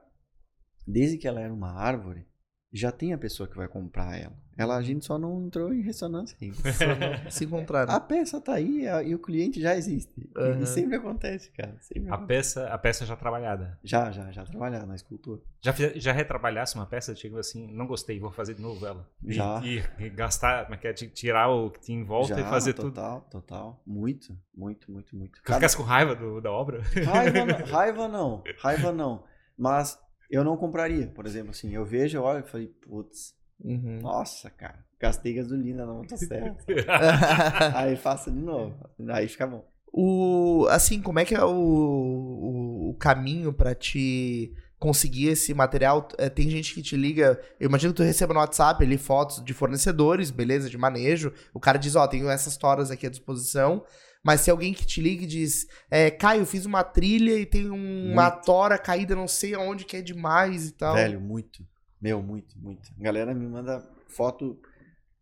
desde 0.85 1.17
que 1.17 1.27
ela 1.27 1.39
era 1.39 1.53
uma 1.53 1.71
árvore, 1.71 2.25
já 2.71 2.91
tem 2.91 3.13
a 3.13 3.17
pessoa 3.17 3.47
que 3.49 3.57
vai 3.57 3.67
comprar 3.67 4.15
ela. 4.19 4.33
Ela 4.57 4.75
a 4.75 4.81
gente 4.81 5.05
só 5.05 5.17
não 5.17 5.45
entrou 5.45 5.73
em 5.73 5.81
ressonância 5.81 6.37
ainda. 6.41 6.57
Se 7.31 7.45
encontraram. 7.45 7.93
A 7.93 7.99
peça 7.99 8.41
tá 8.41 8.55
aí 8.55 8.85
a- 8.87 9.01
e 9.01 9.15
o 9.15 9.19
cliente 9.19 9.59
já 9.61 9.73
existe. 9.75 10.29
Aham. 10.35 10.59
E 10.61 10.65
sempre 10.67 10.97
acontece, 10.97 11.49
cara. 11.51 11.77
Sempre 11.79 12.09
A 12.11 12.15
acontece. 12.15 12.55
peça, 12.59 12.67
a 12.67 12.77
peça 12.77 13.05
já 13.05 13.15
trabalhada. 13.15 13.79
Já, 13.83 14.11
já, 14.11 14.29
já 14.31 14.43
trabalhar 14.43 14.85
na 14.85 14.95
escultura. 14.95 15.41
Já, 15.61 15.73
já 15.95 16.11
retrabalhasse 16.11 16.75
uma 16.75 16.85
peça, 16.85 17.15
chegou 17.15 17.39
assim, 17.39 17.67
não 17.71 17.87
gostei, 17.87 18.19
vou 18.19 18.31
fazer 18.31 18.53
de 18.53 18.61
novo 18.61 18.85
ela. 18.85 19.09
E- 19.23 19.33
Já. 19.33 19.61
E, 19.63 19.81
e 19.97 20.09
gastar, 20.09 20.63
como 20.65 20.75
é 20.75 20.77
que 20.77 20.87
é, 20.87 20.93
ti- 20.93 21.07
tirar 21.07 21.47
o 21.49 21.71
que 21.71 21.79
tinha 21.79 21.97
em 21.97 22.03
volta 22.03 22.35
já, 22.35 22.41
e 22.41 22.43
fazer 22.43 22.73
tudo. 22.73 22.89
total, 22.91 23.21
total. 23.31 23.81
Muito, 23.87 24.37
muito, 24.53 24.91
muito, 24.91 25.15
muito. 25.15 25.39
Tu 25.39 25.43
Cada- 25.43 25.59
ficasse 25.59 25.77
com 25.77 25.83
raiva 25.83 26.13
do- 26.15 26.41
da 26.41 26.51
obra? 26.51 26.81
Raiva 27.05 27.45
não, 27.45 27.57
raiva 27.65 28.07
não, 28.09 28.43
raiva 28.59 28.91
não. 28.91 29.23
Mas 29.57 29.97
eu 30.29 30.43
não 30.43 30.55
compraria, 30.57 31.07
por 31.07 31.25
exemplo, 31.25 31.51
assim. 31.51 31.73
Eu 31.73 31.85
vejo, 31.85 32.17
eu 32.17 32.23
olho 32.23 32.43
e 32.45 32.49
falei, 32.49 32.67
putz, 32.67 33.33
Uhum. 33.61 33.99
nossa, 34.01 34.49
cara, 34.49 34.79
gastei 34.99 35.33
gasolina 35.33 35.85
na 35.85 35.93
motosserra. 35.93 36.55
Aí 37.75 37.95
faço 37.97 38.31
de 38.31 38.39
novo. 38.39 38.73
Aí 39.09 39.27
fica 39.27 39.45
bom. 39.45 39.65
o, 39.91 40.65
assim, 40.69 41.01
como 41.01 41.19
é 41.19 41.25
que 41.25 41.35
é 41.35 41.43
o, 41.43 41.49
o, 41.51 42.89
o 42.91 42.93
caminho 42.95 43.51
pra 43.51 43.75
te 43.75 44.53
conseguir 44.79 45.27
esse 45.27 45.53
material? 45.53 46.07
É, 46.17 46.29
Tem 46.29 46.49
gente 46.49 46.73
que 46.73 46.81
te 46.81 46.95
liga, 46.95 47.39
eu 47.59 47.67
imagino 47.67 47.91
que 47.93 47.97
tu 47.97 48.03
receba 48.03 48.33
no 48.33 48.39
WhatsApp 48.39 48.81
ali 48.83 48.97
fotos 48.97 49.43
de 49.43 49.53
fornecedores, 49.53 50.31
beleza, 50.31 50.69
de 50.69 50.77
manejo. 50.77 51.33
O 51.53 51.59
cara 51.59 51.77
diz, 51.77 51.95
ó, 51.95 52.07
tenho 52.07 52.29
essas 52.29 52.55
toras 52.55 52.91
aqui 52.91 53.07
à 53.07 53.09
disposição. 53.09 53.83
Mas 54.23 54.41
se 54.41 54.51
alguém 54.51 54.73
que 54.73 54.85
te 54.85 55.01
liga 55.01 55.23
e 55.23 55.27
diz, 55.27 55.65
é, 55.89 56.11
Caio, 56.11 56.45
fiz 56.45 56.65
uma 56.65 56.83
trilha 56.83 57.39
e 57.39 57.45
tem 57.45 57.69
um- 57.71 58.11
uma 58.11 58.29
tora 58.29 58.77
caída 58.77 59.15
não 59.15 59.27
sei 59.27 59.53
aonde 59.53 59.85
que 59.85 59.95
é 59.97 60.01
demais 60.01 60.67
e 60.67 60.71
tal. 60.73 60.95
Velho, 60.95 61.21
muito. 61.21 61.65
Meu, 62.01 62.21
muito, 62.21 62.57
muito. 62.59 62.89
A 62.99 63.03
galera 63.03 63.33
me 63.33 63.47
manda 63.47 63.81
foto 64.09 64.59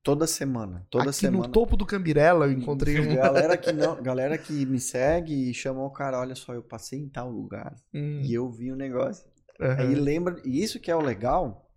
toda 0.04 0.26
semana. 0.26 0.86
Toda 0.90 1.10
Aqui 1.10 1.20
semana. 1.20 1.46
no 1.48 1.52
topo 1.52 1.76
do 1.76 1.86
Cambirela 1.86 2.46
eu 2.46 2.52
encontrei 2.52 3.00
um. 3.00 3.16
Galera 3.16 3.58
que 3.58 3.72
não, 3.72 3.96
galera 4.02 4.38
que 4.38 4.66
me 4.66 4.80
segue 4.80 5.50
e 5.50 5.54
chamou 5.54 5.86
o 5.88 5.92
cara, 5.92 6.20
olha 6.20 6.36
só, 6.36 6.54
eu 6.54 6.64
passei 6.64 7.00
em 7.00 7.10
tal 7.10 7.30
lugar 7.30 7.76
Hum, 7.94 8.22
e 8.24 8.34
eu 8.34 8.50
vi 8.50 8.72
o 8.72 8.76
negócio. 8.76 9.26
aham. 9.60 9.76
Aí 9.90 9.96
lembra, 9.96 10.42
e 10.46 10.62
isso 10.64 10.80
que 10.80 10.90
é 10.90 10.96
o 10.96 11.02
legal, 11.02 11.70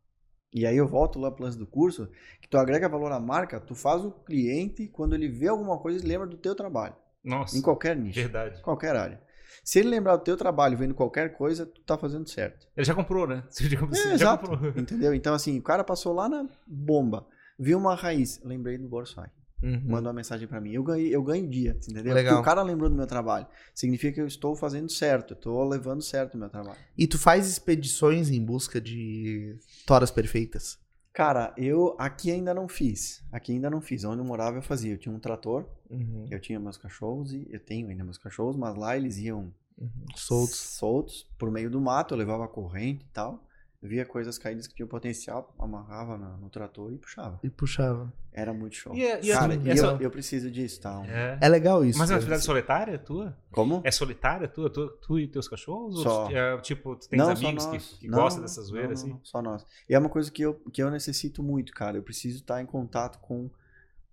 e 0.54 0.66
aí 0.66 0.76
eu 0.76 0.86
volto 0.86 1.18
lá 1.18 1.30
pro 1.30 1.44
lance 1.44 1.58
do 1.58 1.66
curso, 1.66 2.08
que 2.40 2.48
tu 2.48 2.58
agrega 2.58 2.88
valor 2.88 3.10
à 3.12 3.18
marca, 3.20 3.58
tu 3.60 3.74
faz 3.74 4.04
o 4.04 4.10
cliente, 4.10 4.86
quando 4.88 5.14
ele 5.14 5.28
vê 5.28 5.48
alguma 5.48 5.78
coisa, 5.78 5.98
ele 5.98 6.08
lembra 6.08 6.26
do 6.26 6.36
teu 6.36 6.54
trabalho, 6.54 6.94
Nossa, 7.24 7.56
em 7.56 7.62
qualquer 7.62 7.96
nicho, 7.96 8.18
verdade. 8.20 8.60
qualquer 8.62 8.96
área. 8.96 9.20
Se 9.62 9.78
ele 9.78 9.88
lembrar 9.90 10.16
do 10.16 10.24
teu 10.24 10.36
trabalho 10.36 10.76
vendo 10.76 10.94
qualquer 10.94 11.34
coisa, 11.36 11.66
tu 11.66 11.80
tá 11.82 11.96
fazendo 11.98 12.28
certo. 12.28 12.66
Ele 12.76 12.84
já 12.86 12.94
comprou, 12.94 13.26
né? 13.26 13.44
Você 13.50 13.68
já, 13.68 13.78
É, 13.78 13.86
você 13.86 14.08
já 14.08 14.14
exato. 14.14 14.48
comprou. 14.48 14.72
Entendeu? 14.76 15.12
Então 15.14 15.34
assim, 15.34 15.58
o 15.58 15.62
cara 15.62 15.84
passou 15.84 16.12
lá 16.14 16.28
na 16.28 16.48
bomba, 16.66 17.26
viu 17.58 17.76
uma 17.78 17.94
raiz, 17.94 18.40
lembrei 18.44 18.78
do 18.78 18.88
Borsoi. 18.88 19.26
Uhum. 19.62 19.82
Mandou 19.84 20.06
uma 20.08 20.14
mensagem 20.14 20.48
pra 20.48 20.58
mim. 20.58 20.72
Eu 20.72 20.82
ganhei, 20.82 21.14
eu 21.14 21.22
ganho 21.22 21.46
dia, 21.46 21.76
entendeu? 21.86 22.14
Legal. 22.14 22.32
Porque 22.36 22.40
o 22.40 22.44
cara 22.46 22.62
lembrou 22.62 22.88
do 22.88 22.96
meu 22.96 23.06
trabalho. 23.06 23.46
Significa 23.74 24.14
que 24.14 24.20
eu 24.22 24.26
estou 24.26 24.56
fazendo 24.56 24.90
certo, 24.90 25.32
eu 25.32 25.36
estou 25.36 25.68
levando 25.68 26.00
certo 26.02 26.34
o 26.34 26.38
meu 26.38 26.48
trabalho. 26.48 26.78
E 26.96 27.06
tu 27.06 27.18
faz 27.18 27.46
expedições 27.46 28.30
em 28.30 28.42
busca 28.42 28.80
de 28.80 29.58
toras 29.86 30.10
perfeitas? 30.10 30.78
Cara, 31.12 31.52
eu 31.56 31.96
aqui 31.98 32.30
ainda 32.30 32.54
não 32.54 32.68
fiz. 32.68 33.22
Aqui 33.32 33.52
ainda 33.52 33.68
não 33.68 33.80
fiz. 33.80 34.04
Onde 34.04 34.20
eu 34.20 34.24
morava 34.24 34.58
eu 34.58 34.62
fazia. 34.62 34.92
Eu 34.92 34.98
tinha 34.98 35.14
um 35.14 35.18
trator, 35.18 35.66
Uhum. 35.90 36.26
eu 36.30 36.38
tinha 36.40 36.58
meus 36.60 36.76
cachorros 36.76 37.32
e 37.32 37.46
eu 37.50 37.58
tenho 37.58 37.88
ainda 37.88 38.04
meus 38.04 38.16
cachorros, 38.18 38.56
mas 38.56 38.76
lá 38.76 38.96
eles 38.96 39.18
iam 39.18 39.52
Uhum. 39.76 39.90
Soltos. 40.14 40.56
soltos 40.58 41.26
por 41.38 41.50
meio 41.50 41.70
do 41.70 41.80
mato, 41.80 42.12
eu 42.14 42.18
levava 42.18 42.46
corrente 42.46 43.04
e 43.04 43.08
tal. 43.08 43.42
Via 43.82 44.04
coisas 44.04 44.36
caídas 44.36 44.66
que 44.66 44.74
tinham 44.74 44.86
potencial, 44.86 45.54
amarrava 45.58 46.18
na- 46.18 46.36
no 46.36 46.50
trator 46.50 46.92
e 46.92 46.98
puxava. 46.98 47.40
E 47.42 47.48
puxava. 47.48 48.12
Era 48.30 48.52
muito 48.52 48.76
show. 48.76 48.94
E, 48.94 49.10
a- 49.10 49.20
e 49.20 49.32
a- 49.32 49.38
Cara, 49.38 49.54
e 49.54 49.58
e 49.62 49.70
essa- 49.70 49.86
eu, 49.86 50.00
eu 50.02 50.10
preciso 50.10 50.50
disso, 50.50 50.82
tá? 50.82 50.98
Um- 50.98 51.06
É. 51.06 51.38
É 51.40 51.48
legal 51.48 51.82
isso. 51.82 51.98
Mas 51.98 52.10
é 52.10 52.12
uma 52.12 52.18
atividade 52.18 52.44
solitária 52.44 52.98
tua? 52.98 53.34
Como? 53.50 53.80
É 53.82 53.90
solitária 53.90 54.46
tua? 54.46 54.68
Tu, 54.68 54.86
tu 55.00 55.18
e 55.18 55.26
teus 55.26 55.48
cachorros? 55.48 55.96
Ou 55.96 56.02
Só. 56.02 56.26
tu- 56.28 56.36
é, 56.36 56.58
tipo, 56.60 56.94
tu 56.94 57.08
tens 57.08 57.18
Não, 57.18 57.30
amigos 57.30 57.64
que, 57.66 57.78
que 58.00 58.06
Não, 58.08 58.18
gostam 58.18 58.42
não, 58.42 58.46
dessa 58.46 58.60
não, 58.60 58.66
zoeira, 58.66 58.86
não, 58.88 58.92
assim? 58.94 59.08
não, 59.10 59.20
só 59.24 59.40
nós. 59.40 59.66
E 59.88 59.94
é 59.94 59.98
uma 59.98 60.10
coisa 60.10 60.30
que 60.30 60.42
eu, 60.42 60.54
que 60.70 60.82
eu 60.82 60.90
necessito 60.90 61.42
muito, 61.42 61.72
cara. 61.72 61.96
Eu 61.96 62.02
preciso 62.02 62.36
estar 62.40 62.60
em 62.60 62.66
contato 62.66 63.18
com 63.20 63.48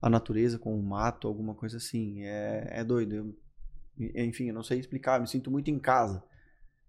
a 0.02 0.10
natureza, 0.10 0.58
com 0.58 0.80
o 0.80 0.82
mato, 0.82 1.28
alguma 1.28 1.54
coisa 1.54 1.76
assim. 1.76 2.24
É, 2.24 2.68
é 2.72 2.84
doido. 2.86 3.36
Eu- 4.00 4.12
enfim, 4.26 4.46
eu 4.48 4.54
não 4.54 4.64
sei 4.64 4.80
explicar. 4.80 5.18
Eu 5.18 5.22
me 5.24 5.28
sinto 5.28 5.52
muito 5.52 5.70
em 5.70 5.78
casa. 5.78 6.24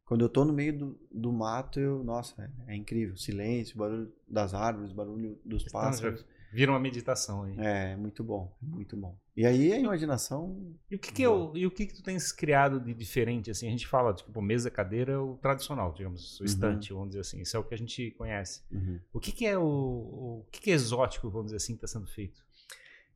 Quando 0.09 0.23
eu 0.25 0.29
tô 0.29 0.43
no 0.45 0.55
meio 0.55 0.77
do, 0.77 0.99
do 1.13 1.31
mato, 1.31 1.79
eu. 1.79 2.03
Nossa, 2.03 2.51
é, 2.67 2.73
é 2.73 2.77
incrível. 2.77 3.15
Silêncio, 3.17 3.77
barulho 3.77 4.11
das 4.27 4.55
árvores, 4.55 4.91
barulho 4.91 5.39
dos 5.45 5.63
Então, 5.67 5.73
pássaros. 5.81 6.25
Vira 6.51 6.73
uma 6.73 6.81
meditação 6.81 7.43
aí. 7.43 7.55
É, 7.59 7.95
muito 7.95 8.25
bom, 8.25 8.51
muito 8.63 8.97
bom. 8.97 9.15
E 9.37 9.45
aí 9.45 9.71
a 9.71 9.79
imaginação. 9.79 10.75
E 10.91 10.97
o 10.97 10.99
que 10.99 11.13
que, 11.13 11.23
é 11.23 11.29
o- 11.29 11.55
e 11.55 11.67
o 11.67 11.71
que 11.71 11.85
que 11.85 11.93
tu 11.95 12.03
tens 12.03 12.33
criado 12.33 12.81
de 12.81 12.95
diferente, 12.95 13.51
assim? 13.51 13.69
A 13.69 13.71
gente 13.71 13.87
fala, 13.87 14.15
tipo, 14.15 14.41
mesa, 14.41 14.71
cadeira, 14.71 15.23
o 15.23 15.37
tradicional, 15.37 15.93
digamos, 15.93 16.41
o 16.41 16.43
Uhum. 16.43 16.47
estante, 16.47 16.93
vamos 16.95 17.09
dizer 17.09 17.21
assim. 17.21 17.43
Isso 17.43 17.55
é 17.55 17.61
o 17.61 17.65
que 17.65 17.75
a 17.75 17.79
gente 17.79 18.11
conhece. 18.13 18.63
Uhum. 18.73 18.99
O 19.13 19.21
que 19.21 19.31
que 19.31 19.45
é 19.47 19.59
o, 19.59 19.63
o 19.63 20.47
que 20.51 20.59
que 20.63 20.71
é 20.71 20.75
exótico, 20.75 21.29
vamos 21.29 21.49
dizer 21.49 21.59
assim, 21.59 21.75
que 21.77 21.85
está 21.85 21.99
sendo 21.99 22.07
feito? 22.11 22.43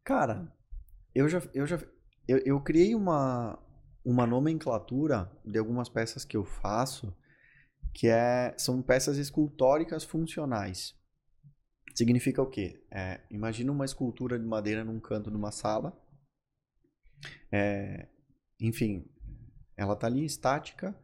Cara, 0.05 0.52
eu 1.14 1.26
já, 1.26 1.42
eu 1.55 1.66
já, 1.66 1.78
eu, 2.28 2.37
eu 2.44 2.61
criei 2.61 2.94
uma, 2.94 3.59
uma 4.05 4.27
nomenclatura 4.27 5.31
de 5.45 5.59
algumas 5.59 5.88
peças 5.88 6.25
que 6.25 6.37
eu 6.37 6.45
faço, 6.45 7.15
que 7.95 8.09
é, 8.09 8.55
são 8.59 8.83
peças 8.83 9.17
escultóricas 9.17 10.05
funcionais. 10.05 10.95
Significa 11.95 12.41
o 12.41 12.47
quê? 12.47 12.83
É, 12.91 13.21
imagina 13.31 13.71
uma 13.71 13.85
escultura 13.85 14.38
de 14.38 14.47
madeira 14.47 14.83
num 14.83 14.99
canto 14.99 15.31
de 15.31 15.37
uma 15.37 15.53
sala. 15.53 15.97
É, 17.51 18.09
enfim, 18.59 19.05
ela 19.77 19.95
tá 19.95 20.07
ali 20.07 20.25
estática, 20.25 20.97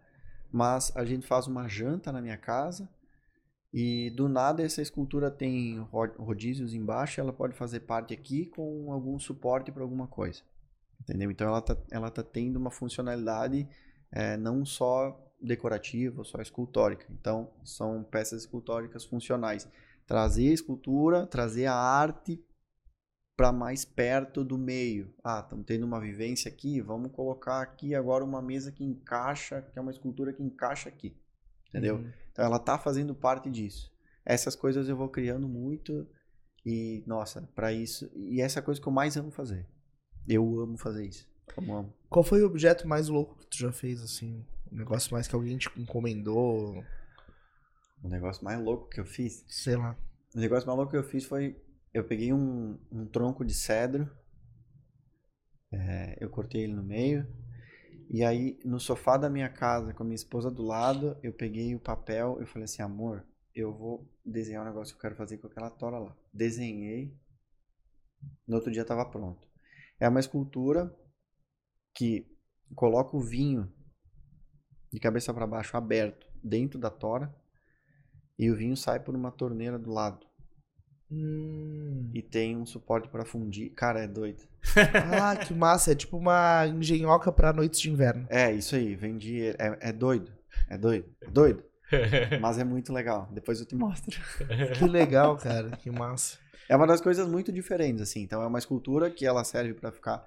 mas 0.50 0.94
a 0.96 1.04
gente 1.04 1.26
faz 1.26 1.46
uma 1.46 1.68
janta 1.68 2.10
na 2.10 2.22
minha 2.22 2.38
casa 2.38 2.88
e 3.72 4.10
do 4.10 4.28
nada 4.28 4.62
essa 4.62 4.80
escultura 4.80 5.30
tem 5.30 5.78
ro- 5.78 6.14
rodízios 6.18 6.72
embaixo, 6.72 7.20
ela 7.20 7.32
pode 7.32 7.54
fazer 7.54 7.80
parte 7.80 8.14
aqui 8.14 8.46
com 8.46 8.90
algum 8.90 9.18
suporte 9.18 9.70
para 9.70 9.82
alguma 9.82 10.06
coisa. 10.06 10.42
Entendeu? 11.00 11.30
Então 11.30 11.48
ela 11.48 11.60
tá, 11.60 11.76
ela 11.90 12.10
tá 12.10 12.22
tendo 12.22 12.56
uma 12.56 12.70
funcionalidade 12.70 13.68
é, 14.10 14.36
não 14.36 14.64
só 14.64 15.18
decorativa, 15.40 16.24
só 16.24 16.40
escultórica. 16.40 17.06
Então 17.10 17.50
são 17.64 18.02
peças 18.02 18.42
escultóricas 18.42 19.04
funcionais. 19.04 19.68
Trazer 20.06 20.50
a 20.50 20.54
escultura, 20.54 21.26
trazer 21.26 21.66
a 21.66 21.74
arte 21.74 22.42
para 23.36 23.52
mais 23.52 23.84
perto 23.84 24.42
do 24.42 24.58
meio. 24.58 25.14
Ah, 25.22 25.40
estamos 25.44 25.64
tendo 25.64 25.86
uma 25.86 26.00
vivência 26.00 26.50
aqui, 26.50 26.80
vamos 26.80 27.12
colocar 27.12 27.62
aqui 27.62 27.94
agora 27.94 28.24
uma 28.24 28.42
mesa 28.42 28.72
que 28.72 28.82
encaixa, 28.82 29.62
que 29.62 29.78
é 29.78 29.82
uma 29.82 29.92
escultura 29.92 30.32
que 30.32 30.42
encaixa 30.42 30.88
aqui. 30.88 31.16
Entendeu? 31.68 31.96
Uhum. 31.96 32.12
Então 32.32 32.44
ela 32.44 32.58
tá 32.58 32.76
fazendo 32.76 33.14
parte 33.14 33.48
disso. 33.48 33.92
Essas 34.24 34.56
coisas 34.56 34.88
eu 34.88 34.96
vou 34.96 35.08
criando 35.08 35.48
muito 35.48 36.06
e 36.66 37.04
nossa, 37.06 37.48
para 37.54 37.72
isso, 37.72 38.10
e 38.14 38.40
essa 38.40 38.58
é 38.58 38.60
a 38.60 38.64
coisa 38.64 38.80
que 38.80 38.88
eu 38.88 38.92
mais 38.92 39.16
amo 39.16 39.30
fazer. 39.30 39.66
Eu 40.28 40.60
amo 40.60 40.76
fazer 40.76 41.06
isso. 41.06 41.26
Amo, 41.56 41.74
amo. 41.76 41.94
Qual 42.08 42.22
foi 42.22 42.42
o 42.42 42.46
objeto 42.46 42.86
mais 42.86 43.08
louco 43.08 43.36
que 43.38 43.46
tu 43.46 43.56
já 43.58 43.72
fez, 43.72 44.02
assim? 44.02 44.44
Um 44.70 44.76
negócio 44.76 45.12
mais 45.12 45.26
que 45.26 45.34
alguém 45.34 45.56
te 45.58 45.68
encomendou, 45.80 46.84
O 48.02 48.08
negócio 48.08 48.44
mais 48.44 48.60
louco 48.60 48.88
que 48.88 49.00
eu 49.00 49.06
fiz. 49.06 49.44
sei 49.48 49.76
lá. 49.76 49.96
O 50.34 50.38
negócio 50.38 50.66
mais 50.66 50.76
louco 50.76 50.90
que 50.92 50.98
eu 50.98 51.02
fiz 51.04 51.24
foi. 51.24 51.56
Eu 51.92 52.04
peguei 52.04 52.32
um, 52.32 52.78
um 52.92 53.06
tronco 53.06 53.44
de 53.44 53.54
cedro. 53.54 54.08
é, 55.72 56.16
eu 56.20 56.30
cortei 56.30 56.62
ele 56.64 56.74
no 56.74 56.82
meio. 56.82 57.26
E 58.10 58.22
aí, 58.24 58.58
no 58.64 58.78
sofá 58.80 59.16
da 59.16 59.28
minha 59.28 59.48
casa, 59.48 59.92
com 59.92 60.02
a 60.02 60.06
minha 60.06 60.14
esposa 60.14 60.50
do 60.50 60.62
lado, 60.62 61.16
eu 61.22 61.32
peguei 61.32 61.74
o 61.74 61.80
papel. 61.80 62.36
Eu 62.40 62.46
falei 62.46 62.64
assim: 62.64 62.82
amor, 62.82 63.24
eu 63.54 63.72
vou 63.76 64.06
desenhar 64.24 64.62
um 64.62 64.66
negócio 64.68 64.94
que 64.94 64.98
eu 64.98 65.02
quero 65.02 65.16
fazer 65.16 65.38
com 65.38 65.46
aquela 65.46 65.70
tora 65.70 65.98
lá. 65.98 66.16
Desenhei. 66.32 67.14
No 68.46 68.56
outro 68.56 68.70
dia 68.70 68.82
estava 68.82 69.04
pronto. 69.06 69.47
É 70.00 70.08
uma 70.08 70.20
escultura 70.20 70.94
que 71.94 72.26
coloca 72.74 73.16
o 73.16 73.20
vinho 73.20 73.72
de 74.92 75.00
cabeça 75.00 75.32
para 75.34 75.46
baixo 75.46 75.76
aberto 75.76 76.26
dentro 76.42 76.78
da 76.78 76.90
tora 76.90 77.34
e 78.38 78.50
o 78.50 78.56
vinho 78.56 78.76
sai 78.76 79.00
por 79.00 79.14
uma 79.14 79.30
torneira 79.32 79.78
do 79.78 79.90
lado 79.90 80.26
Hum. 81.10 82.10
e 82.14 82.20
tem 82.20 82.54
um 82.54 82.66
suporte 82.66 83.08
para 83.08 83.24
fundir. 83.24 83.70
Cara, 83.70 84.00
é 84.00 84.06
doido. 84.06 84.46
Ah, 85.22 85.34
que 85.36 85.54
massa. 85.54 85.92
É 85.92 85.94
tipo 85.94 86.18
uma 86.18 86.66
engenhoca 86.66 87.32
pra 87.32 87.50
noites 87.52 87.80
de 87.80 87.90
inverno. 87.90 88.26
É, 88.28 88.52
isso 88.52 88.76
aí, 88.76 88.94
vendi. 88.94 89.46
É, 89.58 89.78
é 89.88 89.92
doido. 89.92 90.30
É 90.68 90.76
doido. 90.76 91.08
É 91.22 91.30
doido. 91.30 91.64
Mas 92.42 92.58
é 92.58 92.64
muito 92.64 92.92
legal. 92.92 93.26
Depois 93.32 93.58
eu 93.58 93.64
te 93.66 93.74
mostro. 93.76 94.20
Que 94.78 94.84
legal, 94.86 95.38
cara. 95.38 95.70
Que 95.78 95.90
massa. 95.90 96.38
É 96.68 96.76
uma 96.76 96.86
das 96.86 97.00
coisas 97.00 97.26
muito 97.28 97.50
diferentes, 97.52 98.02
assim. 98.02 98.22
Então 98.22 98.42
é 98.42 98.46
uma 98.46 98.58
escultura 98.58 99.10
que 99.10 99.24
ela 99.26 99.42
serve 99.44 99.74
para 99.74 99.90
ficar 99.90 100.26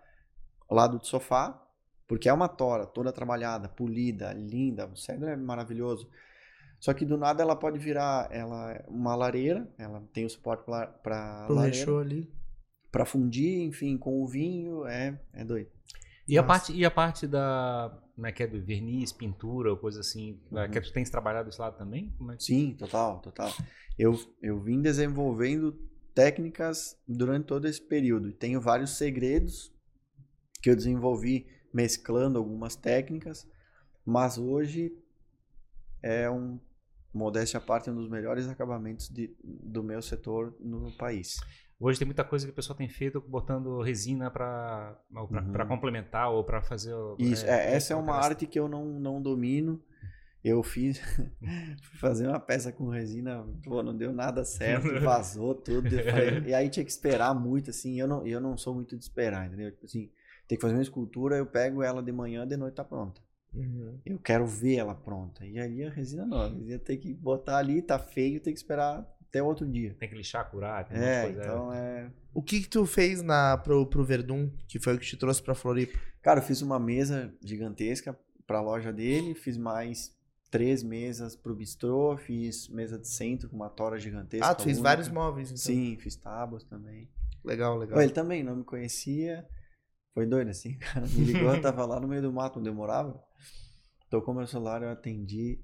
ao 0.68 0.76
lado 0.76 0.98
do 0.98 1.06
sofá, 1.06 1.62
porque 2.08 2.28
é 2.28 2.34
uma 2.34 2.48
tora 2.48 2.86
toda 2.86 3.12
trabalhada, 3.12 3.70
polida, 3.70 4.34
linda. 4.34 4.88
O 4.88 4.96
cedro 4.98 5.28
é 5.28 5.36
maravilhoso. 5.36 6.10
Só 6.80 6.94
que 6.94 7.06
do 7.06 7.16
nada 7.18 7.44
ela 7.44 7.56
pode 7.56 7.78
virar 7.78 8.28
ela 8.32 8.72
é 8.72 8.84
uma 8.88 9.16
lareira, 9.16 9.70
ela 9.78 10.02
tem 10.12 10.26
o 10.26 10.30
suporte 10.30 10.64
para 10.66 11.46
lareira, 11.48 12.00
ali. 12.00 12.34
para 12.92 13.06
fundir, 13.06 13.62
enfim, 13.62 13.98
com 13.98 14.22
o 14.24 14.28
vinho, 14.28 14.86
é, 14.88 15.20
é 15.34 15.46
doido. 15.46 15.70
E 16.28 16.38
a, 16.38 16.44
parte, 16.44 16.74
e 16.74 16.86
a 16.86 16.90
parte 16.92 17.28
da. 17.28 17.96
Como 18.16 18.26
é 18.26 18.32
que 18.32 18.42
é? 18.44 18.48
Do 18.48 18.62
verniz, 18.64 19.12
pintura 19.12 19.76
coisa 19.76 20.00
assim. 20.00 20.40
Uhum. 20.52 20.70
Que 20.72 20.80
tu 20.82 20.92
tens 20.94 21.10
trabalhado 21.10 21.50
desse 21.50 21.60
lado 21.60 21.78
também? 21.78 22.14
Como 22.18 22.32
é 22.32 22.38
que- 22.38 22.44
Sim, 22.44 22.76
total, 22.80 23.20
total. 23.20 23.52
Eu, 23.98 24.18
eu 24.42 24.60
vim 24.60 24.82
desenvolvendo 24.82 25.78
técnicas 26.14 26.98
durante 27.08 27.46
todo 27.46 27.68
esse 27.68 27.82
período. 27.82 28.32
Tenho 28.32 28.60
vários 28.62 28.92
segredos 28.92 29.72
que 30.62 30.70
eu 30.70 30.76
desenvolvi 30.76 31.48
mesclando 31.74 32.38
algumas 32.38 32.76
técnicas, 32.76 33.48
mas 34.06 34.38
hoje 34.38 34.94
é 36.04 36.30
um, 36.30 36.60
modéstia 37.14 37.58
à 37.58 37.62
parte, 37.62 37.90
um 37.90 37.96
dos 37.96 38.10
melhores 38.10 38.48
acabamentos 38.48 39.10
de, 39.10 39.36
do 39.44 39.84
meu 39.84 40.02
setor 40.02 40.56
no 40.60 40.92
país. 40.98 41.40
Hoje 41.80 41.98
tem 41.98 42.06
muita 42.06 42.24
coisa 42.24 42.46
que 42.46 42.52
o 42.52 42.56
pessoal 42.56 42.78
tem 42.78 42.88
feito 42.88 43.20
botando 43.20 43.82
resina 43.82 44.30
para 44.30 44.96
Uhum. 45.12 45.68
complementar 45.68 46.30
ou 46.30 46.44
para 46.44 46.62
fazer. 46.62 46.94
Isso, 47.18 47.46
é, 47.46 47.74
essa 47.74 47.94
é 47.94 47.96
uma 47.96 48.16
arte 48.16 48.46
que 48.46 48.60
eu 48.60 48.68
não, 48.68 48.86
não 49.00 49.20
domino. 49.22 49.82
Eu 50.44 50.64
fiz, 50.64 51.00
fui 51.84 51.98
fazer 52.00 52.28
uma 52.28 52.40
peça 52.40 52.72
com 52.72 52.88
resina, 52.90 53.46
pô, 53.64 53.84
não 53.84 53.96
deu 53.96 54.12
nada 54.12 54.44
certo, 54.44 54.88
vazou 55.02 55.54
tudo. 55.54 55.90
falei- 56.04 56.44
e 56.50 56.54
aí 56.54 56.70
tinha 56.70 56.84
que 56.84 56.92
esperar 56.92 57.34
muito, 57.36 57.70
assim. 57.70 58.00
Eu 58.00 58.08
não, 58.08 58.26
eu 58.26 58.40
não 58.42 58.58
sou 58.58 58.74
muito 58.74 58.98
de 58.98 59.04
esperar, 59.04 59.48
entendeu? 59.48 59.72
Tipo 59.72 59.86
assim, 59.86 60.10
tem 60.48 60.58
que 60.58 60.62
fazer 60.62 60.74
uma 60.74 60.82
escultura, 60.82 61.38
eu 61.38 61.46
pego 61.46 61.84
ela 61.84 62.02
de 62.02 62.12
manhã, 62.12 62.46
de 62.48 62.58
noite 62.58 62.76
tá 62.76 62.84
pronta. 62.84 63.22
Uhum. 63.54 64.00
Eu 64.06 64.18
quero 64.18 64.46
ver 64.48 64.76
ela 64.78 64.96
pronta. 64.96 65.46
E 65.46 65.60
aí 65.60 65.84
a 65.84 65.90
resina 65.90 66.26
não, 66.26 66.42
a 66.42 66.48
resina 66.50 66.80
tem 66.80 66.98
que 66.98 67.14
botar 67.14 67.58
ali, 67.58 67.82
tá 67.82 68.00
feio, 68.00 68.40
tem 68.40 68.54
que 68.54 68.60
esperar 68.60 69.06
até 69.28 69.44
o 69.44 69.46
outro 69.46 69.68
dia. 69.68 69.94
Tem 70.00 70.10
que 70.10 70.16
lixar, 70.16 70.50
curar, 70.50 70.86
tem 70.88 70.98
É, 70.98 71.24
coisa. 71.24 71.42
então 71.44 71.74
é. 71.74 72.10
O 72.34 72.42
que 72.42 72.62
que 72.62 72.70
tu 72.70 72.86
fez 72.86 73.22
na, 73.22 73.58
pro, 73.58 73.86
pro 73.86 74.04
Verdun, 74.04 74.50
que 74.68 74.80
foi 74.80 74.96
o 74.96 74.98
que 75.00 75.06
te 75.06 75.18
trouxe 75.18 75.42
pra 75.44 75.54
Floripa? 75.54 76.00
Cara, 76.22 76.40
eu 76.40 76.44
fiz 76.44 76.62
uma 76.62 76.80
mesa 76.80 77.34
gigantesca 77.44 78.18
para 78.48 78.58
a 78.60 78.62
loja 78.62 78.92
dele, 78.92 79.34
fiz 79.36 79.58
mais 79.58 80.16
três 80.52 80.84
mesas 80.84 81.36
pro 81.36 81.56
bistrô, 81.56 82.18
fiz 82.18 82.68
mesa 82.68 83.00
de 83.00 83.08
centro 83.08 83.50
com 83.50 83.56
uma 83.56 83.70
tora 83.70 83.98
gigantesca. 83.98 84.46
Ah, 84.46 84.54
tu 84.54 84.64
fez 84.64 84.78
única. 84.78 84.90
vários 84.90 85.08
móveis, 85.08 85.48
então. 85.48 85.58
Sim, 85.58 85.98
fiz 85.98 86.16
tábuas 86.18 86.64
também. 86.66 87.10
Legal, 87.44 87.78
legal. 87.78 88.02
Ele 88.02 88.12
também 88.12 88.44
não 88.44 88.58
me 88.58 88.64
conhecia, 88.64 89.48
foi 90.14 90.26
doido 90.28 90.50
assim, 90.50 90.78
cara. 90.80 91.08
Me 91.08 91.24
ligou, 91.24 91.56
eu 91.56 91.62
tava 91.62 91.86
lá 91.86 92.00
no 92.00 92.08
meio 92.08 92.22
do 92.22 92.32
mato 92.34 92.60
onde 92.60 92.70
eu 92.70 92.76
morava. 92.76 93.20
Tocou 94.10 94.34
meu 94.34 94.46
celular, 94.46 94.84
eu 94.84 94.90
atendi. 94.90 95.58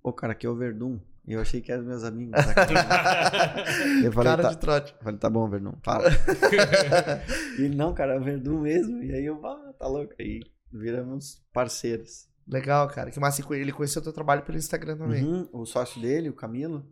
Pô, 0.00 0.12
cara, 0.12 0.32
aqui 0.32 0.46
é 0.46 0.48
o 0.48 0.54
Verdun. 0.54 1.00
E 1.26 1.32
eu 1.32 1.40
achei 1.40 1.60
que 1.60 1.72
eram 1.72 1.82
meus 1.82 2.04
amigos. 2.04 2.40
cara? 2.54 3.64
Eu 4.06 4.12
falei, 4.12 4.30
Cara 4.30 4.42
tá, 4.44 4.50
de 4.50 4.58
trote. 4.58 4.94
eu 4.96 5.02
falei, 5.02 5.18
tá 5.18 5.28
bom, 5.28 5.48
Verdun, 5.50 5.72
fala. 5.82 6.08
E 7.58 7.62
ele, 7.62 7.74
não, 7.74 7.92
cara, 7.92 8.14
é 8.14 8.20
o 8.20 8.22
Verdun 8.22 8.60
mesmo. 8.60 9.02
E 9.02 9.12
aí 9.12 9.24
eu, 9.24 9.44
ah, 9.44 9.72
tá 9.76 9.88
louco. 9.88 10.14
Aí 10.20 10.40
viramos 10.72 11.42
parceiros. 11.52 12.28
Legal, 12.46 12.88
cara. 12.88 13.10
Que 13.10 13.18
massa. 13.18 13.42
Ele 13.54 13.72
conheceu 13.72 14.02
teu 14.02 14.12
trabalho 14.12 14.42
pelo 14.42 14.58
Instagram 14.58 14.96
também. 14.96 15.24
Uhum, 15.24 15.48
O 15.52 15.66
sócio 15.66 16.00
dele, 16.00 16.28
o 16.28 16.34
Camilo, 16.34 16.86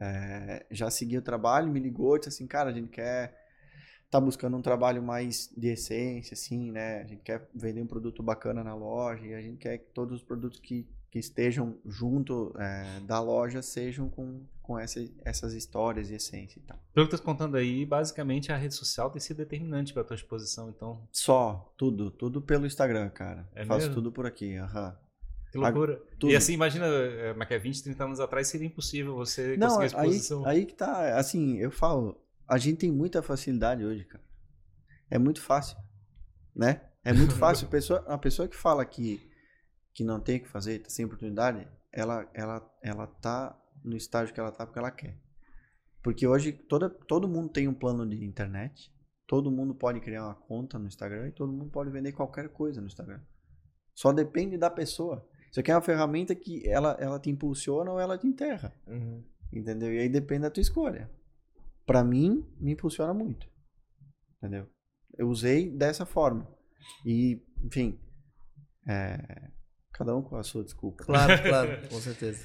é, 0.00 0.66
já 0.70 0.90
seguiu 0.90 1.20
o 1.20 1.24
trabalho, 1.24 1.70
me 1.70 1.80
ligou, 1.80 2.18
disse 2.18 2.28
assim, 2.28 2.46
cara, 2.46 2.70
a 2.70 2.72
gente 2.72 2.88
quer 2.88 3.36
tá 4.10 4.18
buscando 4.20 4.56
um 4.56 4.62
trabalho 4.62 5.02
mais 5.02 5.48
de 5.56 5.68
essência, 5.68 6.34
assim, 6.34 6.70
né? 6.70 7.02
A 7.02 7.06
gente 7.06 7.22
quer 7.22 7.48
vender 7.54 7.82
um 7.82 7.86
produto 7.86 8.22
bacana 8.22 8.64
na 8.64 8.74
loja 8.74 9.26
e 9.26 9.34
a 9.34 9.40
gente 9.40 9.58
quer 9.58 9.78
que 9.78 9.92
todos 9.92 10.18
os 10.18 10.24
produtos 10.24 10.58
que, 10.60 10.88
que 11.10 11.18
estejam 11.18 11.78
junto 11.86 12.54
é, 12.58 13.00
da 13.00 13.20
loja 13.20 13.62
sejam 13.62 14.08
com, 14.08 14.42
com 14.62 14.78
essa, 14.78 15.00
essas 15.24 15.54
histórias 15.54 16.08
de 16.08 16.14
essência 16.14 16.58
e 16.58 16.62
tal. 16.62 16.78
Pelo 16.92 17.06
que 17.06 17.16
tu 17.16 17.18
tá 17.18 17.24
contando 17.24 17.56
aí, 17.56 17.86
basicamente 17.86 18.52
a 18.52 18.56
rede 18.56 18.74
social 18.74 19.10
tem 19.10 19.20
sido 19.20 19.38
determinante 19.38 19.92
pra 19.94 20.04
tua 20.04 20.16
exposição, 20.16 20.68
então. 20.68 21.02
Só, 21.10 21.72
tudo, 21.76 22.10
tudo 22.10 22.42
pelo 22.42 22.66
Instagram, 22.66 23.08
cara. 23.10 23.48
É 23.54 23.64
Faço 23.64 23.86
mesmo? 23.86 23.94
tudo 23.94 24.12
por 24.12 24.26
aqui, 24.26 24.56
aham. 24.56 24.96
Que 25.50 25.56
loucura. 25.56 25.96
tudo. 26.18 26.30
E 26.30 26.36
assim, 26.36 26.52
imagina, 26.52 26.84
é, 26.86 27.32
mas 27.32 27.48
que 27.48 27.54
é 27.54 27.58
20, 27.58 27.82
30 27.84 28.04
anos 28.04 28.20
atrás 28.20 28.48
seria 28.48 28.66
impossível 28.66 29.14
você 29.14 29.56
Não, 29.56 29.68
conseguir 29.68 29.96
aí, 29.96 30.08
exposição. 30.08 30.46
aí 30.46 30.66
que 30.66 30.74
tá, 30.74 31.18
assim, 31.18 31.56
eu 31.56 31.70
falo, 31.70 32.20
a 32.46 32.58
gente 32.58 32.76
tem 32.80 32.92
muita 32.92 33.22
facilidade 33.22 33.82
hoje, 33.82 34.04
cara. 34.04 34.22
É 35.10 35.18
muito 35.18 35.40
fácil, 35.40 35.78
né? 36.54 36.82
É 37.02 37.14
muito 37.14 37.32
fácil. 37.36 37.66
A 37.66 37.70
pessoa, 37.70 38.04
a 38.06 38.18
pessoa 38.18 38.46
que 38.46 38.54
fala 38.56 38.84
que, 38.84 39.26
que 39.98 40.04
não 40.04 40.20
tem 40.20 40.36
o 40.36 40.42
que 40.42 40.48
fazer, 40.48 40.78
tá 40.78 40.88
sem 40.88 41.04
oportunidade, 41.04 41.66
ela, 41.92 42.30
ela, 42.32 42.78
ela 42.80 43.04
tá 43.08 43.60
no 43.82 43.96
estágio 43.96 44.32
que 44.32 44.38
ela 44.38 44.52
tá 44.52 44.64
porque 44.64 44.78
ela 44.78 44.92
quer. 44.92 45.18
Porque 46.04 46.24
hoje 46.24 46.52
toda, 46.52 46.88
todo 46.88 47.26
mundo 47.26 47.48
tem 47.48 47.66
um 47.66 47.74
plano 47.74 48.08
de 48.08 48.24
internet, 48.24 48.94
todo 49.26 49.50
mundo 49.50 49.74
pode 49.74 49.98
criar 49.98 50.26
uma 50.26 50.36
conta 50.36 50.78
no 50.78 50.86
Instagram 50.86 51.26
e 51.26 51.32
todo 51.32 51.52
mundo 51.52 51.72
pode 51.72 51.90
vender 51.90 52.12
qualquer 52.12 52.48
coisa 52.50 52.80
no 52.80 52.86
Instagram. 52.86 53.20
Só 53.92 54.12
depende 54.12 54.56
da 54.56 54.70
pessoa. 54.70 55.28
Isso 55.50 55.58
aqui 55.58 55.72
é 55.72 55.74
uma 55.74 55.82
ferramenta 55.82 56.32
que 56.32 56.64
ela, 56.68 56.96
ela 57.00 57.18
te 57.18 57.28
impulsiona 57.28 57.90
ou 57.90 57.98
ela 57.98 58.16
te 58.16 58.28
enterra. 58.28 58.72
Uhum. 58.86 59.24
Entendeu? 59.52 59.92
E 59.92 59.98
aí 59.98 60.08
depende 60.08 60.42
da 60.42 60.50
tua 60.50 60.60
escolha. 60.60 61.10
Pra 61.84 62.04
mim, 62.04 62.48
me 62.60 62.70
impulsiona 62.70 63.12
muito. 63.12 63.50
Entendeu? 64.36 64.68
Eu 65.16 65.28
usei 65.28 65.68
dessa 65.68 66.06
forma. 66.06 66.48
E, 67.04 67.42
enfim. 67.64 67.98
é, 68.86 69.57
Cada 69.98 70.14
um 70.14 70.22
com 70.22 70.36
a 70.36 70.44
sua 70.44 70.62
desculpa. 70.62 71.04
Claro, 71.04 71.42
claro, 71.42 71.88
com 71.88 72.00
certeza. 72.00 72.44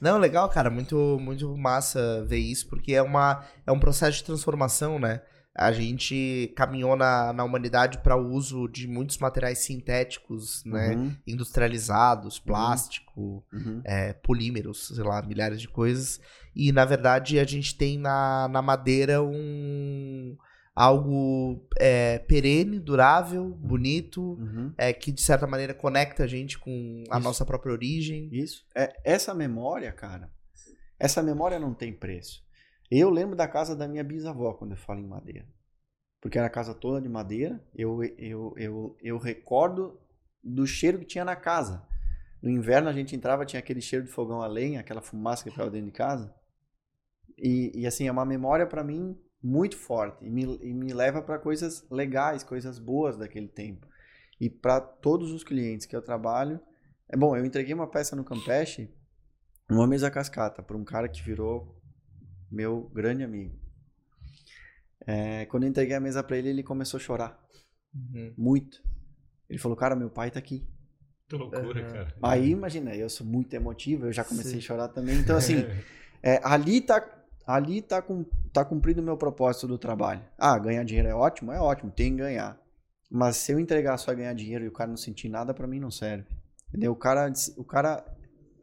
Não, 0.00 0.18
legal, 0.18 0.48
cara, 0.48 0.70
muito, 0.70 1.18
muito 1.20 1.56
massa 1.56 2.24
ver 2.24 2.38
isso, 2.38 2.68
porque 2.68 2.94
é, 2.94 3.02
uma, 3.02 3.44
é 3.66 3.72
um 3.72 3.80
processo 3.80 4.18
de 4.18 4.24
transformação, 4.24 5.00
né? 5.00 5.20
A 5.54 5.70
gente 5.70 6.52
caminhou 6.56 6.96
na, 6.96 7.32
na 7.32 7.44
humanidade 7.44 7.98
para 7.98 8.16
o 8.16 8.32
uso 8.32 8.68
de 8.68 8.88
muitos 8.88 9.18
materiais 9.18 9.58
sintéticos, 9.58 10.64
né? 10.64 10.94
Uhum, 10.94 11.16
Industrializados, 11.26 12.38
plástico, 12.38 13.44
uhum. 13.52 13.82
é, 13.84 14.12
polímeros, 14.12 14.88
sei 14.88 15.04
lá, 15.04 15.20
milhares 15.22 15.60
de 15.60 15.68
coisas. 15.68 16.20
E 16.54 16.72
na 16.72 16.84
verdade 16.84 17.38
a 17.38 17.44
gente 17.44 17.76
tem 17.76 17.98
na, 17.98 18.48
na 18.48 18.62
madeira 18.62 19.22
um 19.22 20.36
algo 20.74 21.66
é, 21.78 22.18
perene, 22.20 22.78
durável, 22.78 23.50
bonito, 23.50 24.22
Uhum. 24.34 24.72
é, 24.78 24.92
que 24.92 25.12
de 25.12 25.20
certa 25.20 25.46
maneira 25.46 25.74
conecta 25.74 26.24
a 26.24 26.26
gente 26.26 26.58
com 26.58 27.04
a 27.10 27.16
Isso. 27.18 27.24
nossa 27.24 27.44
própria 27.44 27.72
origem. 27.72 28.28
Isso. 28.32 28.64
É, 28.74 28.92
essa 29.04 29.34
memória, 29.34 29.92
cara, 29.92 30.30
essa 30.98 31.22
memória 31.22 31.58
não 31.58 31.74
tem 31.74 31.92
preço. 31.92 32.42
Eu 32.90 33.10
lembro 33.10 33.36
da 33.36 33.48
casa 33.48 33.74
da 33.76 33.88
minha 33.88 34.04
bisavó 34.04 34.52
quando 34.54 34.72
eu 34.72 34.76
falo 34.76 35.00
em 35.00 35.06
madeira. 35.06 35.46
Porque 36.20 36.38
era 36.38 36.46
a 36.46 36.50
casa 36.50 36.72
toda 36.74 37.00
de 37.00 37.08
madeira. 37.08 37.60
Eu, 37.74 38.02
eu, 38.18 38.54
eu, 38.56 38.96
eu 39.02 39.18
recordo 39.18 39.98
do 40.42 40.66
cheiro 40.66 40.98
que 40.98 41.04
tinha 41.06 41.24
na 41.24 41.34
casa. 41.34 41.86
No 42.42 42.50
inverno 42.50 42.88
a 42.88 42.92
gente 42.92 43.16
entrava, 43.16 43.44
tinha 43.46 43.60
aquele 43.60 43.80
cheiro 43.80 44.04
de 44.04 44.10
fogão 44.12 44.40
a 44.42 44.46
lenha, 44.46 44.80
aquela 44.80 45.00
fumaça 45.02 45.42
que 45.42 45.50
ficava 45.50 45.70
dentro 45.70 45.86
de 45.86 45.92
casa. 45.92 46.32
E, 47.38 47.72
e 47.74 47.86
assim, 47.86 48.06
é 48.06 48.12
uma 48.12 48.24
memória 48.24 48.66
pra 48.66 48.84
mim 48.84 49.18
muito 49.42 49.76
forte 49.76 50.24
e 50.24 50.30
me, 50.30 50.42
e 50.62 50.72
me 50.72 50.92
leva 50.92 51.20
para 51.22 51.38
coisas 51.38 51.84
legais, 51.90 52.42
coisas 52.44 52.78
boas 52.78 53.16
daquele 53.16 53.48
tempo. 53.48 53.86
E 54.40 54.48
para 54.48 54.80
todos 54.80 55.30
os 55.32 55.42
clientes 55.44 55.86
que 55.86 55.94
eu 55.94 56.02
trabalho, 56.02 56.60
é 57.08 57.16
bom, 57.16 57.36
eu 57.36 57.44
entreguei 57.44 57.74
uma 57.74 57.86
peça 57.86 58.14
no 58.16 58.24
Campeche, 58.24 58.88
uma 59.68 59.86
mesa 59.86 60.10
cascata, 60.10 60.62
para 60.62 60.76
um 60.76 60.84
cara 60.84 61.08
que 61.08 61.22
virou 61.22 61.80
meu 62.50 62.90
grande 62.94 63.22
amigo. 63.22 63.58
É, 65.06 65.46
quando 65.46 65.64
eu 65.64 65.68
entreguei 65.68 65.96
a 65.96 66.00
mesa 66.00 66.22
para 66.22 66.36
ele, 66.36 66.48
ele 66.50 66.62
começou 66.62 66.98
a 66.98 67.00
chorar. 67.00 67.42
Uhum. 67.94 68.34
Muito. 68.36 68.82
Ele 69.48 69.58
falou, 69.58 69.76
cara, 69.76 69.96
meu 69.96 70.08
pai 70.10 70.30
tá 70.30 70.38
aqui. 70.38 70.66
Que 71.28 71.36
loucura, 71.36 71.82
Uhum. 71.82 71.92
cara. 71.92 72.14
Aí, 72.22 72.50
imagina, 72.50 72.94
eu 72.94 73.08
sou 73.08 73.26
muito 73.26 73.52
emotivo, 73.54 74.06
eu 74.06 74.12
já 74.12 74.24
comecei 74.24 74.52
Sim. 74.52 74.58
a 74.58 74.60
chorar 74.60 74.88
também. 74.88 75.16
Então, 75.18 75.36
assim, 75.36 75.56
é, 76.22 76.40
ali 76.44 76.80
tá, 76.80 77.00
ali 77.46 77.82
tá, 77.82 78.00
com, 78.00 78.24
tá 78.52 78.64
cumprindo 78.64 79.00
o 79.00 79.04
meu 79.04 79.16
propósito 79.16 79.66
do 79.66 79.78
trabalho. 79.78 80.22
Ah, 80.38 80.58
ganhar 80.58 80.84
dinheiro 80.84 81.08
é 81.08 81.14
ótimo? 81.14 81.52
É 81.52 81.60
ótimo, 81.60 81.90
tem 81.90 82.12
que 82.12 82.18
ganhar. 82.18 82.60
Mas 83.10 83.36
se 83.36 83.52
eu 83.52 83.60
entregar 83.60 83.98
só 83.98 84.14
ganhar 84.14 84.32
dinheiro 84.32 84.64
e 84.64 84.68
o 84.68 84.72
cara 84.72 84.88
não 84.88 84.96
sentir 84.96 85.28
nada, 85.28 85.52
pra 85.52 85.66
mim 85.66 85.78
não 85.78 85.90
serve. 85.90 86.26
Entendeu? 86.68 86.92
O 86.92 86.96
cara, 86.96 87.30
o 87.56 87.64
cara 87.64 88.04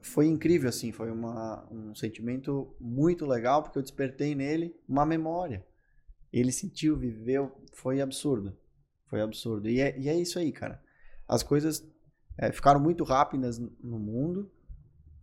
foi 0.02 0.26
incrível, 0.26 0.70
assim, 0.70 0.92
foi 0.92 1.12
uma, 1.12 1.68
um 1.72 1.94
sentimento 1.94 2.76
muito 2.80 3.26
legal, 3.26 3.62
porque 3.62 3.78
eu 3.78 3.84
despertei 3.84 4.34
nele 4.34 4.76
uma 4.88 5.06
memória. 5.06 5.64
Ele 6.32 6.52
sentiu, 6.52 6.98
viveu, 6.98 7.52
foi 7.74 8.02
absurdo. 8.02 8.58
Foi 9.06 9.22
absurdo. 9.22 9.70
E 9.70 9.82
é, 9.82 10.00
e 10.00 10.08
é 10.08 10.16
isso 10.16 10.40
aí, 10.40 10.52
cara. 10.52 10.82
As 11.28 11.44
coisas 11.44 11.88
é, 12.38 12.52
ficaram 12.52 12.80
muito 12.80 13.04
rápidas 13.04 13.60
no 13.60 14.00
mundo. 14.00 14.52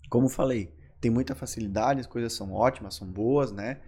Como 0.09 0.29
falei, 0.29 0.73
tem 1.07 1.11
muita 1.11 1.37
facilidade, 1.37 2.01
as 2.01 2.07
coisas 2.07 2.33
são 2.33 2.53
ótimas, 2.53 2.97
são 2.97 3.07
boas, 3.07 3.53
né? 3.53 3.81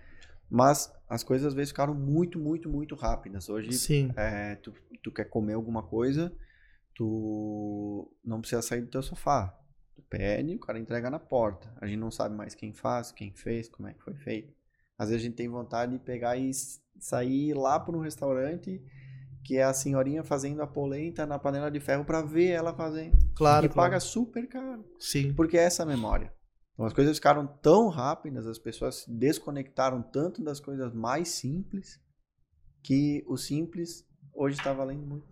Mas 0.48 0.92
as 1.08 1.24
coisas 1.24 1.48
às 1.48 1.54
vezes 1.54 1.70
ficaram 1.70 1.92
muito, 1.92 2.38
muito, 2.38 2.68
muito 2.70 2.94
rápidas. 2.94 3.48
Hoje, 3.48 3.72
Sim. 3.72 4.12
é, 4.16 4.54
tu, 4.54 4.72
tu 5.02 5.10
quer 5.10 5.24
comer 5.24 5.54
alguma 5.54 5.82
coisa, 5.82 6.32
tu 6.94 8.08
não 8.24 8.40
precisa 8.40 8.62
sair 8.62 8.82
do 8.82 8.86
teu 8.86 9.02
sofá. 9.02 9.52
Tu 9.96 10.02
pede, 10.02 10.54
o 10.54 10.60
cara 10.60 10.78
entrega 10.78 11.10
na 11.10 11.18
porta. 11.18 11.68
A 11.80 11.88
gente 11.88 11.98
não 11.98 12.12
sabe 12.12 12.36
mais 12.36 12.54
quem 12.54 12.72
faz, 12.72 13.10
quem 13.10 13.32
fez, 13.32 13.68
como 13.68 13.88
é 13.88 13.94
que 13.94 14.02
foi 14.04 14.14
feito. 14.14 14.54
Às 14.96 15.08
vezes 15.08 15.24
a 15.24 15.26
gente 15.26 15.36
tem 15.36 15.48
vontade 15.48 15.90
de 15.90 15.98
pegar 15.98 16.36
e 16.36 16.52
sair 17.00 17.52
lá 17.52 17.80
para 17.80 17.96
um 17.96 18.00
restaurante 18.00 18.80
que 19.42 19.56
é 19.56 19.64
a 19.64 19.72
senhorinha 19.72 20.22
fazendo 20.22 20.62
a 20.62 20.68
polenta 20.68 21.26
na 21.26 21.38
panela 21.38 21.68
de 21.68 21.80
ferro 21.80 22.04
para 22.04 22.22
ver 22.22 22.50
ela 22.50 22.72
fazendo. 22.72 23.18
Claro, 23.34 23.66
e 23.66 23.68
claro. 23.68 23.90
paga 23.90 23.98
super 23.98 24.46
caro. 24.46 24.84
Sim. 25.00 25.32
Porque 25.32 25.58
é 25.58 25.62
essa 25.62 25.84
memória. 25.84 26.32
Então 26.78 26.86
as 26.86 26.92
coisas 26.92 27.16
ficaram 27.16 27.44
tão 27.44 27.88
rápidas, 27.88 28.46
as 28.46 28.56
pessoas 28.56 28.98
se 29.02 29.10
desconectaram 29.10 30.00
tanto 30.00 30.44
das 30.44 30.60
coisas 30.60 30.94
mais 30.94 31.26
simples, 31.26 32.00
que 32.84 33.24
o 33.26 33.36
simples 33.36 34.06
hoje 34.32 34.56
está 34.58 34.72
valendo 34.72 35.04
muito. 35.04 35.26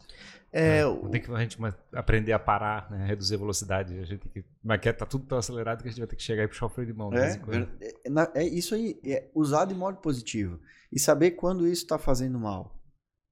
É, 0.52 0.78
É, 0.78 0.86
o- 0.86 1.08
Tem 1.08 1.22
que 1.22 1.30
a 1.30 1.38
gente 1.38 1.56
aprender 1.92 2.32
a 2.32 2.38
parar, 2.40 2.90
né? 2.90 3.06
Reduzir 3.06 3.36
a 3.36 3.38
velocidade. 3.38 3.96
A 3.96 4.04
gente 4.04 4.18
tem 4.28 4.32
que. 4.42 4.44
Mas 4.60 4.80
que 4.80 4.92
tá 4.92 5.06
tudo 5.06 5.24
tão 5.24 5.38
acelerado 5.38 5.82
que 5.82 5.88
a 5.88 5.90
gente 5.92 6.00
vai 6.00 6.08
ter 6.08 6.16
que 6.16 6.22
chegar 6.24 6.42
e 6.42 6.48
puxar 6.48 6.66
o 6.66 6.68
freio 6.68 6.88
de 6.88 6.92
mão. 6.98 7.10
de 7.10 7.16
vez 7.16 7.34
É, 7.34 7.36
em 7.36 7.40
quando. 7.40 7.66
ver- 7.78 7.94
é, 8.04 8.10
na- 8.10 8.32
é 8.34 8.44
isso 8.44 8.74
aí, 8.74 8.98
é 9.04 9.30
usar 9.32 9.66
de 9.66 9.74
modo 9.74 9.98
positivo. 9.98 10.58
E 10.90 10.98
saber 10.98 11.32
quando 11.32 11.64
isso 11.64 11.82
está 11.84 11.96
fazendo 11.96 12.40
mal. 12.40 12.76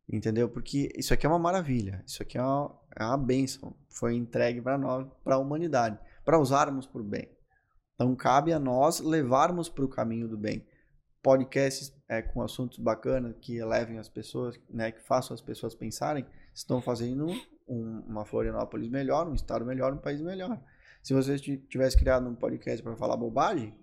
Entendeu? 0.09 0.49
Porque 0.49 0.93
isso 0.97 1.13
aqui 1.13 1.27
é 1.27 1.29
uma 1.29 1.39
maravilha. 1.39 2.05
Isso 2.07 2.23
aqui 2.23 2.39
é 2.39 2.43
uma, 2.43 2.79
é 2.95 3.05
uma 3.05 3.19
bênção. 3.19 3.75
Foi 3.89 4.15
entregue 4.15 4.61
para 4.61 4.79
nós, 4.79 5.09
para 5.25 5.35
a 5.35 5.39
humanidade, 5.39 5.99
para 6.25 6.39
usarmos 6.39 6.89
o 6.95 7.03
bem. 7.03 7.29
Então 7.95 8.15
cabe 8.17 8.53
a 8.53 8.59
nós 8.59 9.01
levarmos 9.01 9.69
para 9.69 9.85
o 9.85 9.89
caminho 9.89 10.29
do 10.29 10.37
bem. 10.37 10.67
Podcasts 11.23 11.93
é, 12.09 12.21
com 12.21 12.43
assuntos 12.43 12.79
bacanas 12.79 13.35
que 13.41 13.57
elevem 13.57 13.99
as 13.99 14.09
pessoas, 14.09 14.61
né, 14.69 14.93
que 14.93 15.01
façam 15.03 15.35
as 15.35 15.41
pessoas 15.41 15.75
pensarem, 15.75 16.27
estão 16.55 16.83
fazendo 16.83 17.27
um- 17.67 18.01
uma 18.07 18.27
Florianópolis 18.27 18.91
melhor, 18.91 19.27
um 19.29 19.35
estado 19.35 19.65
melhor, 19.65 19.93
um 19.95 19.99
país 19.99 20.21
melhor. 20.21 20.61
Se 21.03 21.15
você 21.15 21.39
ti- 21.39 21.59
tivesse 21.69 21.97
criado 21.97 22.29
um 22.29 22.35
podcast 22.35 22.83
para 22.83 22.97
falar 22.97 23.17
bobagem, 23.17 23.75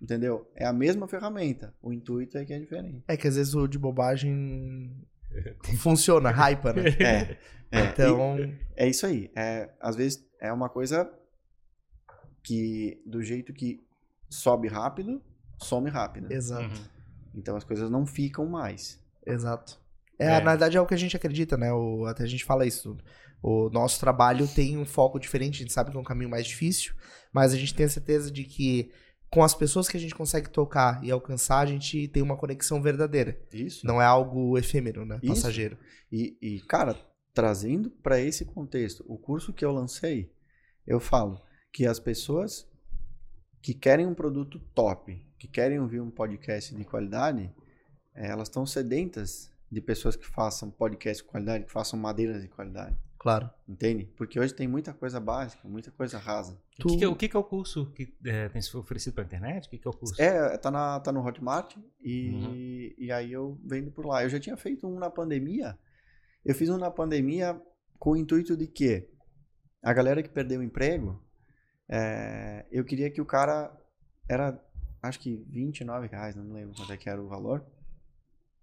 entendeu? 0.00 0.48
É 0.54 0.64
a 0.66 0.72
mesma 0.72 1.08
ferramenta. 1.08 1.74
O 1.82 1.92
intuito 1.92 2.38
é 2.38 2.44
que 2.44 2.52
é 2.52 2.58
diferente. 2.58 3.02
é 3.08 3.16
que 3.16 3.26
às 3.26 3.34
vezes 3.36 3.54
o 3.54 3.66
de 3.66 3.78
bobagem 3.78 5.04
funciona, 5.80 6.30
hypa, 6.30 6.72
né? 6.72 6.82
É, 7.00 7.36
é. 7.78 7.84
Então, 7.90 8.18
É 8.76 8.88
isso 8.88 9.06
aí. 9.06 9.30
É, 9.36 9.70
às 9.80 9.96
vezes 9.96 10.24
é 10.40 10.52
uma 10.52 10.68
coisa 10.68 11.10
que, 12.46 13.02
do 13.04 13.20
jeito 13.22 13.52
que 13.52 13.84
sobe 14.30 14.68
rápido, 14.68 15.20
some 15.60 15.90
rápido. 15.90 16.32
exato, 16.32 16.64
Uhum. 16.64 16.84
Então 17.34 17.56
as 17.56 17.64
coisas 17.64 17.90
não 17.90 18.06
ficam 18.06 18.46
mais. 18.46 19.02
exato. 19.26 19.78
É, 20.18 20.26
É. 20.28 20.40
na 20.40 20.50
verdade 20.52 20.76
é 20.76 20.80
o 20.80 20.86
que 20.86 20.94
a 20.94 20.96
gente 20.96 21.16
acredita, 21.16 21.56
né? 21.58 21.70
O, 21.72 22.06
até 22.06 22.22
a 22.22 22.26
gente 22.26 22.44
fala 22.44 22.64
isso. 22.64 22.96
O 23.42 23.68
nosso 23.68 24.00
trabalho 24.00 24.48
tem 24.48 24.78
um 24.78 24.86
foco 24.86 25.18
diferente, 25.18 25.56
a 25.56 25.58
gente 25.58 25.72
sabe 25.72 25.90
que 25.90 25.96
é 25.96 26.00
um 26.00 26.04
caminho 26.04 26.30
mais 26.30 26.46
difícil, 26.46 26.94
mas 27.32 27.52
a 27.52 27.56
gente 27.56 27.74
tem 27.74 27.84
a 27.84 27.88
certeza 27.88 28.30
de 28.30 28.44
que 28.44 28.90
com 29.28 29.42
as 29.42 29.54
pessoas 29.54 29.88
que 29.88 29.96
a 29.96 30.00
gente 30.00 30.14
consegue 30.14 30.48
tocar 30.48 31.04
e 31.04 31.10
alcançar, 31.10 31.58
a 31.58 31.66
gente 31.66 32.08
tem 32.08 32.22
uma 32.22 32.36
conexão 32.36 32.80
verdadeira. 32.80 33.38
Isso. 33.52 33.86
Não 33.86 34.00
é 34.00 34.06
algo 34.06 34.56
efêmero, 34.56 35.04
né? 35.04 35.18
Isso. 35.22 35.34
Passageiro. 35.34 35.76
E, 36.10 36.38
e, 36.40 36.60
cara, 36.60 36.96
trazendo 37.34 37.90
para 37.90 38.18
esse 38.20 38.44
contexto, 38.46 39.04
o 39.06 39.18
curso 39.18 39.52
que 39.52 39.64
eu 39.64 39.72
lancei, 39.72 40.32
eu 40.86 40.98
falo 41.00 41.38
que 41.76 41.86
as 41.86 42.00
pessoas 42.00 42.66
que 43.60 43.74
querem 43.74 44.06
um 44.06 44.14
produto 44.14 44.58
top, 44.74 45.22
que 45.38 45.46
querem 45.46 45.78
ouvir 45.78 46.00
um 46.00 46.10
podcast 46.10 46.74
de 46.74 46.86
qualidade, 46.86 47.52
eh, 48.14 48.28
elas 48.28 48.48
estão 48.48 48.64
sedentas 48.64 49.52
de 49.70 49.82
pessoas 49.82 50.16
que 50.16 50.24
façam 50.24 50.70
podcast 50.70 51.22
de 51.22 51.28
qualidade, 51.28 51.64
que 51.66 51.70
façam 51.70 51.98
madeiras 51.98 52.40
de 52.40 52.48
qualidade. 52.48 52.96
Claro. 53.18 53.50
Entende? 53.68 54.06
Porque 54.16 54.40
hoje 54.40 54.54
tem 54.54 54.66
muita 54.66 54.94
coisa 54.94 55.20
básica, 55.20 55.68
muita 55.68 55.90
coisa 55.90 56.16
rasa. 56.16 56.58
O 56.82 56.88
que, 56.88 56.96
que 56.96 57.04
é, 57.04 57.08
o 57.08 57.14
que 57.14 57.28
que 57.28 57.36
é 57.36 57.38
o 57.38 57.44
curso 57.44 57.92
que 57.92 58.10
é, 58.24 58.48
tem 58.48 58.62
sido 58.62 58.78
oferecido 58.78 59.12
pela 59.12 59.26
internet? 59.26 59.66
O 59.66 59.70
que, 59.70 59.76
que 59.76 59.86
é 59.86 59.90
o 59.90 59.94
curso? 59.94 60.14
É, 60.18 60.56
tá, 60.56 60.70
na, 60.70 60.98
tá 61.00 61.12
no 61.12 61.22
Hotmart 61.22 61.76
e, 62.00 62.30
Uhum. 62.30 62.54
e 62.96 63.12
aí 63.12 63.30
eu 63.30 63.60
vendo 63.62 63.90
por 63.90 64.06
lá. 64.06 64.22
Eu 64.22 64.30
já 64.30 64.40
tinha 64.40 64.56
feito 64.56 64.86
um 64.88 64.98
na 64.98 65.10
pandemia. 65.10 65.78
Eu 66.42 66.54
fiz 66.54 66.70
um 66.70 66.78
na 66.78 66.90
pandemia 66.90 67.60
com 67.98 68.12
o 68.12 68.16
intuito 68.16 68.56
de 68.56 68.66
que 68.66 69.06
a 69.82 69.92
galera 69.92 70.22
que 70.22 70.30
perdeu 70.30 70.60
o 70.60 70.64
emprego, 70.64 71.25
é, 71.88 72.66
eu 72.70 72.84
queria 72.84 73.10
que 73.10 73.20
o 73.20 73.26
cara 73.26 73.74
era, 74.28 74.60
acho 75.02 75.20
que 75.20 75.44
29 75.48 76.08
reais, 76.08 76.34
não 76.34 76.52
lembro 76.52 76.74
quanto 76.74 76.92
é 76.92 76.96
que 76.96 77.08
era 77.08 77.22
o 77.22 77.28
valor. 77.28 77.64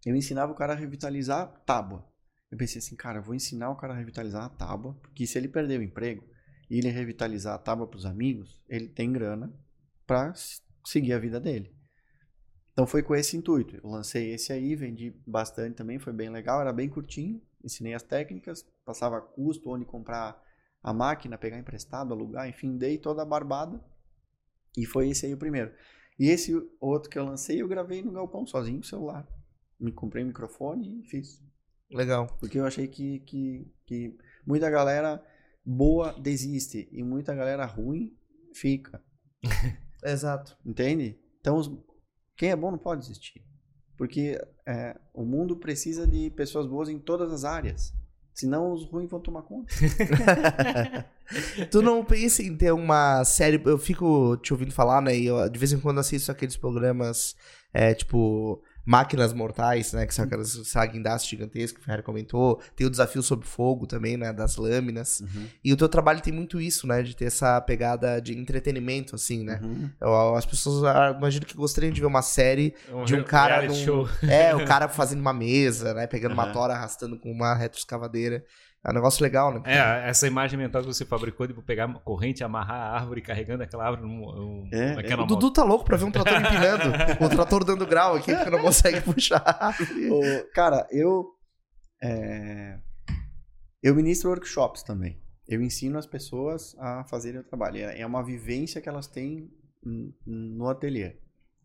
Eu 0.06 0.16
ensinava 0.16 0.52
o 0.52 0.56
cara 0.56 0.74
a 0.74 0.76
revitalizar 0.76 1.48
tábua. 1.66 2.06
Eu 2.52 2.58
pensei 2.58 2.80
assim, 2.80 2.96
cara, 2.96 3.20
eu 3.20 3.24
vou 3.24 3.34
ensinar 3.34 3.70
o 3.72 3.76
cara 3.76 3.94
a 3.94 3.98
revitalizar 3.98 4.44
a 4.44 4.50
tábua, 4.50 4.94
porque 5.02 5.26
se 5.26 5.38
ele 5.38 5.48
perder 5.48 5.80
o 5.80 5.84
emprego 5.84 6.24
e 6.70 6.78
ele 6.78 6.90
revitalizar 6.90 7.56
a 7.56 7.58
tábua 7.58 7.88
para 7.88 7.98
os 7.98 8.06
amigos, 8.06 8.62
ele 8.68 8.88
tem 8.88 9.12
grana 9.12 9.52
para 10.06 10.34
seguir 10.86 11.14
a 11.14 11.20
vida 11.20 11.40
dele. 11.40 11.74
Então 12.74 12.86
foi 12.86 13.02
com 13.02 13.16
esse 13.16 13.38
intuito. 13.38 13.76
Eu 13.78 13.90
lancei 13.90 14.34
esse 14.34 14.52
aí, 14.52 14.76
vendi 14.76 15.16
bastante 15.26 15.76
também, 15.76 16.00
foi 16.00 16.12
bem 16.12 16.30
legal, 16.30 16.60
era 16.60 16.74
bem 16.74 16.90
curtinho, 16.90 17.42
ensinei 17.64 17.94
as 17.94 18.04
técnicas, 18.04 18.66
passava 18.84 19.22
custo, 19.22 19.70
onde 19.70 19.86
comprar 19.86 20.40
a 20.84 20.94
máquina, 20.94 21.38
pegar 21.38 21.58
emprestado, 21.58 22.14
alugar, 22.14 22.48
enfim, 22.48 22.78
dei 22.78 22.98
toda 22.98 23.22
a 23.22 23.26
barbada. 23.26 23.84
E 24.78 24.86
foi 24.86 25.10
esse 25.10 25.26
aí 25.26 25.34
o 25.34 25.38
primeiro. 25.38 25.72
E 26.20 26.28
esse 26.30 26.52
outro 26.80 27.10
que 27.10 27.18
eu 27.18 27.26
lancei, 27.26 27.62
eu 27.62 27.68
gravei 27.68 28.02
no 28.04 28.12
galpão 28.12 28.46
sozinho, 28.46 28.78
no 28.78 28.84
celular. 28.84 29.28
Me 29.80 29.92
comprei 29.92 30.24
um 30.24 30.28
microfone 30.28 31.00
e 31.00 31.04
fiz. 31.04 31.42
Legal. 31.92 32.28
Porque 32.40 32.60
eu 32.60 32.66
achei 32.66 32.88
que, 32.88 33.20
que, 33.22 33.72
que 33.86 34.18
muita 34.46 34.70
galera 34.70 35.24
boa 35.66 36.14
desiste 36.20 36.90
e 36.92 37.04
muita 37.04 37.34
galera 37.34 37.66
ruim 37.66 38.16
fica. 38.54 39.02
Exato. 40.04 40.58
Entende? 40.66 41.20
Então, 41.40 41.58
os- 41.58 41.72
quem 42.36 42.50
é 42.50 42.56
bom 42.56 42.72
não 42.72 42.78
pode 42.78 43.02
desistir. 43.02 43.44
Porque 43.98 44.40
é, 44.66 45.00
o 45.14 45.24
mundo 45.24 45.56
precisa 45.58 46.06
de 46.08 46.30
pessoas 46.32 46.66
boas 46.68 46.90
em 46.90 47.00
todas 47.00 47.32
as 47.32 47.44
áreas. 47.46 47.94
Senão 48.34 48.74
os 48.74 48.84
ruins 48.86 49.10
vão 49.10 49.20
tomar 49.20 49.44
conta. 49.44 49.74
Tu 51.72 51.82
não 51.82 52.04
pensa 52.04 52.42
em 52.44 52.56
ter 52.56 52.72
uma 52.72 53.24
série. 53.24 53.62
Eu 53.64 53.78
fico 53.78 54.38
te 54.38 54.54
ouvindo 54.54 54.72
falar, 54.72 55.02
né? 55.02 55.16
E 55.16 55.26
eu 55.26 55.48
de 55.50 55.60
vez 55.60 55.72
em 55.72 55.80
quando 55.80 56.00
assisto 56.00 56.32
aqueles 56.32 56.58
programas, 56.58 57.36
é, 57.74 57.94
tipo. 57.94 58.62
Máquinas 58.86 59.32
Mortais, 59.34 59.94
né? 59.94 60.06
Que 60.06 60.14
são 60.14 60.26
aquelas 60.26 60.58
essa 60.58 60.86
guindaste 60.86 61.30
gigantesca 61.30 61.76
que 61.78 61.82
o 61.82 61.84
Ferreira 61.84 62.04
comentou. 62.04 62.62
Tem 62.76 62.86
o 62.86 62.90
Desafio 62.90 63.24
Sob 63.24 63.46
Fogo 63.46 63.88
também, 63.88 64.18
né? 64.18 64.34
Das 64.34 64.58
lâminas. 64.58 65.24
E 65.64 65.72
o 65.72 65.78
teu 65.78 65.88
trabalho 65.88 66.20
tem 66.22 66.34
muito 66.34 66.60
isso, 66.60 66.86
né? 66.86 67.02
De 67.02 67.16
ter 67.16 67.26
essa 67.26 67.60
pegada 67.62 68.20
de 68.22 68.38
entretenimento, 68.38 69.16
assim, 69.16 69.44
né? 69.44 69.60
Uhum. 69.64 69.90
Eu- 70.02 70.36
As 70.36 70.46
pessoas 70.46 70.84
ah, 70.84 71.16
imagino 71.18 71.46
que 71.46 71.56
gostariam 71.56 71.94
de 71.94 72.02
ver 72.02 72.08
uma 72.08 72.22
série 72.22 72.74
de 73.06 73.16
um 73.16 73.24
cara 73.24 73.66
num- 73.66 73.74
show. 73.74 74.10
É, 74.24 74.54
o 74.56 74.66
cara 74.66 74.90
fazendo 74.90 75.22
uma 75.22 75.34
mesa, 75.34 75.94
né? 75.94 76.06
Pegando 76.08 76.34
uma 76.34 76.44
Aham. 76.44 76.52
tora, 76.54 76.74
arrastando 76.74 77.18
com 77.18 77.32
uma 77.32 77.54
retroescavadeira. 77.56 78.44
É 78.86 78.92
um 78.92 78.94
negócio 78.94 79.24
legal, 79.24 79.54
né? 79.54 79.62
É, 79.66 80.10
essa 80.10 80.28
imagem 80.28 80.60
mental 80.60 80.82
que 80.82 80.88
você 80.88 81.06
fabricou 81.06 81.48
de 81.48 81.54
pegar 81.62 81.86
uma 81.86 82.02
corrente, 82.02 82.44
amarrar 82.44 82.82
a 82.82 83.00
árvore, 83.00 83.22
carregando 83.22 83.64
aquela 83.64 83.86
árvore 83.86 84.02
num. 84.02 84.68
É, 84.74 84.96
naquela 84.96 85.24
O 85.24 85.26
Dudu 85.26 85.52
tá 85.52 85.64
louco 85.64 85.86
pra 85.86 85.96
ver 85.96 86.04
um 86.04 86.12
trator 86.12 86.34
empinando. 86.34 86.90
o 87.24 87.30
trator 87.30 87.64
dando 87.64 87.88
grau 87.88 88.16
aqui, 88.16 88.36
que 88.36 88.50
não 88.50 88.60
consegue 88.60 89.00
puxar. 89.00 89.74
Ô, 90.12 90.52
cara, 90.54 90.86
eu. 90.92 91.30
é, 92.02 92.78
eu 93.82 93.96
ministro 93.96 94.30
workshops 94.30 94.84
também. 94.84 95.18
Eu 95.48 95.62
ensino 95.62 95.98
as 95.98 96.06
pessoas 96.06 96.76
a 96.78 97.06
fazerem 97.06 97.40
o 97.40 97.44
trabalho. 97.44 97.78
É 97.78 98.02
é 98.02 98.06
uma 98.06 98.24
vivência 98.24 98.82
que 98.82 98.90
elas 98.90 99.08
têm 99.08 99.50
no 100.26 100.68
ateliê. 100.68 101.16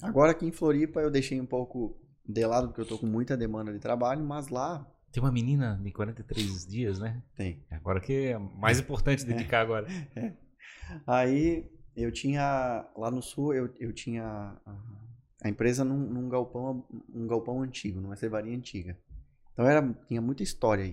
Agora 0.01 0.31
aqui 0.31 0.47
em 0.47 0.53
Floripa 0.53 1.01
eu 1.01 1.11
deixei 1.11 1.41
um 1.41 1.47
pouco 1.47 1.99
de 2.25 2.47
lado, 2.47 2.69
porque 2.69 2.81
eu 2.81 2.87
tô 2.87 2.97
com 2.97 3.07
muita 3.07 3.37
demanda 3.37 3.73
de 3.73 3.81
trabalho, 3.81 4.25
mas 4.25 4.49
lá 4.49 4.87
Tem 5.11 5.23
uma 5.23 5.33
menina 5.33 5.81
de 5.83 5.91
43 5.91 6.67
dias, 6.67 6.99
né? 6.99 7.23
tem. 7.35 7.65
Agora 7.71 8.01
que 8.01 8.29
é 8.29 8.39
mais 8.39 8.79
importante 8.79 9.25
dedicar 9.25 9.61
agora. 9.61 9.87
Aí 11.07 11.67
eu 11.97 12.13
tinha. 12.13 12.87
Lá 12.97 13.11
no 13.11 13.23
sul 13.23 13.55
eu, 13.55 13.75
eu 13.79 13.93
tinha 13.93 14.25
a, 14.25 14.77
a 15.45 15.49
empresa 15.49 15.85
num, 15.85 15.99
num 15.99 16.29
galpão, 16.29 16.87
um 17.15 17.27
galpão 17.27 17.63
antigo, 17.63 18.01
numa 18.01 18.17
cervaria 18.17 18.57
antiga. 18.57 18.99
Então 19.53 19.67
era, 19.67 19.83
tinha 20.07 20.21
muita 20.21 20.43
história 20.43 20.85
aí. 20.85 20.93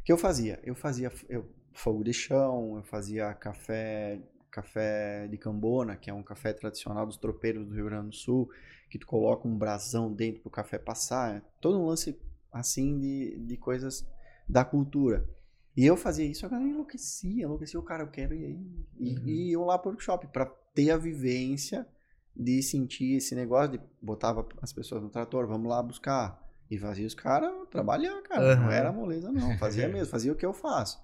O 0.00 0.04
que 0.04 0.12
eu 0.12 0.18
fazia? 0.18 0.60
Eu 0.64 0.74
fazia 0.74 1.12
eu, 1.28 1.48
fogo 1.72 2.02
de 2.02 2.12
chão, 2.12 2.76
eu 2.76 2.82
fazia 2.82 3.32
café, 3.34 4.20
café 4.50 5.28
de 5.28 5.36
cambona, 5.36 5.96
que 5.96 6.10
é 6.10 6.14
um 6.14 6.22
café 6.22 6.52
tradicional 6.52 7.06
dos 7.06 7.16
tropeiros 7.16 7.66
do 7.66 7.74
Rio 7.74 7.86
Grande 7.86 8.08
do 8.08 8.14
Sul, 8.14 8.50
que 8.90 8.98
tu 8.98 9.06
coloca 9.06 9.46
um 9.46 9.56
brasão 9.56 10.12
dentro 10.12 10.42
pro 10.42 10.50
café 10.50 10.78
passar. 10.78 11.36
É 11.36 11.42
todo 11.60 11.78
um 11.78 11.86
lance 11.86 12.18
assim 12.54 12.98
de, 12.98 13.36
de 13.40 13.56
coisas 13.58 14.06
da 14.48 14.64
cultura. 14.64 15.28
E 15.76 15.84
eu 15.84 15.96
fazia 15.96 16.24
isso, 16.24 16.46
a 16.46 16.48
galera 16.48 16.70
enlouquecia, 16.70 17.44
enlouquecia 17.44 17.80
o 17.80 17.82
cara, 17.82 18.04
eu 18.04 18.08
quero 18.10 18.34
ir 18.34 18.44
aí. 18.46 18.66
E, 18.98 19.14
Uhum. 19.18 19.22
e 19.26 19.50
iam 19.50 19.64
lá 19.64 19.76
pro 19.78 19.90
workshop 19.90 20.28
pra 20.28 20.46
ter 20.74 20.90
a 20.90 20.96
vivência 20.96 21.86
de 22.34 22.62
sentir 22.62 23.16
esse 23.16 23.34
negócio, 23.34 23.72
de 23.72 23.80
botava 24.00 24.46
as 24.62 24.72
pessoas 24.72 25.02
no 25.02 25.10
trator, 25.10 25.46
vamos 25.46 25.68
lá 25.68 25.82
buscar. 25.82 26.42
E 26.70 26.78
fazia 26.78 27.06
os 27.06 27.14
caras 27.14 27.52
trabalhar, 27.70 28.22
cara. 28.22 28.56
Não 28.56 28.64
Aham. 28.64 28.72
era 28.72 28.92
moleza, 28.92 29.30
não. 29.30 29.56
Fazia 29.58 29.86
mesmo, 29.92 30.06
fazia 30.10 30.32
o 30.32 30.36
que 30.36 30.46
eu 30.46 30.52
faço. 30.52 30.98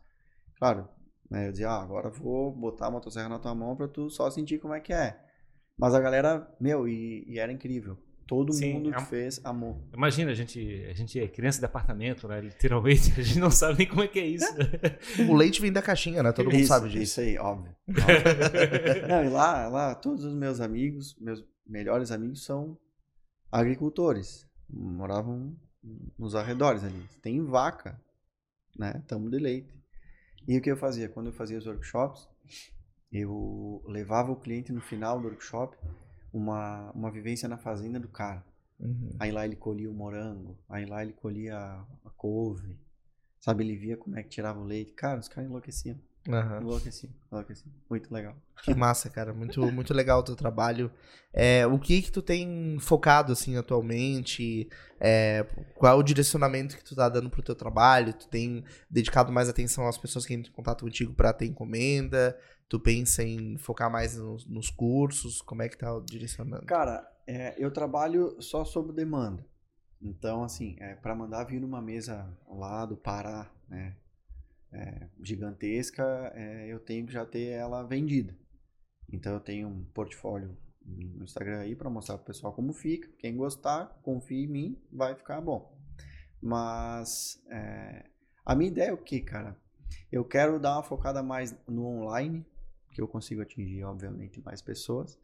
Claro, 0.57 0.89
né? 1.31 1.49
Eu 1.49 1.53
dizia, 1.53 1.69
ah, 1.71 1.83
agora 1.83 2.09
eu 2.09 2.13
vou 2.13 2.53
botar 2.53 2.87
a 2.87 2.91
motosserra 2.91 3.29
na 3.29 3.39
tua 3.39 3.55
mão 3.55 3.77
pra 3.77 3.87
tu 3.89 4.09
só 4.09 4.31
sentir 4.31 4.59
como 4.59 4.75
é 4.75 4.81
que 4.81 4.93
é. 4.93 5.21
Mas 5.77 5.95
a 5.95 6.01
galera, 6.01 6.49
meu, 6.61 6.89
e, 6.89 7.25
e 7.29 7.39
era 7.39 7.53
incrível. 7.53 7.97
Todo 8.31 8.53
Sim, 8.53 8.75
mundo 8.75 8.95
é 8.95 8.99
um- 8.99 9.05
fez 9.07 9.41
amor. 9.45 9.77
Imagina, 9.93 10.31
a 10.31 10.35
gente, 10.35 10.87
a 10.89 10.93
gente 10.95 11.19
é 11.19 11.27
criança 11.27 11.59
de 11.59 11.65
apartamento, 11.65 12.29
né? 12.29 12.41
Literalmente, 12.41 13.11
a 13.19 13.23
gente 13.25 13.41
não 13.41 13.51
sabe 13.51 13.79
nem 13.79 13.89
como 13.89 14.03
é 14.05 14.07
que 14.07 14.21
é 14.21 14.25
isso. 14.27 14.47
O 15.29 15.35
leite 15.35 15.61
vem 15.61 15.73
da 15.73 15.83
caixinha, 15.83 16.23
né? 16.23 16.31
Todo 16.31 16.45
mundo 16.45 16.55
isso, 16.57 16.69
sabe 16.69 16.89
disso. 16.89 17.03
Isso 17.03 17.21
aí, 17.23 17.37
óbvio. 17.39 17.75
óbvio. 17.89 19.09
Não, 19.09 19.25
e 19.25 19.29
lá, 19.31 19.67
lá, 19.67 19.95
todos 19.97 20.23
os 20.25 20.33
meus 20.33 20.61
amigos, 20.61 21.17
meus 21.21 21.45
melhores 21.67 22.13
amigos 22.13 22.45
são 22.45 22.79
agricultores. 23.51 24.47
Moravam 24.73 25.57
nos 26.17 26.37
arredores 26.37 26.85
ali. 26.85 27.03
Tem 27.21 27.45
vaca, 27.45 28.01
né? 28.79 29.03
Tamo 29.09 29.29
de 29.29 29.39
leite. 29.39 29.75
E 30.47 30.57
o 30.57 30.63
que 30.63 30.71
eu 30.71 30.77
fazia? 30.77 31.09
Quando 31.09 31.27
eu 31.27 31.33
fazia 31.33 31.59
os 31.59 31.67
workshops, 31.67 32.29
eu 33.13 33.83
levava 33.89 34.31
o 34.31 34.37
cliente 34.37 34.73
no 34.73 34.81
final 34.81 35.19
do 35.21 35.27
workshop 35.27 35.77
uma, 36.33 36.91
uma 36.93 37.11
vivência 37.11 37.49
na 37.49 37.59
fazenda 37.59 37.99
do 37.99 38.09
cara. 38.09 38.45
Uhum. 38.79 39.11
Aí 39.19 39.31
lá 39.31 39.45
ele 39.45 39.57
colhia 39.57 39.91
o 39.91 39.95
morango, 39.95 40.57
aí 40.69 40.87
lá 40.87 41.03
ele 41.03 41.13
colhia 41.13 41.57
a 41.57 42.11
couve. 42.17 42.79
Sabe, 43.41 43.65
ele 43.65 43.77
via 43.77 43.97
como 43.97 44.19
é 44.19 44.23
que 44.23 44.29
tirava 44.29 44.61
o 44.61 44.65
leite. 44.65 44.93
Cara, 44.93 45.19
os 45.19 45.29
caras 45.29 45.49
enlouqueciam. 45.49 45.99
Aham. 46.29 46.61
Enlouqueciam, 46.61 47.11
enlouqueciam. 47.33 47.73
Muito 47.89 48.13
legal. 48.13 48.37
Que 48.63 48.75
massa, 48.75 49.09
cara. 49.09 49.33
Muito, 49.33 49.61
muito 49.73 49.95
legal 49.95 50.21
o 50.21 50.23
teu 50.23 50.37
trabalho. 50.37 50.91
É, 51.33 51.67
o 51.67 51.79
que 51.79 52.03
que 52.03 52.13
tu 52.13 52.21
tem 52.21 52.79
focado, 52.79 53.33
assim, 53.33 53.57
atualmente? 53.57 54.69
É, 55.01 55.47
qual 55.75 55.95
é 55.95 55.99
o 55.99 56.03
direcionamento 56.03 56.77
que 56.77 56.85
tu 56.85 56.95
tá 56.95 57.09
dando 57.09 57.31
pro 57.31 57.43
teu 57.43 57.55
trabalho? 57.55 58.13
Tu 58.13 58.29
tem 58.29 58.63
dedicado 58.91 59.33
mais 59.33 59.49
atenção 59.49 59.89
às 59.89 59.97
pessoas 59.97 60.27
que 60.27 60.35
entram 60.35 60.53
em 60.53 60.57
contato 60.57 60.85
contigo 60.85 61.15
pra 61.15 61.33
ter 61.33 61.47
encomenda? 61.47 62.37
Tu 62.71 62.79
pensa 62.79 63.25
em 63.25 63.59
focar 63.59 63.91
mais 63.91 64.17
nos, 64.17 64.47
nos 64.47 64.71
cursos? 64.71 65.43
Como 65.43 65.61
é 65.61 65.69
que 65.69 65.77
tá 65.77 65.89
direcionando? 66.07 66.67
Cara, 66.67 67.05
é, 67.27 67.53
eu 67.59 67.69
trabalho 67.73 68.41
só 68.41 68.65
sob 68.65 68.93
demanda. 68.93 69.45
Então, 70.01 70.45
assim, 70.45 70.77
é, 70.79 70.95
para 70.95 71.13
mandar 71.13 71.43
vir 71.43 71.61
numa 71.61 71.83
mesa 71.83 72.33
lá 72.49 72.87
do 72.87 72.97
Pará, 72.97 73.53
né, 73.69 73.97
é, 74.73 75.09
gigantesca, 75.21 76.33
é, 76.33 76.73
eu 76.73 76.79
tenho 76.79 77.05
que 77.07 77.13
já 77.13 77.27
ter 77.27 77.49
ela 77.49 77.83
vendida. 77.83 78.39
Então, 79.13 79.35
eu 79.35 79.41
tenho 79.41 79.67
um 79.67 79.85
portfólio 79.87 80.57
no 80.87 81.25
Instagram 81.25 81.63
aí 81.63 81.75
para 81.75 81.91
mostrar 81.91 82.19
pro 82.19 82.27
pessoal 82.27 82.53
como 82.53 82.73
fica. 82.73 83.11
Quem 83.19 83.37
gostar, 83.37 83.99
confia 84.01 84.45
em 84.45 84.49
mim, 84.49 84.83
vai 84.93 85.17
ficar 85.17 85.41
bom. 85.41 85.77
Mas 86.41 87.43
é, 87.51 88.07
a 88.47 88.55
minha 88.55 88.71
ideia 88.71 88.91
é 88.91 88.93
o 88.93 88.97
que, 88.97 89.21
cara? 89.21 89.57
Eu 90.11 90.25
quero 90.25 90.61
dar 90.61 90.77
uma 90.77 90.85
focada 90.85 91.21
mais 91.21 91.53
no 91.67 91.85
online, 91.85 92.47
que 92.91 93.01
eu 93.01 93.09
consigo 93.09 93.43
atingir, 93.43 93.85
obviamente, 93.85 94.41
mais 94.45 94.61
pessoas. 94.61 95.19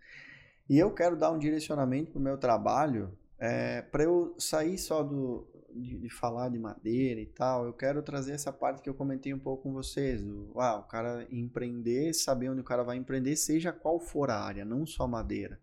E 0.68 0.78
eu 0.78 0.92
quero 0.92 1.16
dar 1.16 1.30
um 1.30 1.38
direcionamento 1.38 2.12
pro 2.12 2.20
meu 2.20 2.36
trabalho 2.36 3.16
é, 3.38 3.82
para 3.82 4.04
eu 4.04 4.34
sair 4.38 4.78
só 4.78 5.02
do, 5.02 5.46
de, 5.74 5.98
de 5.98 6.08
falar 6.08 6.48
de 6.48 6.58
madeira 6.58 7.20
e 7.20 7.26
tal. 7.26 7.66
Eu 7.66 7.72
quero 7.72 8.02
trazer 8.02 8.32
essa 8.32 8.52
parte 8.52 8.82
que 8.82 8.88
eu 8.88 8.94
comentei 8.94 9.32
um 9.32 9.38
pouco 9.38 9.64
com 9.64 9.72
vocês. 9.72 10.22
Do, 10.22 10.52
ah, 10.58 10.78
o 10.78 10.84
cara 10.84 11.26
empreender, 11.30 12.12
saber 12.14 12.50
onde 12.50 12.60
o 12.60 12.64
cara 12.64 12.82
vai 12.82 12.96
empreender, 12.96 13.36
seja 13.36 13.72
qual 13.72 14.00
for 14.00 14.30
a 14.30 14.40
área, 14.40 14.64
não 14.64 14.86
só 14.86 15.06
madeira. 15.06 15.60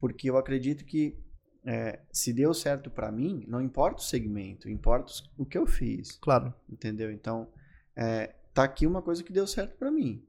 Porque 0.00 0.30
eu 0.30 0.36
acredito 0.36 0.84
que 0.84 1.18
é, 1.64 2.00
se 2.10 2.32
deu 2.32 2.52
certo 2.52 2.90
para 2.90 3.12
mim, 3.12 3.44
não 3.46 3.60
importa 3.60 4.00
o 4.00 4.04
segmento, 4.04 4.68
importa 4.68 5.12
o 5.36 5.44
que 5.44 5.58
eu 5.58 5.66
fiz. 5.66 6.18
Claro. 6.20 6.52
Entendeu? 6.68 7.10
Então, 7.12 7.48
é, 7.94 8.34
tá 8.54 8.64
aqui 8.64 8.86
uma 8.86 9.02
coisa 9.02 9.22
que 9.22 9.32
deu 9.32 9.46
certo 9.46 9.76
pra 9.76 9.90
mim. 9.90 10.24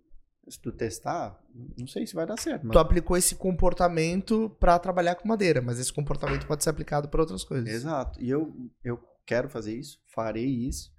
Se 0.48 0.60
tu 0.60 0.72
testar, 0.72 1.42
não 1.78 1.88
sei 1.88 2.06
se 2.06 2.14
vai 2.14 2.26
dar 2.26 2.38
certo. 2.38 2.64
Mas... 2.64 2.74
Tu 2.74 2.80
aplicou 2.80 3.16
esse 3.16 3.36
comportamento 3.36 4.50
pra 4.60 4.78
trabalhar 4.78 5.16
com 5.16 5.28
madeira, 5.28 5.62
mas 5.62 5.80
esse 5.80 5.92
comportamento 5.92 6.46
pode 6.46 6.64
ser 6.64 6.70
aplicado 6.70 7.08
pra 7.08 7.22
outras 7.22 7.44
coisas. 7.44 7.70
Exato. 7.70 8.22
E 8.22 8.30
eu, 8.30 8.54
eu 8.84 9.00
quero 9.26 9.50
fazer 9.50 9.74
isso, 9.78 10.00
farei 10.14 10.46
isso 10.46 10.92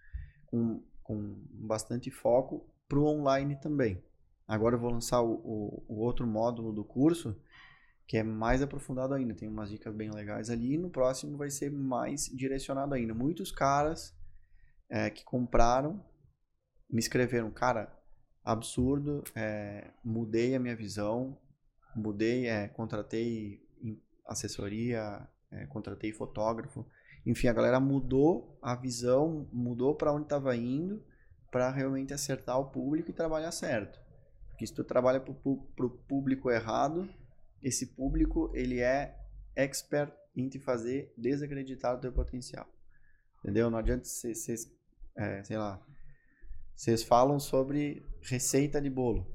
com, 0.46 0.82
com 1.02 1.42
bastante 1.50 2.10
foco 2.10 2.66
pro 2.88 3.04
online 3.04 3.56
também. 3.60 4.02
Agora 4.46 4.76
eu 4.76 4.80
vou 4.80 4.90
lançar 4.90 5.20
o, 5.20 5.34
o, 5.34 5.84
o 5.88 6.00
outro 6.00 6.26
módulo 6.26 6.72
do 6.72 6.84
curso, 6.84 7.38
que 8.06 8.16
é 8.16 8.22
mais 8.22 8.62
aprofundado 8.62 9.14
ainda. 9.14 9.34
Tem 9.34 9.48
umas 9.48 9.70
dicas 9.70 9.94
bem 9.94 10.10
legais 10.10 10.48
ali. 10.50 10.74
E 10.74 10.78
no 10.78 10.90
próximo 10.90 11.36
vai 11.36 11.50
ser 11.50 11.70
mais 11.70 12.26
direcionado 12.26 12.94
ainda. 12.94 13.14
Muitos 13.14 13.50
caras 13.50 14.14
é, 14.88 15.10
que 15.10 15.24
compraram 15.24 16.02
me 16.90 17.00
escreveram, 17.00 17.50
cara, 17.50 17.92
absurdo, 18.44 19.24
é, 19.34 19.90
mudei 20.04 20.54
a 20.54 20.60
minha 20.60 20.76
visão, 20.76 21.38
mudei, 21.96 22.46
é, 22.46 22.68
contratei 22.68 23.62
assessoria, 24.26 25.26
é, 25.50 25.66
contratei 25.66 26.12
fotógrafo, 26.12 26.86
enfim, 27.26 27.48
a 27.48 27.52
galera 27.52 27.80
mudou 27.80 28.58
a 28.60 28.74
visão, 28.74 29.48
mudou 29.52 29.94
para 29.94 30.12
onde 30.12 30.24
estava 30.24 30.54
indo, 30.54 31.02
para 31.50 31.70
realmente 31.70 32.12
acertar 32.12 32.58
o 32.58 32.70
público 32.70 33.10
e 33.10 33.14
trabalhar 33.14 33.52
certo. 33.52 33.98
Porque 34.50 34.66
se 34.66 34.74
tu 34.74 34.84
trabalha 34.84 35.20
para 35.20 35.32
o 35.86 35.90
público 36.08 36.50
errado, 36.50 37.08
esse 37.62 37.86
público 37.86 38.50
ele 38.54 38.80
é 38.80 39.16
expert 39.56 40.12
em 40.36 40.48
te 40.48 40.58
fazer 40.58 41.12
desacreditar 41.16 41.94
do 41.94 42.00
teu 42.00 42.12
potencial. 42.12 42.68
Entendeu? 43.38 43.70
Não 43.70 43.78
adianta 43.78 44.04
vocês, 44.04 44.70
é, 45.16 45.42
sei 45.44 45.56
lá, 45.56 45.80
vocês 46.74 47.02
falam 47.02 47.38
sobre 47.38 48.02
receita 48.22 48.80
de 48.80 48.90
bolo. 48.90 49.26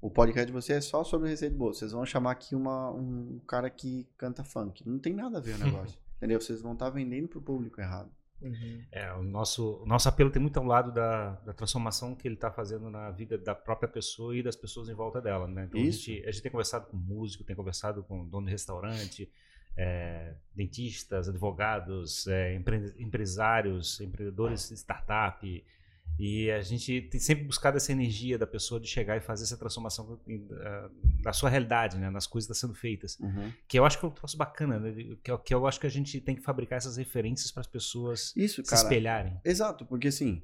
O 0.00 0.10
podcast 0.10 0.46
de 0.46 0.52
vocês 0.52 0.78
é 0.78 0.80
só 0.80 1.02
sobre 1.02 1.28
receita 1.28 1.52
de 1.52 1.58
bolo. 1.58 1.74
Vocês 1.74 1.92
vão 1.92 2.04
chamar 2.06 2.32
aqui 2.32 2.54
uma, 2.54 2.90
um 2.90 3.40
cara 3.46 3.68
que 3.70 4.06
canta 4.16 4.44
funk. 4.44 4.86
Não 4.88 4.98
tem 4.98 5.12
nada 5.14 5.38
a 5.38 5.40
ver 5.40 5.54
o 5.54 5.58
negócio. 5.64 5.98
entendeu? 6.16 6.40
Vocês 6.40 6.62
vão 6.62 6.72
estar 6.74 6.90
vendendo 6.90 7.28
pro 7.28 7.40
público 7.40 7.80
errado. 7.80 8.10
Uhum. 8.40 8.82
É, 8.92 9.10
o 9.14 9.22
nosso, 9.22 9.80
o 9.82 9.86
nosso 9.86 10.08
apelo 10.08 10.30
tem 10.30 10.40
muito 10.40 10.58
ao 10.58 10.64
lado 10.64 10.92
da, 10.92 11.30
da 11.36 11.52
transformação 11.54 12.14
que 12.14 12.28
ele 12.28 12.34
está 12.34 12.50
fazendo 12.50 12.90
na 12.90 13.10
vida 13.10 13.38
da 13.38 13.54
própria 13.54 13.88
pessoa 13.88 14.36
e 14.36 14.42
das 14.42 14.54
pessoas 14.54 14.90
em 14.90 14.94
volta 14.94 15.22
dela, 15.22 15.48
né? 15.48 15.64
Então, 15.64 15.80
a 15.80 15.84
Isso. 15.84 16.02
gente, 16.04 16.26
a 16.28 16.30
gente 16.30 16.42
tem 16.42 16.52
conversado 16.52 16.86
com 16.86 16.96
músico, 16.98 17.42
tem 17.44 17.56
conversado 17.56 18.02
com 18.04 18.26
dono 18.28 18.44
de 18.46 18.52
restaurante, 18.52 19.28
é, 19.74 20.34
dentistas, 20.54 21.30
advogados, 21.30 22.26
é, 22.26 22.54
empre- 22.54 22.94
empresários, 22.98 24.00
empreendedores 24.02 24.68
de 24.68 24.74
startup, 24.74 25.64
e 26.18 26.50
a 26.50 26.62
gente 26.62 27.02
tem 27.02 27.20
sempre 27.20 27.44
buscado 27.44 27.76
essa 27.76 27.92
energia 27.92 28.38
da 28.38 28.46
pessoa 28.46 28.80
de 28.80 28.86
chegar 28.88 29.16
e 29.16 29.20
fazer 29.20 29.44
essa 29.44 29.56
transformação 29.58 30.18
da 31.22 31.32
sua 31.32 31.50
realidade, 31.50 31.98
né? 31.98 32.08
Nas 32.10 32.26
coisas 32.26 32.46
que 32.48 32.52
estão 32.54 32.68
sendo 32.70 32.78
feitas. 32.78 33.18
Que 33.68 33.78
eu 33.78 33.84
acho 33.84 33.98
que 33.98 34.04
é 34.06 34.08
um 34.08 34.12
troço 34.12 34.36
bacana, 34.36 34.78
né? 34.78 34.92
Que, 35.22 35.30
eu- 35.30 35.38
que 35.38 35.52
eu 35.52 35.66
acho 35.66 35.78
que 35.78 35.86
a 35.86 35.90
gente 35.90 36.18
tem 36.20 36.34
que 36.34 36.42
fabricar 36.42 36.78
essas 36.78 36.96
referências 36.96 37.50
para 37.52 37.60
as 37.60 37.66
pessoas 37.66 38.32
Isso, 38.34 38.62
se 38.64 38.70
cara. 38.70 38.82
espelharem. 38.82 39.40
Exato, 39.44 39.84
porque 39.84 40.08
assim, 40.08 40.42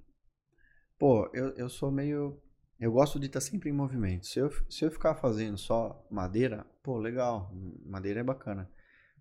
Pô, 0.98 1.28
eu, 1.34 1.48
eu 1.56 1.68
sou 1.68 1.90
meio. 1.90 2.40
Eu 2.78 2.92
gosto 2.92 3.18
de 3.18 3.26
estar 3.26 3.40
sempre 3.40 3.68
em 3.70 3.72
movimento. 3.72 4.26
Se 4.26 4.38
eu, 4.38 4.50
se 4.70 4.84
eu 4.84 4.90
ficar 4.90 5.14
fazendo 5.16 5.56
só 5.58 6.04
madeira, 6.10 6.64
pô, 6.82 6.96
legal. 6.98 7.52
Madeira 7.84 8.20
é 8.20 8.22
bacana. 8.24 8.70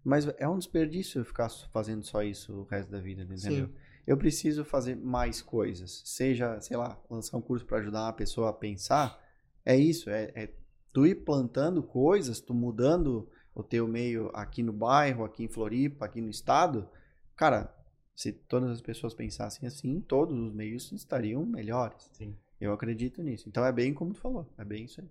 Mas 0.03 0.27
é 0.37 0.47
um 0.47 0.57
desperdício 0.57 1.19
eu 1.21 1.25
ficar 1.25 1.49
fazendo 1.71 2.03
só 2.03 2.21
isso 2.23 2.53
o 2.53 2.63
resto 2.65 2.91
da 2.91 2.99
vida, 2.99 3.21
entendeu? 3.23 3.67
Sim. 3.67 3.73
Eu 4.05 4.17
preciso 4.17 4.65
fazer 4.65 4.95
mais 4.95 5.41
coisas. 5.41 6.01
Seja, 6.05 6.59
sei 6.59 6.77
lá, 6.77 6.99
lançar 7.09 7.37
um 7.37 7.41
curso 7.41 7.65
para 7.65 7.79
ajudar 7.79 8.03
uma 8.03 8.13
pessoa 8.13 8.49
a 8.49 8.53
pensar. 8.53 9.19
É 9.65 9.75
isso, 9.75 10.09
é, 10.09 10.31
é 10.35 10.53
tu 10.91 11.05
ir 11.05 11.23
plantando 11.23 11.83
coisas, 11.83 12.39
tu 12.39 12.53
mudando 12.53 13.29
o 13.53 13.63
teu 13.63 13.87
meio 13.87 14.29
aqui 14.33 14.63
no 14.63 14.73
bairro, 14.73 15.23
aqui 15.23 15.43
em 15.43 15.47
Floripa, 15.47 16.05
aqui 16.05 16.21
no 16.21 16.29
estado. 16.29 16.89
Cara, 17.35 17.73
se 18.15 18.31
todas 18.31 18.69
as 18.71 18.81
pessoas 18.81 19.13
pensassem 19.13 19.67
assim, 19.67 20.01
todos 20.01 20.37
os 20.37 20.53
meios 20.53 20.91
estariam 20.91 21.45
melhores. 21.45 22.09
Sim. 22.13 22.35
Eu 22.59 22.73
acredito 22.73 23.21
nisso. 23.23 23.49
Então 23.49 23.65
é 23.65 23.71
bem 23.71 23.93
como 23.93 24.13
tu 24.13 24.19
falou, 24.19 24.47
é 24.57 24.63
bem 24.63 24.85
isso 24.85 25.01
aí. 25.01 25.09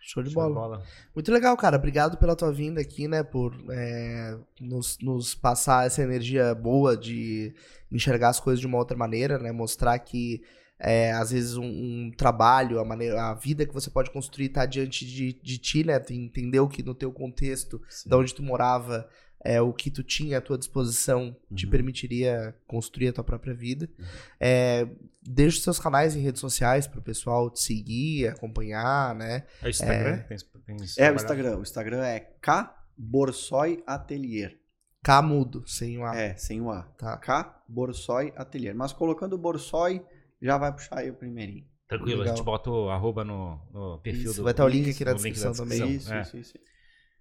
Show 0.00 0.22
de 0.22 0.30
Show 0.30 0.42
bola. 0.42 0.48
de 0.48 0.54
bola. 0.54 0.86
Muito 1.14 1.32
legal, 1.32 1.56
cara. 1.56 1.76
Obrigado 1.76 2.16
pela 2.16 2.36
tua 2.36 2.52
vinda 2.52 2.80
aqui, 2.80 3.08
né? 3.08 3.22
Por 3.22 3.54
é, 3.70 4.36
nos, 4.60 4.98
nos 5.00 5.34
passar 5.34 5.86
essa 5.86 6.02
energia 6.02 6.54
boa 6.54 6.96
de 6.96 7.54
enxergar 7.90 8.28
as 8.28 8.40
coisas 8.40 8.60
de 8.60 8.66
uma 8.66 8.78
outra 8.78 8.96
maneira, 8.96 9.38
né? 9.38 9.52
Mostrar 9.52 9.98
que 9.98 10.42
é, 10.78 11.10
às 11.12 11.32
vezes 11.32 11.56
um, 11.56 11.64
um 11.64 12.12
trabalho, 12.16 12.78
a, 12.78 12.84
maneira, 12.84 13.20
a 13.22 13.34
vida 13.34 13.66
que 13.66 13.74
você 13.74 13.90
pode 13.90 14.10
construir 14.10 14.50
tá 14.50 14.64
diante 14.64 15.04
de, 15.04 15.32
de 15.32 15.58
ti, 15.58 15.84
né? 15.84 15.98
Tu 15.98 16.12
entendeu 16.12 16.68
que 16.68 16.82
no 16.82 16.94
teu 16.94 17.12
contexto, 17.12 17.80
Sim. 17.88 18.08
de 18.08 18.14
onde 18.14 18.34
tu 18.34 18.42
morava, 18.42 19.08
é, 19.44 19.60
o 19.60 19.72
que 19.72 19.90
tu 19.90 20.02
tinha 20.02 20.38
à 20.38 20.40
tua 20.40 20.58
disposição 20.58 21.34
te 21.54 21.64
Uhum. 21.64 21.70
permitiria 21.70 22.54
construir 22.66 23.08
a 23.08 23.12
tua 23.12 23.24
própria 23.24 23.54
vida. 23.54 23.88
Uhum. 23.98 24.04
É, 24.40 24.88
deixa 25.22 25.58
os 25.58 25.62
seus 25.64 25.78
canais 25.78 26.16
em 26.16 26.20
redes 26.20 26.40
sociais 26.40 26.86
pro 26.86 27.00
pessoal 27.02 27.48
te 27.50 27.60
seguir, 27.60 28.28
acompanhar, 28.28 29.14
né? 29.14 29.44
É 29.62 29.66
o 29.66 29.68
Instagram? 29.70 30.18
Tem, 30.28 30.38
tem 30.66 30.76
É 30.98 31.10
o? 31.10 31.14
Instagram. 31.14 31.58
O 31.58 31.62
Instagram 31.62 32.04
é 32.04 32.20
K 32.20 32.74
Borsoi 32.96 33.82
Atelier. 33.86 34.58
K 35.04 35.22
mudo, 35.22 35.62
sem 35.66 35.96
o 35.98 36.04
A. 36.04 36.16
É, 36.16 36.36
sem 36.36 36.60
o 36.60 36.70
A. 36.70 36.82
Tá. 36.98 37.16
K 37.16 37.62
Borsoi 37.68 38.32
Atelier. 38.36 38.74
Mas 38.74 38.92
colocando 38.92 39.38
Borsoi, 39.38 40.04
já 40.42 40.58
vai 40.58 40.72
puxar 40.72 40.98
aí 40.98 41.10
o 41.10 41.14
primeirinho. 41.14 41.64
Tranquilo, 41.88 42.16
a 42.16 42.24
Legal. 42.24 42.36
gente 42.36 42.44
bota 42.44 42.68
o 42.70 42.90
arroba 42.90 43.24
no, 43.24 43.58
no 43.72 43.98
perfil 44.02 44.24
Isso, 44.30 44.36
do. 44.40 44.42
vai 44.42 44.50
estar 44.52 44.64
o 44.64 44.68
link 44.68 44.90
aqui 44.90 45.04
na 45.04 45.12
o 45.12 45.14
link 45.14 45.22
descrição 45.32 45.52
também. 45.52 45.78
descrição. 45.78 46.20
Isso, 46.20 46.36
é. 46.36 46.40
isso, 46.40 46.56
isso. 46.56 46.58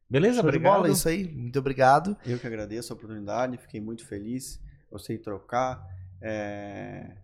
Beleza, 0.10 0.36
Show 0.36 0.44
de 0.44 0.58
obrigado. 0.58 0.74
bola, 0.74 0.90
isso 0.90 1.08
aí. 1.08 1.28
Muito 1.28 1.60
obrigado. 1.60 2.18
Eu 2.26 2.40
que 2.40 2.48
agradeço 2.48 2.92
a 2.92 2.96
oportunidade, 2.96 3.58
fiquei 3.58 3.82
muito 3.82 4.06
feliz. 4.06 4.60
Gostei 4.90 5.18
de 5.18 5.24
trocar. 5.24 5.86
É, 6.22 7.18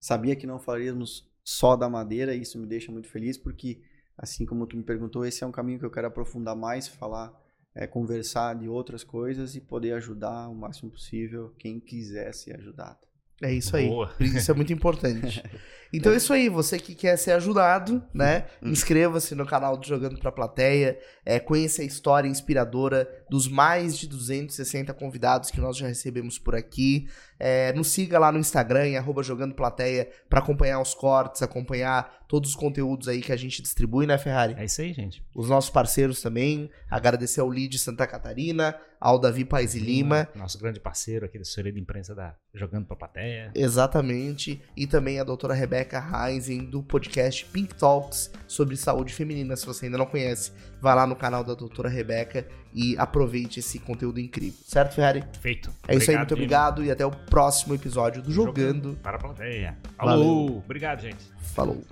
Sabia 0.00 0.34
que 0.34 0.46
não 0.46 0.58
falaríamos 0.58 1.30
só 1.44 1.76
da 1.76 1.88
madeira, 1.88 2.34
e 2.34 2.40
isso 2.40 2.58
me 2.58 2.66
deixa 2.66 2.90
muito 2.90 3.06
feliz, 3.06 3.36
porque, 3.36 3.82
assim 4.16 4.46
como 4.46 4.66
tu 4.66 4.74
me 4.74 4.82
perguntou, 4.82 5.26
esse 5.26 5.44
é 5.44 5.46
um 5.46 5.52
caminho 5.52 5.78
que 5.78 5.84
eu 5.84 5.90
quero 5.90 6.06
aprofundar 6.06 6.56
mais, 6.56 6.88
falar, 6.88 7.38
é, 7.74 7.86
conversar 7.86 8.54
de 8.54 8.66
outras 8.66 9.04
coisas 9.04 9.54
e 9.54 9.60
poder 9.60 9.92
ajudar 9.92 10.48
o 10.48 10.54
máximo 10.54 10.90
possível 10.90 11.54
quem 11.58 11.78
quiser 11.78 12.32
ser 12.32 12.56
ajudado. 12.56 13.09
É 13.42 13.52
isso 13.52 13.76
aí. 13.76 13.88
Boa. 13.88 14.12
Isso 14.20 14.50
é 14.50 14.54
muito 14.54 14.72
importante. 14.72 15.42
Então 15.92 16.12
é 16.12 16.16
isso 16.18 16.32
aí. 16.32 16.48
Você 16.48 16.78
que 16.78 16.94
quer 16.94 17.16
ser 17.16 17.32
ajudado, 17.32 18.00
né? 18.14 18.46
Inscreva-se 18.62 19.34
no 19.34 19.44
canal 19.44 19.76
do 19.76 19.84
Jogando 19.84 20.20
Pra 20.20 20.30
Plateia. 20.30 20.96
É, 21.24 21.40
conheça 21.40 21.82
a 21.82 21.84
história 21.84 22.28
inspiradora 22.28 23.08
dos 23.28 23.48
mais 23.48 23.98
de 23.98 24.06
260 24.06 24.94
convidados 24.94 25.50
que 25.50 25.60
nós 25.60 25.76
já 25.76 25.88
recebemos 25.88 26.38
por 26.38 26.54
aqui. 26.54 27.08
É, 27.40 27.72
nos 27.72 27.88
siga 27.88 28.18
lá 28.18 28.30
no 28.30 28.38
Instagram, 28.38 28.86
em 28.86 28.96
arroba 28.98 29.22
Jogando 29.22 29.54
Plateia, 29.54 30.10
pra 30.28 30.40
acompanhar 30.40 30.78
os 30.78 30.92
cortes, 30.92 31.42
acompanhar 31.42 32.20
todos 32.28 32.50
os 32.50 32.56
conteúdos 32.56 33.08
aí 33.08 33.22
que 33.22 33.32
a 33.32 33.36
gente 33.36 33.62
distribui, 33.62 34.06
né, 34.06 34.16
Ferrari? 34.18 34.54
É 34.58 34.64
isso 34.64 34.82
aí, 34.82 34.92
gente. 34.92 35.24
Os 35.34 35.48
nossos 35.48 35.70
parceiros 35.70 36.20
também. 36.20 36.70
Agradecer 36.88 37.40
ao 37.40 37.50
Lid 37.50 37.76
Santa 37.78 38.06
Catarina, 38.06 38.78
ao 39.00 39.18
Davi 39.18 39.44
Paes 39.44 39.74
e 39.74 39.80
Lima. 39.80 40.28
Nosso 40.36 40.58
grande 40.58 40.78
parceiro 40.78 41.24
aqui 41.24 41.38
da 41.38 41.42
assessoria 41.42 41.72
de 41.72 41.80
imprensa 41.80 42.14
da 42.14 42.36
Jogando 42.54 42.86
pra 42.86 42.94
Plateia. 42.94 43.50
Exatamente. 43.54 44.62
E 44.76 44.86
também 44.86 45.18
a 45.18 45.24
doutora 45.24 45.54
Rebeca 45.54 45.98
Reisen, 45.98 46.66
do 46.66 46.82
podcast 46.82 47.46
Pink 47.46 47.74
Talks, 47.74 48.30
sobre 48.46 48.76
saúde 48.76 49.14
feminina. 49.14 49.56
Se 49.56 49.66
você 49.66 49.86
ainda 49.86 49.98
não 49.98 50.06
conhece, 50.06 50.52
vá 50.80 50.94
lá 50.94 51.06
no 51.06 51.16
canal 51.16 51.42
da 51.42 51.54
doutora 51.54 51.88
Rebeca 51.88 52.46
e 52.72 52.96
aproveite 52.98 53.60
esse 53.60 53.78
conteúdo 53.78 54.20
incrível. 54.20 54.58
Certo, 54.64 54.94
Ferrari? 54.94 55.24
Feito. 55.40 55.70
É 55.88 55.96
isso 55.96 56.10
aí, 56.10 56.16
Obrigado, 56.16 56.18
muito 56.18 56.32
obrigado 56.34 56.84
e 56.84 56.90
até 56.90 57.04
o 57.04 57.10
próximo 57.10 57.74
episódio 57.74 58.22
do 58.22 58.32
Jogando. 58.32 58.98
Para 59.02 59.16
a 59.16 59.20
plateia. 59.20 59.76
Valeu. 59.98 60.14
Alô. 60.14 60.58
Obrigado, 60.58 61.00
gente. 61.00 61.24
Falou. 61.54 61.82